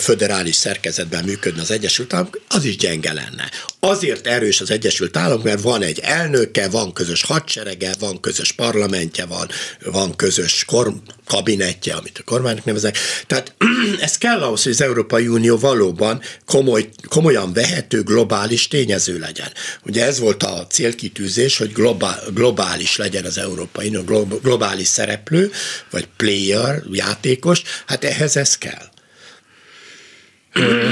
föderális 0.00 0.54
szerkezetben 0.54 1.24
működne 1.24 1.60
az 1.60 1.70
Egyesült 1.70 2.12
Államok, 2.12 2.40
az 2.48 2.64
is 2.64 2.76
gyenge 2.76 3.12
lenne. 3.12 3.50
Azért 3.80 4.26
erős 4.26 4.60
az 4.60 4.70
Egyesült 4.70 5.16
Államok, 5.16 5.44
mert 5.44 5.62
van 5.62 5.82
egy 5.82 5.98
elnöke, 5.98 6.68
van 6.68 6.92
közös 6.92 7.22
hadserege, 7.22 7.94
van 7.98 8.20
közös 8.20 8.52
parlamentje, 8.52 9.24
van, 9.24 9.48
van 9.84 10.16
közös 10.16 10.64
kor, 10.64 10.94
kabinetje, 11.26 11.94
amit 11.94 12.18
a 12.18 12.22
kormánynak 12.24 12.64
nevezek. 12.64 12.98
Tehát 13.26 13.54
ez 14.00 14.18
kell 14.18 14.42
ahhoz, 14.42 14.62
hogy 14.62 14.72
az 14.72 14.80
Európai 14.80 15.28
Unió 15.28 15.58
valóban 15.58 16.20
komoly, 16.46 16.88
komolyan 17.08 17.52
vehető 17.52 18.02
globális 18.02 18.68
tényező 18.80 19.18
legyen. 19.18 19.48
Ugye 19.82 20.04
ez 20.04 20.18
volt 20.18 20.42
a 20.42 20.66
célkitűzés, 20.66 21.56
hogy 21.56 21.72
globál, 21.72 22.22
globális 22.34 22.96
legyen 22.96 23.24
az 23.24 23.38
Európai 23.38 23.88
Unió, 23.88 24.26
globális 24.42 24.86
szereplő, 24.86 25.50
vagy 25.90 26.08
player, 26.16 26.82
játékos, 26.92 27.62
hát 27.86 28.04
ehhez 28.04 28.36
ez 28.36 28.58
kell. 28.58 28.88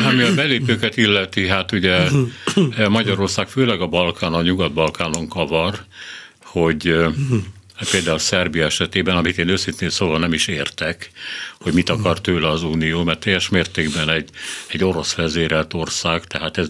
Ami 0.08 0.22
a 0.22 0.34
belépőket 0.34 0.96
illeti, 0.96 1.46
hát 1.46 1.72
ugye 1.72 1.98
Magyarország 2.88 3.48
főleg 3.48 3.80
a 3.80 3.86
Balkán, 3.86 4.32
a 4.32 4.42
Nyugat-Balkánon 4.42 5.28
kavar, 5.28 5.78
hogy 6.44 6.94
Hát 6.94 7.57
például 7.90 8.18
Szerbia 8.18 8.64
esetében, 8.64 9.16
amit 9.16 9.38
én 9.38 9.48
őszintén 9.48 9.90
szóval 9.90 10.18
nem 10.18 10.32
is 10.32 10.46
értek, 10.46 11.10
hogy 11.60 11.72
mit 11.72 11.88
akar 11.88 12.20
tőle 12.20 12.48
az 12.48 12.62
Unió, 12.62 13.02
mert 13.02 13.18
teljes 13.18 13.48
mértékben 13.48 14.10
egy, 14.10 14.28
egy 14.66 14.84
orosz 14.84 15.14
vezérelt 15.14 15.74
ország, 15.74 16.24
tehát 16.24 16.58
ez 16.58 16.68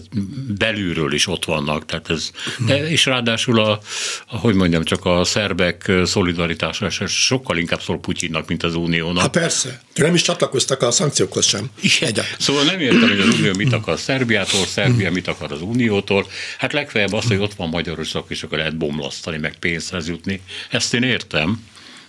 belülről 0.57 1.13
is 1.13 1.27
ott 1.27 1.45
vannak, 1.45 1.85
tehát 1.85 2.09
ez, 2.09 2.31
de, 2.65 2.89
és 2.89 3.05
ráadásul 3.05 3.59
a, 3.59 3.79
a, 4.27 4.37
hogy 4.37 4.53
mondjam, 4.53 4.83
csak 4.83 5.05
a 5.05 5.23
szerbek 5.23 5.91
szolidaritása 6.03 6.89
sokkal 7.07 7.57
inkább 7.57 7.81
szól 7.81 7.99
Putyinnak, 7.99 8.47
mint 8.47 8.63
az 8.63 8.75
Uniónak. 8.75 9.21
Hát 9.21 9.31
persze, 9.31 9.81
nem 9.95 10.13
is 10.13 10.21
csatlakoztak 10.21 10.81
a 10.81 10.91
szankciókhoz 10.91 11.45
sem. 11.45 11.69
Igen. 11.81 12.25
Szóval 12.39 12.63
nem 12.63 12.79
értem, 12.79 13.09
hogy 13.09 13.19
az 13.19 13.39
Unió 13.39 13.53
mit 13.53 13.73
akar 13.73 13.99
Szerbiától, 13.99 14.65
Szerbia 14.65 15.11
mit 15.11 15.27
akar 15.27 15.51
az 15.51 15.61
Uniótól. 15.61 16.27
Hát 16.57 16.73
legfeljebb 16.73 17.13
az, 17.13 17.25
hogy 17.25 17.37
ott 17.37 17.53
van 17.53 17.69
Magyarország, 17.69 18.23
és 18.27 18.43
akkor 18.43 18.57
lehet 18.57 18.77
bomlasztani, 18.77 19.37
meg 19.37 19.55
pénzhez 19.59 20.07
jutni. 20.07 20.41
Ezt 20.69 20.93
én 20.93 20.98
értem, 21.03 21.65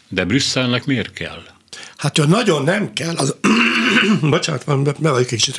de 0.08 0.24
Brüsszelnek 0.24 0.84
miért 0.84 1.12
kell? 1.12 1.42
Hát, 1.96 2.18
hogy 2.18 2.28
nagyon 2.28 2.62
nem 2.62 2.92
kell, 2.92 3.16
az... 3.16 3.34
Bocsánat, 4.20 4.64
van, 4.64 4.84
be, 4.84 4.94
be 4.98 5.10
vagyok 5.10 5.26
kicsit 5.26 5.56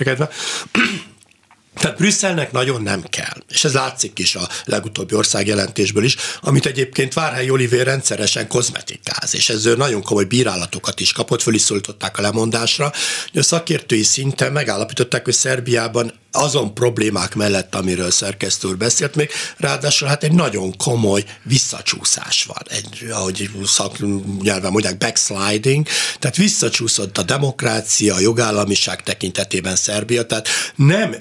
tehát 1.73 1.97
Brüsszelnek 1.97 2.51
nagyon 2.51 2.81
nem 2.81 3.03
kell, 3.09 3.43
és 3.49 3.63
ez 3.63 3.73
látszik 3.73 4.19
is 4.19 4.35
a 4.35 4.49
legutóbbi 4.65 5.15
országjelentésből 5.15 6.03
is, 6.03 6.15
amit 6.41 6.65
egyébként 6.65 7.13
Várhely 7.13 7.49
Olivér 7.49 7.85
rendszeresen 7.85 8.47
kozmetikáz, 8.47 9.35
és 9.35 9.49
ez 9.49 9.63
nagyon 9.63 10.01
komoly 10.01 10.25
bírálatokat 10.25 10.99
is 10.99 11.11
kapott, 11.11 11.41
föl 11.41 11.53
is 11.53 11.61
szólították 11.61 12.17
a 12.17 12.21
lemondásra, 12.21 12.91
a 13.33 13.43
szakértői 13.43 14.03
szinten 14.03 14.51
megállapították, 14.51 15.23
hogy 15.23 15.33
Szerbiában 15.33 16.19
azon 16.31 16.73
problémák 16.73 17.35
mellett, 17.35 17.75
amiről 17.75 18.11
szerkesztő 18.11 18.67
úr 18.67 18.77
beszélt 18.77 19.15
még, 19.15 19.29
ráadásul 19.57 20.07
hát 20.07 20.23
egy 20.23 20.31
nagyon 20.31 20.77
komoly 20.77 21.23
visszacsúszás 21.43 22.43
van, 22.43 22.63
egy, 22.69 23.07
ahogy 23.11 23.49
szaknyelven 23.65 24.71
mondják, 24.71 24.97
backsliding, 24.97 25.87
tehát 26.19 26.35
visszacsúszott 26.35 27.17
a 27.17 27.23
demokrácia, 27.23 28.15
a 28.15 28.19
jogállamiság 28.19 29.03
tekintetében 29.03 29.75
Szerbia, 29.75 30.25
tehát 30.25 30.47
nem 30.75 31.15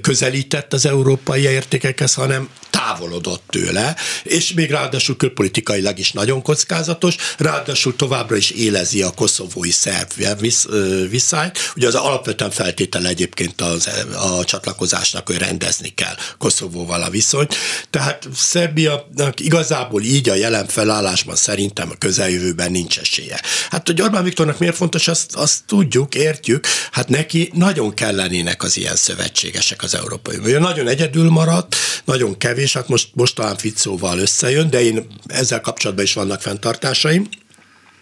közelített 0.00 0.72
az 0.72 0.86
európai 0.86 1.42
értékekhez, 1.42 2.14
hanem 2.14 2.48
távolodott 2.84 3.42
tőle, 3.50 3.96
és 4.22 4.52
még 4.52 4.70
ráadásul 4.70 5.16
külpolitikailag 5.16 5.98
is 5.98 6.12
nagyon 6.12 6.42
kockázatos, 6.42 7.16
ráadásul 7.38 7.96
továbbra 7.96 8.36
is 8.36 8.50
élezi 8.50 9.02
a 9.02 9.10
koszovói 9.10 9.70
szerb 9.70 10.10
viszályt. 11.10 11.58
Ugye 11.76 11.86
az 11.86 11.94
alapvetően 11.94 12.50
feltétele 12.50 13.08
egyébként 13.08 13.60
az, 13.60 13.88
a 14.16 14.44
csatlakozásnak, 14.44 15.26
hogy 15.26 15.38
rendezni 15.38 15.88
kell 15.88 16.14
Koszovóval 16.38 17.02
a 17.02 17.10
viszonyt. 17.10 17.54
Tehát 17.90 18.28
Szerbianak 18.34 19.40
igazából 19.40 20.02
így 20.02 20.28
a 20.28 20.34
jelen 20.34 20.66
felállásban 20.66 21.36
szerintem 21.36 21.90
a 21.90 21.98
közeljövőben 21.98 22.70
nincs 22.70 22.98
esélye. 22.98 23.40
Hát, 23.70 23.86
hogy 23.86 24.02
Orbán 24.02 24.24
Viktornak 24.24 24.58
miért 24.58 24.76
fontos, 24.76 25.08
azt, 25.08 25.34
azt 25.34 25.64
tudjuk, 25.66 26.14
értjük, 26.14 26.66
hát 26.90 27.08
neki 27.08 27.50
nagyon 27.54 27.94
kellenének 27.94 28.62
az 28.62 28.76
ilyen 28.76 28.96
szövetségesek 28.96 29.82
az 29.82 29.94
Európai 29.94 30.36
Unió. 30.36 30.58
Nagyon 30.58 30.88
egyedül 30.88 31.30
maradt, 31.30 31.76
nagyon 32.04 32.38
kevés, 32.38 32.73
hát 32.74 32.88
most, 32.88 33.08
most 33.14 33.34
talán 33.34 33.56
Ficóval 33.56 34.18
összejön, 34.18 34.70
de 34.70 34.82
én 34.82 35.06
ezzel 35.26 35.60
kapcsolatban 35.60 36.04
is 36.04 36.12
vannak 36.12 36.40
fenntartásaim 36.40 37.28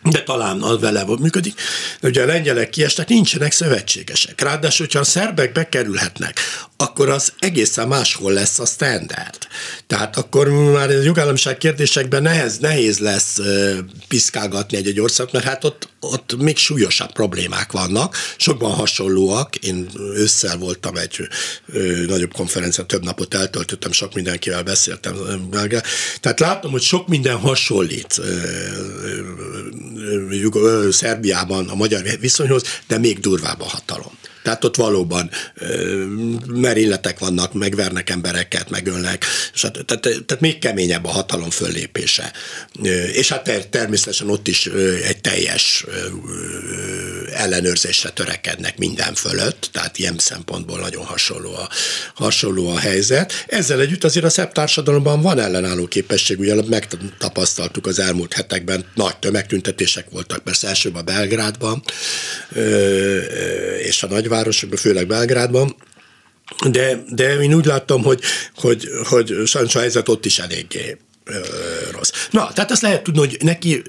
de 0.03 0.23
talán 0.23 0.63
az 0.63 0.81
vele 0.81 1.05
működik. 1.19 1.55
De 2.01 2.09
ugye 2.09 2.23
a 2.23 2.27
lengyelek 2.27 2.71
kiestek, 2.71 3.09
nincsenek 3.09 3.53
szövetségesek. 3.53 4.41
Ráadásul, 4.41 4.87
hogyha 4.87 5.01
a 5.01 5.05
szerbek 5.05 5.53
bekerülhetnek, 5.53 6.41
akkor 6.83 7.09
az 7.09 7.33
egészen 7.39 7.89
máshol 7.89 8.33
lesz 8.33 8.59
a 8.59 8.67
standard. 8.67 9.39
Tehát 9.87 10.17
akkor 10.17 10.49
már 10.49 10.91
a 10.91 11.03
jogállamiság 11.03 11.59
kérdésekben 11.59 12.23
nehéz, 12.23 12.59
nehéz 12.59 12.99
lesz 12.99 13.39
piszkálgatni 14.09 14.77
egy-egy 14.77 15.01
ország, 15.01 15.29
mert 15.33 15.45
hát 15.45 15.65
ott, 15.65 15.89
ott 16.01 16.37
még 16.39 16.57
súlyosabb 16.57 17.13
problémák 17.13 17.73
vannak, 17.73 18.17
sokban 18.37 18.71
hasonlóak. 18.71 19.57
Én 19.57 19.89
ősszel 20.15 20.57
voltam 20.57 20.97
egy 20.97 21.29
ö, 21.73 22.05
nagyobb 22.07 22.33
konferencián, 22.33 22.87
több 22.87 23.05
napot 23.05 23.35
eltöltöttem, 23.35 23.93
sok 23.93 24.15
mindenkivel 24.15 24.63
beszéltem. 24.63 25.15
Tehát 26.21 26.41
látom, 26.41 26.71
hogy 26.71 26.83
sok 26.83 27.09
minden 27.09 27.37
hasonlít 27.37 28.19
ö, 28.19 28.41
ö, 30.55 30.89
Szerbiában 30.91 31.69
a 31.69 31.75
magyar 31.75 32.03
viszonyhoz, 32.21 32.63
de 32.87 32.99
még 32.99 33.21
durvább 33.21 33.61
a 33.61 33.69
hatalom. 33.69 34.19
Tehát 34.43 34.65
ott 34.65 34.77
valóban 34.77 35.31
merilletek 36.47 37.19
vannak, 37.19 37.53
megvernek 37.53 38.11
embereket, 38.11 38.71
megölnek, 38.71 39.25
tehát, 39.61 40.01
tehát 40.01 40.41
még 40.41 40.59
keményebb 40.59 41.05
a 41.05 41.09
hatalom 41.09 41.51
föllépése. 41.51 42.33
És 43.13 43.29
hát 43.29 43.69
természetesen 43.71 44.31
ott 44.31 44.49
is 44.49 44.67
egy 45.07 45.21
teljes 45.21 45.85
ellenőrzésre 47.33 48.11
törekednek 48.11 48.79
minden 48.79 49.15
fölött, 49.15 49.69
tehát 49.73 49.99
ilyen 49.99 50.19
szempontból 50.19 50.79
nagyon 50.79 51.05
hasonló 51.05 51.55
a, 51.55 51.69
hasonló 52.15 52.69
a 52.69 52.79
helyzet. 52.79 53.45
Ezzel 53.47 53.81
együtt 53.81 54.05
azért 54.05 54.25
a 54.25 54.31
szebb 54.31 54.53
társadalomban 54.53 55.23
van 55.23 55.39
ellenálló 55.39 55.87
képesség, 55.87 56.39
ugye 56.39 56.55
megtapasztaltuk 56.69 57.87
az 57.87 57.99
elmúlt 57.99 58.33
hetekben, 58.33 58.85
nagy 58.95 59.17
tömegtüntetések 59.17 60.07
voltak, 60.11 60.45
persze 60.45 60.69
elsőbb 60.69 60.95
a 60.95 61.03
Belgrádban, 61.03 61.83
és 63.79 64.03
a 64.03 64.07
nagyvárosokban, 64.33 64.79
főleg 64.79 65.07
Belgrádban, 65.07 65.75
de, 66.71 67.05
de 67.09 67.35
én 67.35 67.55
úgy 67.55 67.65
láttam, 67.65 68.03
hogy, 68.03 68.21
hogy, 68.55 68.89
hogy 69.09 69.35
sajnos 69.45 69.75
a 69.75 69.79
helyzet 69.79 70.09
ott 70.09 70.25
is 70.25 70.39
eléggé 70.39 70.97
rossz. 71.93 72.13
Na, 72.31 72.53
tehát 72.53 72.71
azt 72.71 72.83
lehet 72.83 73.03
tudni, 73.03 73.21
hogy 73.21 73.37
neki, 73.41 73.83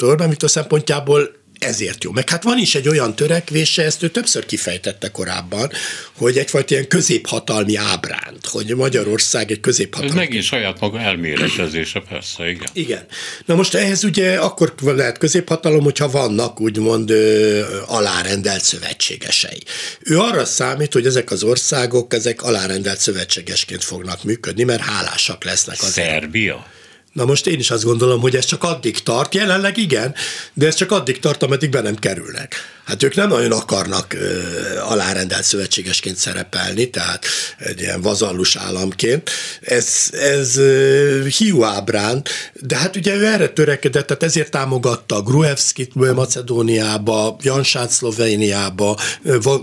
Orbán 0.00 0.28
Viktor 0.28 0.50
szempontjából 0.50 1.30
ezért 1.58 2.04
jó. 2.04 2.10
Meg 2.12 2.28
hát 2.28 2.42
van 2.42 2.58
is 2.58 2.74
egy 2.74 2.88
olyan 2.88 3.16
törekvése, 3.16 3.82
ezt 3.84 4.02
ő 4.02 4.08
többször 4.08 4.46
kifejtette 4.46 5.10
korábban, 5.10 5.70
hogy 6.16 6.38
egyfajta 6.38 6.74
ilyen 6.74 6.88
középhatalmi 6.88 7.76
ábránt, 7.76 8.46
hogy 8.46 8.74
Magyarország 8.76 9.50
egy 9.50 9.60
középhatalmi. 9.60 10.10
Ez 10.10 10.16
megint 10.16 10.44
saját 10.44 10.80
maga 10.80 11.00
elméletezése, 11.00 12.00
persze, 12.08 12.50
igen. 12.50 12.68
Igen. 12.72 13.06
Na 13.44 13.54
most 13.54 13.74
ehhez 13.74 14.04
ugye 14.04 14.36
akkor 14.36 14.74
lehet 14.84 15.18
középhatalom, 15.18 15.82
hogyha 15.82 16.10
vannak 16.10 16.60
úgymond 16.60 17.10
ö, 17.10 17.62
alárendelt 17.86 18.62
szövetségesei. 18.62 19.62
Ő 20.00 20.18
arra 20.18 20.44
számít, 20.44 20.92
hogy 20.92 21.06
ezek 21.06 21.30
az 21.30 21.42
országok, 21.42 22.14
ezek 22.14 22.42
alárendelt 22.42 22.98
szövetségesként 22.98 23.84
fognak 23.84 24.24
működni, 24.24 24.62
mert 24.62 24.82
hálásak 24.82 25.44
lesznek 25.44 25.76
az 25.82 25.90
Szerbia? 25.90 26.66
Na 27.14 27.24
most 27.24 27.46
én 27.46 27.58
is 27.58 27.70
azt 27.70 27.84
gondolom, 27.84 28.20
hogy 28.20 28.36
ez 28.36 28.44
csak 28.44 28.64
addig 28.64 29.02
tart, 29.02 29.34
jelenleg 29.34 29.76
igen, 29.76 30.14
de 30.52 30.66
ez 30.66 30.74
csak 30.74 30.90
addig 30.90 31.20
tart, 31.20 31.42
ameddig 31.42 31.70
be 31.70 31.80
nem 31.80 31.96
kerülnek. 31.96 32.54
Hát 32.84 33.02
ők 33.02 33.14
nem 33.14 33.28
nagyon 33.28 33.52
akarnak 33.52 34.12
ö, 34.12 34.40
alárendelt 34.78 35.44
szövetségesként 35.44 36.16
szerepelni, 36.16 36.90
tehát 36.90 37.26
egy 37.58 37.80
ilyen 37.80 38.00
vazallus 38.00 38.56
államként. 38.56 39.30
Ez, 39.60 40.08
ez 40.12 40.56
ö, 40.56 41.26
hiú 41.38 41.62
ábrán, 41.62 42.22
de 42.54 42.76
hát 42.76 42.96
ugye 42.96 43.14
ő 43.14 43.26
erre 43.26 43.48
törekedett, 43.48 44.06
tehát 44.06 44.22
ezért 44.22 44.50
támogatta 44.50 45.22
Gruevskit 45.22 45.94
Macedóniába, 45.94 47.36
Jansát 47.42 47.90
Szlovéniába, 47.90 48.98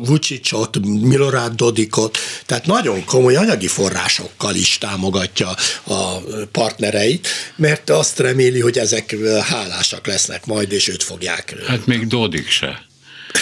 Vucicot, 0.05 0.79
Milorad 0.85 1.53
Dodikot, 1.53 2.17
tehát 2.45 2.65
nagyon 2.65 3.05
komoly 3.05 3.35
anyagi 3.35 3.67
forrásokkal 3.67 4.55
is 4.55 4.77
támogatja 4.77 5.49
a 5.83 6.17
partnereit, 6.51 7.27
mert 7.55 7.89
azt 7.89 8.19
reméli, 8.19 8.59
hogy 8.59 8.77
ezek 8.77 9.15
hálásak 9.41 10.07
lesznek 10.07 10.45
majd, 10.45 10.71
és 10.71 10.87
őt 10.87 11.03
fogják. 11.03 11.55
Hát 11.67 11.85
még 11.85 12.07
Dodik 12.07 12.49
se. 12.49 12.89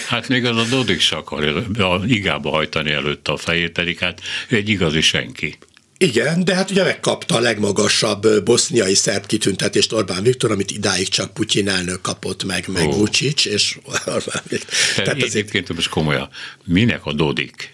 Hát 0.07 0.27
még 0.27 0.45
az 0.45 0.57
a 0.57 0.63
Dodik 0.69 0.99
se 0.99 1.15
akar 1.15 1.65
a 1.77 2.01
igába 2.05 2.49
hajtani 2.49 2.91
előtte 2.91 3.31
a 3.31 3.37
fejét, 3.37 3.71
pedig 3.71 3.99
hát 3.99 4.21
ő 4.47 4.55
egy 4.55 4.69
igazi 4.69 5.01
senki. 5.01 5.57
Igen, 5.97 6.43
de 6.43 6.55
hát 6.55 6.71
ugye 6.71 6.83
megkapta 6.83 7.35
a 7.35 7.39
legmagasabb 7.39 8.43
boszniai 8.43 8.95
szerb 8.95 9.25
kitüntetést 9.25 9.93
Orbán 9.93 10.23
Viktor, 10.23 10.51
amit 10.51 10.71
idáig 10.71 11.07
csak 11.07 11.33
Putyin 11.33 11.69
elnök 11.69 12.01
kapott 12.01 12.43
meg, 12.43 12.67
meg 12.67 12.87
oh. 12.87 12.95
Vucic, 12.95 13.45
és 13.45 13.77
Orbán 14.05 14.41
Viktor. 14.47 15.03
Tehát 15.03 15.21
egyébként 15.21 15.73
most 15.73 15.89
komolyan, 15.89 16.29
minek 16.65 17.05
a 17.05 17.13
Dodik 17.13 17.73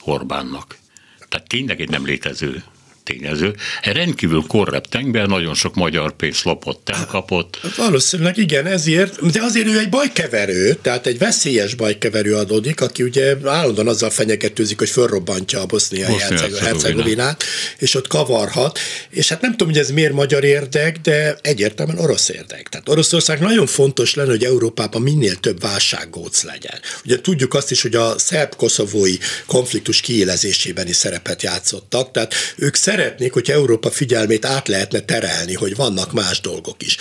Orbánnak? 0.00 0.78
Tehát 1.28 1.48
tényleg 1.48 1.80
egy 1.80 1.90
nem 1.90 2.04
létező 2.04 2.62
tényező. 3.08 3.54
Rendkívül 3.82 4.44
korrept 4.46 4.94
ember, 4.94 5.26
nagyon 5.26 5.54
sok 5.54 5.74
magyar 5.74 6.16
pénzt 6.16 6.44
lopott, 6.44 6.88
elkapott. 6.88 7.60
Valószínűleg 7.76 8.36
igen, 8.36 8.66
ezért, 8.66 9.30
de 9.30 9.42
azért 9.42 9.66
ő 9.66 9.78
egy 9.78 9.88
bajkeverő, 9.88 10.78
tehát 10.82 11.06
egy 11.06 11.18
veszélyes 11.18 11.74
bajkeverő 11.74 12.34
adódik, 12.34 12.80
aki 12.80 13.02
ugye 13.02 13.36
állandóan 13.44 13.88
azzal 13.88 14.10
fenyegetőzik, 14.10 14.78
hogy 14.78 14.88
fölrobbantja 14.90 15.60
a 15.60 15.66
boszniai 15.66 16.18
hercegovinát, 16.60 17.44
és 17.78 17.94
ott 17.94 18.06
kavarhat, 18.06 18.78
és 19.10 19.28
hát 19.28 19.40
nem 19.40 19.50
tudom, 19.50 19.68
hogy 19.68 19.78
ez 19.78 19.90
miért 19.90 20.12
magyar 20.12 20.44
érdek, 20.44 20.96
de 20.96 21.38
egyértelműen 21.42 21.98
orosz 21.98 22.28
érdek. 22.28 22.68
Tehát 22.68 22.88
Oroszország 22.88 23.40
nagyon 23.40 23.66
fontos 23.66 24.14
lenne, 24.14 24.30
hogy 24.30 24.44
Európában 24.44 25.02
minél 25.02 25.36
több 25.36 25.60
válsággóc 25.60 26.42
legyen. 26.42 26.80
Ugye 27.04 27.20
tudjuk 27.20 27.54
azt 27.54 27.70
is, 27.70 27.82
hogy 27.82 27.94
a 27.94 28.18
szerb-koszovói 28.18 29.16
konfliktus 29.46 30.00
kiélezésében 30.00 30.88
is 30.88 30.96
szerepet 30.96 31.42
játszottak, 31.42 32.10
tehát 32.10 32.34
ők 32.56 32.74
szeretnék, 32.98 33.32
hogy 33.32 33.50
Európa 33.50 33.90
figyelmét 33.90 34.44
át 34.44 34.68
lehetne 34.68 35.00
terelni, 35.00 35.54
hogy 35.54 35.76
vannak 35.76 36.12
más 36.12 36.40
dolgok 36.40 36.82
is. 36.82 36.96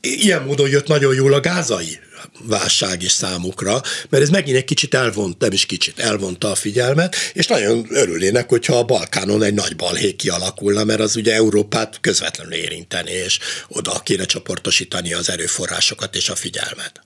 Ilyen 0.00 0.42
módon 0.42 0.68
jött 0.68 0.86
nagyon 0.86 1.14
jól 1.14 1.32
a 1.32 1.40
gázai 1.40 1.98
válság 2.42 3.02
is 3.02 3.10
számukra, 3.10 3.80
mert 4.08 4.22
ez 4.22 4.28
megint 4.28 4.56
egy 4.56 4.64
kicsit 4.64 4.94
elvont, 4.94 5.38
nem 5.38 5.52
is 5.52 5.66
kicsit, 5.66 5.98
elvonta 5.98 6.50
a 6.50 6.54
figyelmet, 6.54 7.16
és 7.32 7.46
nagyon 7.46 7.86
örülnének, 7.90 8.48
hogyha 8.48 8.78
a 8.78 8.84
Balkánon 8.84 9.42
egy 9.42 9.54
nagy 9.54 9.76
balhé 9.76 10.12
kialakulna, 10.12 10.84
mert 10.84 11.00
az 11.00 11.16
ugye 11.16 11.34
Európát 11.34 11.98
közvetlenül 12.00 12.52
érinteni, 12.52 13.10
és 13.10 13.38
oda 13.68 14.00
kéne 14.04 14.24
csoportosítani 14.24 15.12
az 15.12 15.30
erőforrásokat 15.30 16.16
és 16.16 16.28
a 16.28 16.34
figyelmet. 16.34 17.00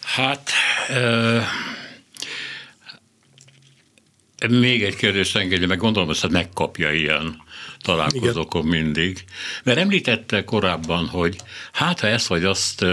Hát... 0.00 0.50
Uh 0.88 1.42
még 4.48 4.82
egy 4.82 4.96
kérdést 4.96 5.36
engedje 5.36 5.66
meg, 5.66 5.78
gondolom, 5.78 6.08
hogy 6.08 6.30
megkapja 6.30 6.92
ilyen 6.92 7.42
találkozókon 7.78 8.66
Igen. 8.66 8.82
mindig. 8.82 9.24
Mert 9.64 9.78
említette 9.78 10.44
korábban, 10.44 11.06
hogy 11.06 11.36
hát 11.72 12.00
ha 12.00 12.06
ezt 12.06 12.26
vagy 12.26 12.44
azt 12.44 12.84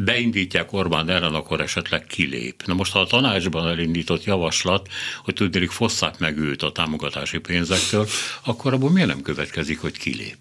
beindítják 0.00 0.72
Orbán 0.72 1.08
ellen, 1.08 1.34
akkor 1.34 1.60
esetleg 1.60 2.06
kilép. 2.06 2.62
Na 2.66 2.74
most, 2.74 2.92
ha 2.92 3.00
a 3.00 3.06
tanácsban 3.06 3.68
elindított 3.68 4.24
javaslat, 4.24 4.88
hogy 5.24 5.34
tudnék 5.34 5.70
fosszák 5.70 6.18
meg 6.18 6.38
őt 6.38 6.62
a 6.62 6.72
támogatási 6.72 7.38
pénzektől, 7.38 8.08
akkor 8.44 8.72
abból 8.72 8.90
miért 8.90 9.08
nem 9.08 9.22
következik, 9.22 9.80
hogy 9.80 9.98
kilép? 9.98 10.36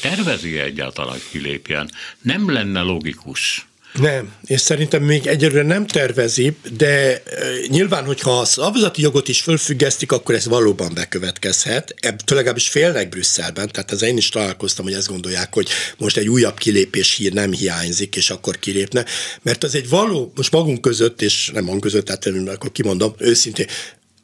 Tervezi 0.00 0.58
-e 0.58 0.62
egyáltalán, 0.62 1.12
hogy 1.12 1.28
kilépjen? 1.30 1.90
Nem 2.20 2.52
lenne 2.52 2.80
logikus, 2.80 3.67
nem, 3.92 4.32
és 4.46 4.60
szerintem 4.60 5.02
még 5.02 5.26
egyelőre 5.26 5.62
nem 5.62 5.86
tervezi, 5.86 6.56
de 6.76 7.22
nyilván, 7.68 8.04
hogyha 8.04 8.38
a 8.38 8.44
szavazati 8.44 9.02
jogot 9.02 9.28
is 9.28 9.40
fölfüggesztik, 9.40 10.12
akkor 10.12 10.34
ez 10.34 10.46
valóban 10.46 10.94
bekövetkezhet. 10.94 11.94
Ebből 12.00 12.36
legalábbis 12.36 12.68
félnek 12.68 13.08
Brüsszelben, 13.08 13.68
tehát 13.68 13.90
az 13.90 14.02
én 14.02 14.16
is 14.16 14.28
találkoztam, 14.28 14.84
hogy 14.84 14.94
ezt 14.94 15.08
gondolják, 15.08 15.54
hogy 15.54 15.68
most 15.98 16.16
egy 16.16 16.28
újabb 16.28 16.58
kilépés 16.58 17.14
hír 17.14 17.32
nem 17.32 17.52
hiányzik, 17.52 18.16
és 18.16 18.30
akkor 18.30 18.58
kilépne, 18.58 19.04
mert 19.42 19.64
az 19.64 19.74
egy 19.74 19.88
való, 19.88 20.32
most 20.34 20.52
magunk 20.52 20.80
között, 20.80 21.22
és 21.22 21.50
nem 21.54 21.64
magunk 21.64 21.82
között, 21.82 22.04
tehát 22.04 22.26
akkor 22.46 22.72
kimondom, 22.72 23.14
őszintén, 23.18 23.66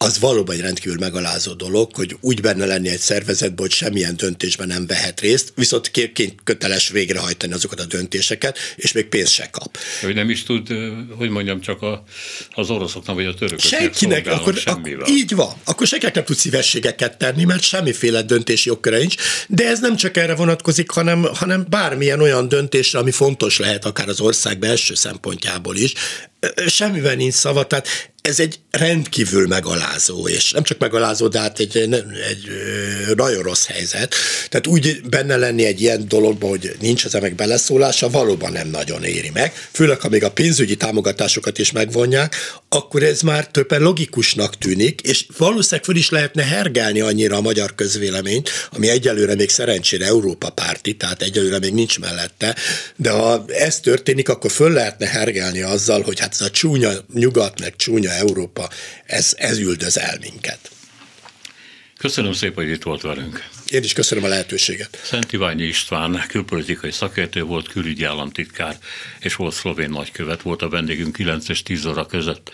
az 0.04 0.18
valóban 0.18 0.54
egy 0.54 0.60
rendkívül 0.60 0.98
megalázó 0.98 1.52
dolog, 1.52 1.94
hogy 1.94 2.16
úgy 2.20 2.40
benne 2.40 2.66
lenni 2.66 2.88
egy 2.88 2.98
szervezetben, 2.98 3.66
hogy 3.66 3.72
semmilyen 3.72 4.16
döntésben 4.16 4.66
nem 4.66 4.86
vehet 4.86 5.20
részt, 5.20 5.52
viszont 5.56 5.90
kérként 5.90 6.34
köteles 6.44 6.88
végrehajtani 6.88 7.52
azokat 7.52 7.80
a 7.80 7.84
döntéseket, 7.84 8.58
és 8.76 8.92
még 8.92 9.06
pénzt 9.06 9.32
se 9.32 9.48
kap. 9.50 9.78
Hogy 10.02 10.14
nem 10.14 10.30
is 10.30 10.42
tud, 10.42 10.68
hogy 11.16 11.30
mondjam, 11.30 11.60
csak 11.60 11.82
a, 11.82 12.04
az 12.50 12.70
oroszoknak 12.70 13.14
vagy 13.14 13.24
a 13.24 13.34
törököknek 13.34 13.80
Senkinek, 13.80 14.26
akkor, 14.26 14.60
akkor, 14.64 15.08
így 15.08 15.34
van, 15.34 15.52
akkor 15.64 15.86
senkinek 15.86 16.14
nem 16.14 16.24
tud 16.24 16.36
szívességeket 16.36 17.18
tenni, 17.18 17.44
mert 17.44 17.62
semmiféle 17.62 18.22
döntési 18.22 18.68
jogköre 18.68 18.98
nincs, 18.98 19.14
de 19.48 19.66
ez 19.68 19.80
nem 19.80 19.96
csak 19.96 20.16
erre 20.16 20.34
vonatkozik, 20.34 20.90
hanem, 20.90 21.22
hanem 21.22 21.66
bármilyen 21.68 22.20
olyan 22.20 22.48
döntésre, 22.48 22.98
ami 22.98 23.10
fontos 23.10 23.58
lehet 23.58 23.84
akár 23.84 24.08
az 24.08 24.20
ország 24.20 24.58
belső 24.58 24.94
szempontjából 24.94 25.76
is, 25.76 25.92
semmivel 26.66 27.14
nincs 27.14 27.34
szava, 27.34 27.66
tehát 27.66 27.88
ez 28.22 28.40
egy 28.40 28.58
rendkívül 28.70 29.46
megalázó, 29.46 30.28
és 30.28 30.50
nem 30.50 30.62
csak 30.62 30.78
megalázó, 30.78 31.28
de 31.28 31.40
hát 31.40 31.58
egy, 31.58 31.76
egy, 31.76 31.92
egy 32.28 32.48
nagyon 33.16 33.42
rossz 33.42 33.66
helyzet. 33.66 34.14
Tehát 34.48 34.66
úgy 34.66 35.00
benne 35.08 35.36
lenni 35.36 35.64
egy 35.64 35.80
ilyen 35.80 36.08
dologban, 36.08 36.50
hogy 36.50 36.76
nincs 36.80 37.04
az 37.04 37.14
emek 37.14 37.34
beleszólása, 37.34 38.10
valóban 38.10 38.52
nem 38.52 38.68
nagyon 38.68 39.04
éri 39.04 39.30
meg. 39.30 39.52
Főleg, 39.72 40.00
ha 40.00 40.08
még 40.08 40.24
a 40.24 40.30
pénzügyi 40.30 40.76
támogatásokat 40.76 41.58
is 41.58 41.72
megvonják, 41.72 42.34
akkor 42.74 43.02
ez 43.02 43.20
már 43.20 43.48
többen 43.48 43.82
logikusnak 43.82 44.58
tűnik, 44.58 45.00
és 45.00 45.26
valószínűleg 45.36 45.84
föl 45.84 45.96
is 45.96 46.10
lehetne 46.10 46.42
hergelni 46.42 47.00
annyira 47.00 47.36
a 47.36 47.40
magyar 47.40 47.74
közvéleményt, 47.74 48.50
ami 48.70 48.88
egyelőre 48.88 49.34
még 49.34 49.50
szerencsére 49.50 50.06
Európa 50.06 50.50
párti, 50.50 50.96
tehát 50.96 51.22
egyelőre 51.22 51.58
még 51.58 51.72
nincs 51.72 51.98
mellette, 51.98 52.56
de 52.96 53.10
ha 53.10 53.44
ez 53.48 53.80
történik, 53.80 54.28
akkor 54.28 54.50
föl 54.50 54.72
lehetne 54.72 55.06
hergelni 55.06 55.62
azzal, 55.62 56.02
hogy 56.02 56.20
hát 56.20 56.32
ez 56.32 56.40
a 56.40 56.50
csúnya 56.50 56.92
nyugat, 57.12 57.60
meg 57.60 57.76
csúnya 57.76 58.10
Európa, 58.10 58.68
ez, 59.06 59.32
ez 59.36 59.58
üldöz 59.58 59.98
el 59.98 60.16
minket. 60.20 60.58
Köszönöm 61.98 62.32
szépen, 62.32 62.64
hogy 62.64 62.72
itt 62.72 62.82
volt 62.82 63.02
velünk. 63.02 63.44
Én 63.68 63.82
is 63.82 63.92
köszönöm 63.92 64.24
a 64.24 64.28
lehetőséget. 64.28 65.00
Szent 65.02 65.32
Iványi 65.32 65.64
István 65.64 66.24
külpolitikai 66.28 66.90
szakértő 66.90 67.42
volt, 67.42 67.68
külügyi 67.68 68.04
államtitkár 68.04 68.78
és 69.18 69.34
volt 69.34 69.54
szlovén 69.54 69.90
nagykövet, 69.90 70.42
volt 70.42 70.62
a 70.62 70.68
vendégünk 70.68 71.16
9 71.16 71.48
és 71.48 71.62
10 71.62 71.86
óra 71.86 72.06
között. 72.06 72.50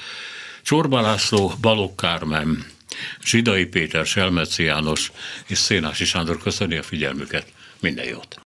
Csorba 0.62 1.00
László, 1.00 1.52
Balogh 1.60 1.94
Kármen, 1.94 2.66
Zsidai 3.24 3.64
Péter, 3.64 4.06
Selmeci 4.06 4.62
János 4.62 5.12
és 5.46 5.58
Szénási 5.58 6.04
Sándor 6.04 6.42
köszöni 6.42 6.76
a 6.76 6.82
figyelmüket. 6.82 7.46
Minden 7.80 8.06
jót! 8.06 8.36